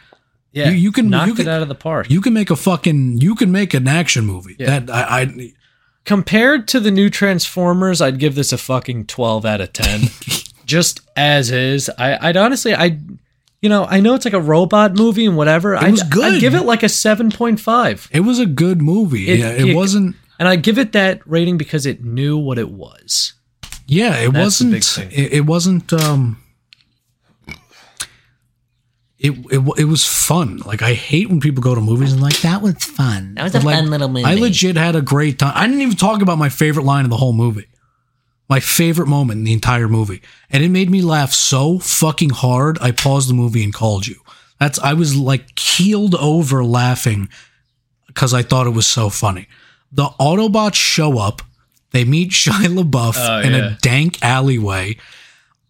[0.51, 0.69] Yeah.
[0.69, 2.09] You- you can- knock you it out of the park.
[2.09, 3.19] You can make a fucking.
[3.21, 4.55] You can make an action movie.
[4.59, 4.79] Yeah.
[4.79, 5.53] That I, I
[6.05, 10.01] compared to the new Transformers, I'd give this a fucking 12 out of 10.
[10.65, 11.89] Just as is.
[11.97, 12.99] I, I'd honestly, I,
[13.61, 15.73] you know, I know it's like a robot movie and whatever.
[15.73, 16.35] It was good.
[16.35, 18.09] I'd give it like a 7.5.
[18.11, 19.29] It was a good movie.
[19.29, 20.15] It- yeah, it, it- wasn't.
[20.39, 23.33] And I give it that rating because it knew what it was.
[23.85, 25.13] Yeah, it That's wasn't.
[25.13, 25.91] It, it wasn't.
[25.93, 26.43] Um,
[29.23, 30.57] it, it it was fun.
[30.57, 33.35] Like I hate when people go to movies and like that was fun.
[33.35, 34.25] That was a fun little movie.
[34.25, 35.53] I legit had a great time.
[35.55, 37.67] I didn't even talk about my favorite line of the whole movie.
[38.49, 42.77] My favorite moment in the entire movie, and it made me laugh so fucking hard.
[42.81, 44.17] I paused the movie and called you.
[44.59, 47.29] That's I was like keeled over laughing
[48.07, 49.47] because I thought it was so funny.
[49.91, 51.41] The Autobots show up.
[51.93, 53.73] They meet Shia LaBeouf Oh, in yeah.
[53.73, 54.97] a dank alleyway.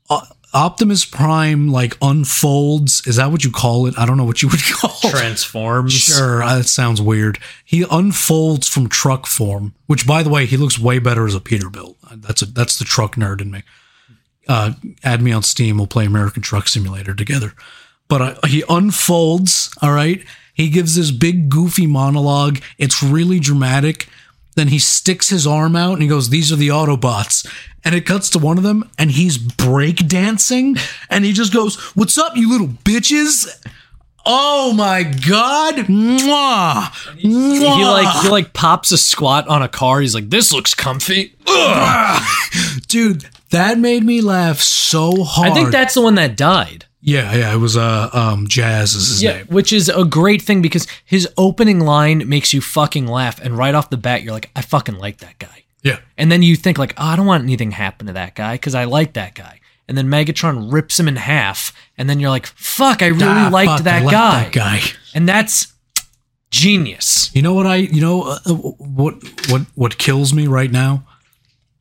[0.09, 0.23] O-
[0.55, 3.05] Optimus Prime like unfolds.
[3.07, 3.95] Is that what you call it?
[3.97, 5.09] I don't know what you would call it.
[5.11, 5.93] Transforms.
[5.93, 7.39] Sure, uh, that sounds weird.
[7.65, 11.39] He unfolds from truck form, which, by the way, he looks way better as a
[11.39, 11.95] Peterbilt.
[12.09, 13.63] Uh, That's a that's the truck nerd in me.
[14.47, 14.73] Uh,
[15.03, 15.77] add me on Steam.
[15.77, 17.53] We'll play American Truck Simulator together.
[18.07, 19.71] But uh, he unfolds.
[19.81, 20.23] All right.
[20.53, 22.59] He gives this big goofy monologue.
[22.77, 24.07] It's really dramatic.
[24.53, 27.45] Then he sticks his arm out and he goes, "These are the Autobots."
[27.83, 30.77] And it cuts to one of them, and he's break dancing,
[31.09, 33.47] and he just goes, "What's up, you little bitches?"
[34.25, 35.75] Oh my god!
[35.75, 37.17] Mwah!
[37.17, 39.99] He like he like pops a squat on a car.
[39.99, 41.35] He's like, "This looks comfy."
[42.87, 45.51] dude, that made me laugh so hard.
[45.51, 46.85] I think that's the one that died.
[47.03, 47.53] Yeah, yeah.
[47.53, 49.45] It was uh um Jazz is his Yeah, name.
[49.47, 53.75] which is a great thing because his opening line makes you fucking laugh, and right
[53.75, 56.77] off the bat, you're like, "I fucking like that guy." Yeah, And then you think
[56.77, 59.35] like, oh, I don't want anything to happen to that guy because I like that
[59.35, 59.59] guy.
[59.89, 63.49] And then Megatron rips him in half, and then you're like, fuck, I really Ah,
[63.51, 64.43] liked I that like guy.
[64.43, 64.79] That guy.
[65.13, 65.73] And that's
[66.51, 67.31] genius.
[67.33, 67.75] You know what I?
[67.77, 69.15] You know uh, what?
[69.49, 69.61] What?
[69.75, 71.05] What kills me right now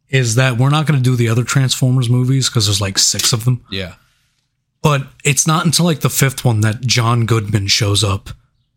[0.08, 3.32] is that we're not going to do the other Transformers movies because there's like six
[3.32, 3.64] of them.
[3.70, 3.94] Yeah.
[4.82, 8.30] But it's not until like the fifth one that John Goodman shows up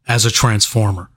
[0.07, 1.09] as a Transformer.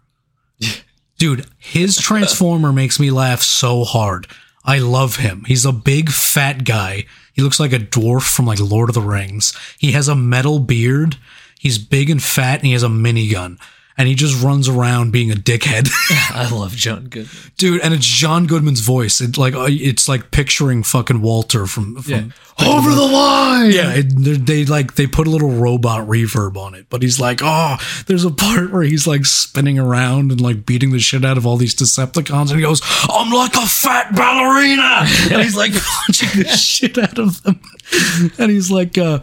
[1.19, 4.27] Dude, his Transformer makes me laugh so hard.
[4.65, 5.45] I love him.
[5.47, 7.07] He's a big fat guy.
[7.33, 9.57] He looks like a dwarf from like Lord of the Rings.
[9.79, 11.17] He has a metal beard.
[11.59, 13.59] He's big and fat and he has a minigun.
[13.99, 15.91] And he just runs around being a dickhead.
[16.33, 17.35] I love John Goodman.
[17.57, 19.21] Dude, and it's John Goodman's voice.
[19.21, 22.33] It like uh, it's like picturing fucking Walter from, from
[22.65, 23.71] Over the line.
[23.73, 27.19] yeah, it, they they, like they put a little robot reverb on it, but he's
[27.21, 27.77] like, oh,
[28.07, 31.45] there's a part where he's like spinning around and like beating the shit out of
[31.47, 35.73] all these Decepticons, and he goes, I'm like a fat ballerina, and he's like
[36.07, 37.61] punching the shit out of them,
[38.39, 39.21] and he's like, uh,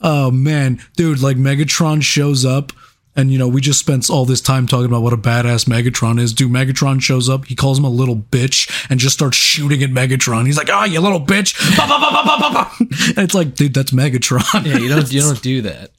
[0.00, 2.72] oh man, dude, like Megatron shows up.
[3.16, 6.20] And you know, we just spent all this time talking about what a badass Megatron
[6.20, 6.34] is.
[6.34, 9.90] Dude, Megatron shows up, he calls him a little bitch and just starts shooting at
[9.90, 10.44] Megatron.
[10.46, 11.54] He's like, "Ah, you little bitch!"
[13.16, 14.64] And it's like, dude, that's Megatron.
[14.66, 15.90] Yeah, you don't you don't do that.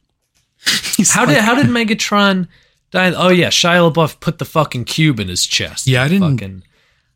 [0.95, 2.48] He's How like- did how did Megatron
[2.91, 3.14] die?
[3.15, 5.88] Oh yeah, Shia LaBeouf put the fucking cube in his chest.
[5.88, 6.64] Yeah, I didn't- Fucking,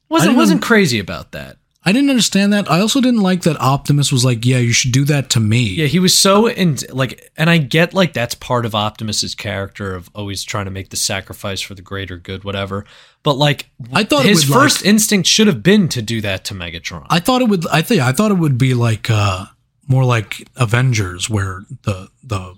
[0.10, 1.58] wasn't didn't- wasn't crazy about that.
[1.84, 2.70] I didn't understand that.
[2.70, 5.64] I also didn't like that Optimus was like, "Yeah, you should do that to me."
[5.64, 9.96] Yeah, he was so and like, and I get like that's part of Optimus's character
[9.96, 12.86] of always trying to make the sacrifice for the greater good, whatever.
[13.24, 16.46] But like, I thought his would, like- first instinct should have been to do that
[16.46, 17.08] to Megatron.
[17.10, 17.66] I thought it would.
[17.68, 19.46] I think I thought it would be like uh
[19.88, 22.56] more like Avengers, where the the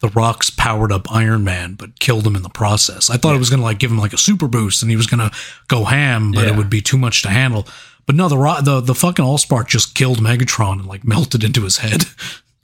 [0.00, 3.10] the Rock's powered up Iron Man, but killed him in the process.
[3.10, 5.06] I thought it was gonna like give him like a super boost, and he was
[5.06, 5.30] gonna
[5.68, 7.66] go ham, but it would be too much to handle.
[8.06, 11.78] But no, the the the fucking Allspark just killed Megatron and like melted into his
[11.78, 12.04] head.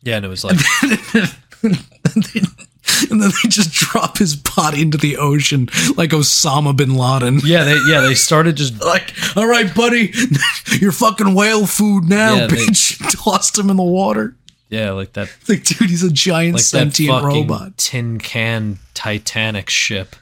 [0.02, 0.56] yeah, and it was like,
[1.62, 7.40] and then they just drop his body into the ocean like Osama bin Laden.
[7.44, 10.12] yeah, they yeah they started just Like, all right, buddy,
[10.80, 12.98] you're fucking whale food now, Yeah, they- bitch.
[13.24, 14.36] Tossed him in the water.
[14.68, 17.76] yeah like that Like, dude, he's a giant like sentient robot.
[17.78, 20.14] tin can Titanic ship.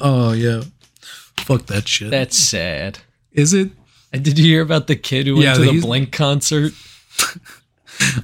[0.00, 0.62] oh yeah,
[1.36, 2.10] fuck that shit.
[2.10, 2.98] That's sad.
[3.32, 3.70] Is it?
[4.12, 6.72] And did you hear about the kid who went Yeah, to the Blink concert?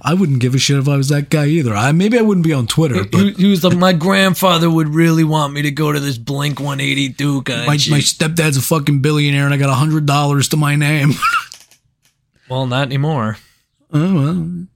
[0.03, 1.75] I wouldn't give a shit if I was that guy either.
[1.75, 4.89] I maybe I wouldn't be on Twitter, but He, he was like, my grandfather would
[4.89, 7.67] really want me to go to this Blink 182 concert.
[7.67, 11.13] my, my stepdad's a fucking billionaire, and I got a hundred dollars to my name.
[12.51, 13.39] well, not anymore.
[13.93, 14.67] oh well.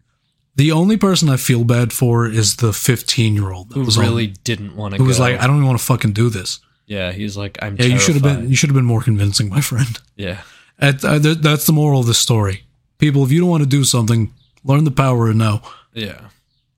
[0.54, 4.28] The only person I feel bad for is the 15 year old that Who really
[4.28, 5.04] on, didn't want to go.
[5.04, 6.60] was like, I don't even want to fucking do this.
[6.86, 7.76] yeah, he's like, I'm.
[7.76, 8.48] Yeah, you should have been.
[8.48, 9.98] You should have been more convincing, my friend.
[10.16, 10.40] Yeah,
[10.78, 12.64] At, uh, th- that's the moral of the story.
[12.98, 14.32] People, if you don't want to do something,
[14.64, 15.60] learn the power of no.
[15.94, 16.20] yeah.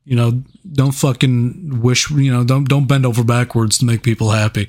[0.05, 0.43] You know,
[0.73, 2.11] don't fucking wish.
[2.11, 4.69] You know, don't don't bend over backwards to make people happy,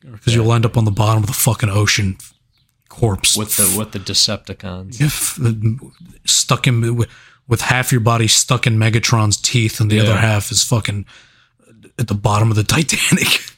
[0.00, 2.16] because you'll end up on the bottom of the fucking ocean,
[2.88, 4.98] corpse With the with the Decepticons.
[4.98, 5.38] If-
[6.24, 7.10] stuck in with,
[7.46, 10.04] with half your body stuck in Megatron's teeth, and the Yeah.
[10.04, 11.04] other half is fucking
[11.98, 13.26] at the bottom of the Titanic.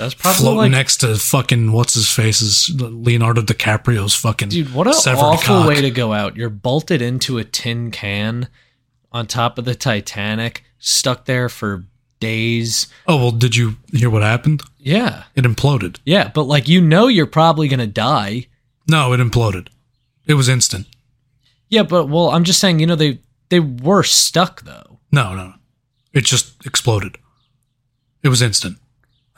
[0.00, 4.72] That's probably floating like, next to fucking what's his face is Leonardo DiCaprio's fucking dude,
[4.74, 5.68] what an awful cock.
[5.68, 6.36] way to go out.
[6.36, 8.48] You're bolted into a tin can
[9.12, 11.84] on top of the Titanic, stuck there for
[12.18, 12.86] days.
[13.06, 14.62] Oh well, did you hear what happened?
[14.78, 15.98] Yeah, It imploded.
[16.04, 18.46] yeah, but like you know, you're probably gonna die.
[18.88, 19.68] No, it imploded.
[20.26, 20.86] It was instant.
[21.68, 23.20] Yeah, but well, I'm just saying, you know, they
[23.50, 24.98] they were stuck though.
[25.12, 25.54] No, no.
[26.12, 27.18] It just exploded.
[28.22, 28.78] It was instant.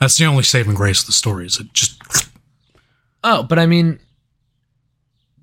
[0.03, 1.45] That's the only saving grace of the story.
[1.45, 2.01] Is it just
[3.23, 3.99] Oh, but I mean,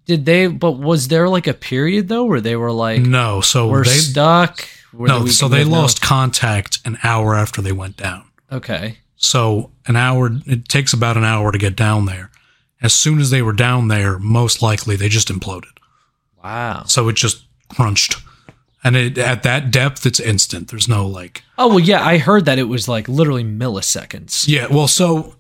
[0.04, 0.48] did they?
[0.48, 3.40] But was there like a period though where they were like, no?
[3.40, 4.68] So we're they stuck?
[4.92, 5.24] Where no.
[5.26, 8.24] So they have no- lost contact an hour after they went down.
[8.52, 8.98] Okay.
[9.16, 10.30] So an hour.
[10.44, 12.30] It takes about an hour to get down there.
[12.82, 15.72] As soon as they were down there, most likely they just imploded.
[16.44, 16.84] Wow.
[16.86, 18.16] So it just crunched,
[18.82, 20.68] and it, at that depth, it's instant.
[20.68, 21.42] There's no like.
[21.58, 24.46] Oh well, yeah, I heard that it was like literally milliseconds.
[24.48, 25.34] Yeah, well, so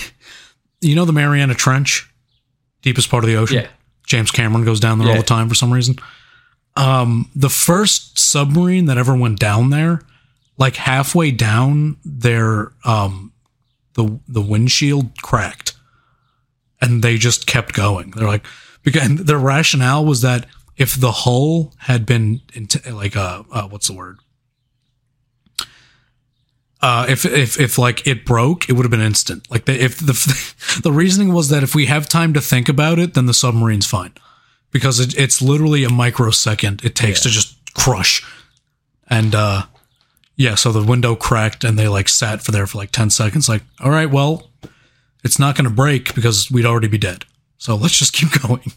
[0.80, 2.10] you know the Mariana Trench,
[2.82, 3.62] deepest part of the ocean.
[3.62, 3.68] Yeah.
[4.06, 5.96] James Cameron goes down there all the time for some reason.
[6.76, 10.02] Um, the first submarine that ever went down there
[10.56, 13.32] like halfway down their um
[13.94, 15.74] the the windshield cracked
[16.80, 18.44] and they just kept going they're like
[18.82, 23.86] because their rationale was that if the hull had been into like uh, uh what's
[23.86, 24.18] the word
[26.84, 29.50] uh, if if if like it broke, it would have been instant.
[29.50, 32.98] Like the, if the the reasoning was that if we have time to think about
[32.98, 34.12] it, then the submarine's fine,
[34.70, 38.22] because it, it's literally a microsecond it takes to just crush,
[39.08, 39.62] and uh,
[40.36, 40.56] yeah.
[40.56, 43.48] So the window cracked, and they like sat for there for like ten seconds.
[43.48, 44.50] Like, all right, well,
[45.24, 47.24] it's not going to break because we'd already be dead.
[47.56, 48.72] So let's just keep going.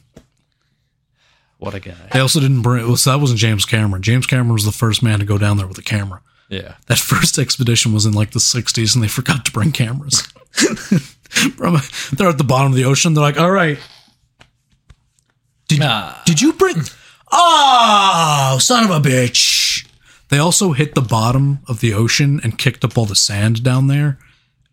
[1.57, 1.93] What a guy.
[2.13, 2.95] They also didn't bring.
[2.97, 4.03] So that wasn't James Cameron.
[4.03, 6.21] James Cameron was the first man to go down there with a camera.
[6.49, 6.75] Yeah.
[6.87, 10.27] That first expedition was in like the 60s and they forgot to bring cameras.
[11.57, 13.13] They're at the bottom of the ocean.
[13.13, 13.79] They're like, all right.
[15.67, 15.81] Did,
[16.25, 16.83] did you bring.
[17.31, 19.85] Oh, son of a bitch.
[20.29, 23.87] They also hit the bottom of the ocean and kicked up all the sand down
[23.87, 24.17] there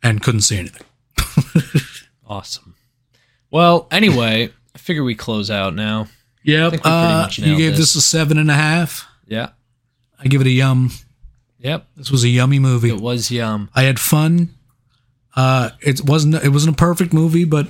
[0.03, 0.87] and couldn't see anything.
[2.27, 2.75] Awesome.
[3.51, 6.09] Well, anyway, I figure we close out now.
[6.45, 6.71] Yep.
[6.73, 7.95] think we pretty Uh, you gave this.
[7.95, 9.07] this a seven and a half.
[9.27, 9.51] Yeah.
[10.21, 10.91] I give it a yum.
[11.59, 11.87] Yep.
[11.97, 12.91] This was a yummy movie.
[12.91, 13.71] It was yum.
[13.75, 14.51] I had fun.
[15.35, 17.67] Uh, it wasn't it wasn't a perfect movie, but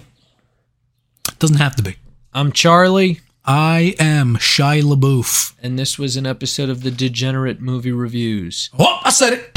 [1.28, 1.96] it doesn't have to be.
[2.34, 5.54] I'm Charlie, I am Shia LaBeouf.
[5.62, 8.70] and this was an episode of the Degenerate Movie Reviews.
[8.78, 9.53] Oh, I said it.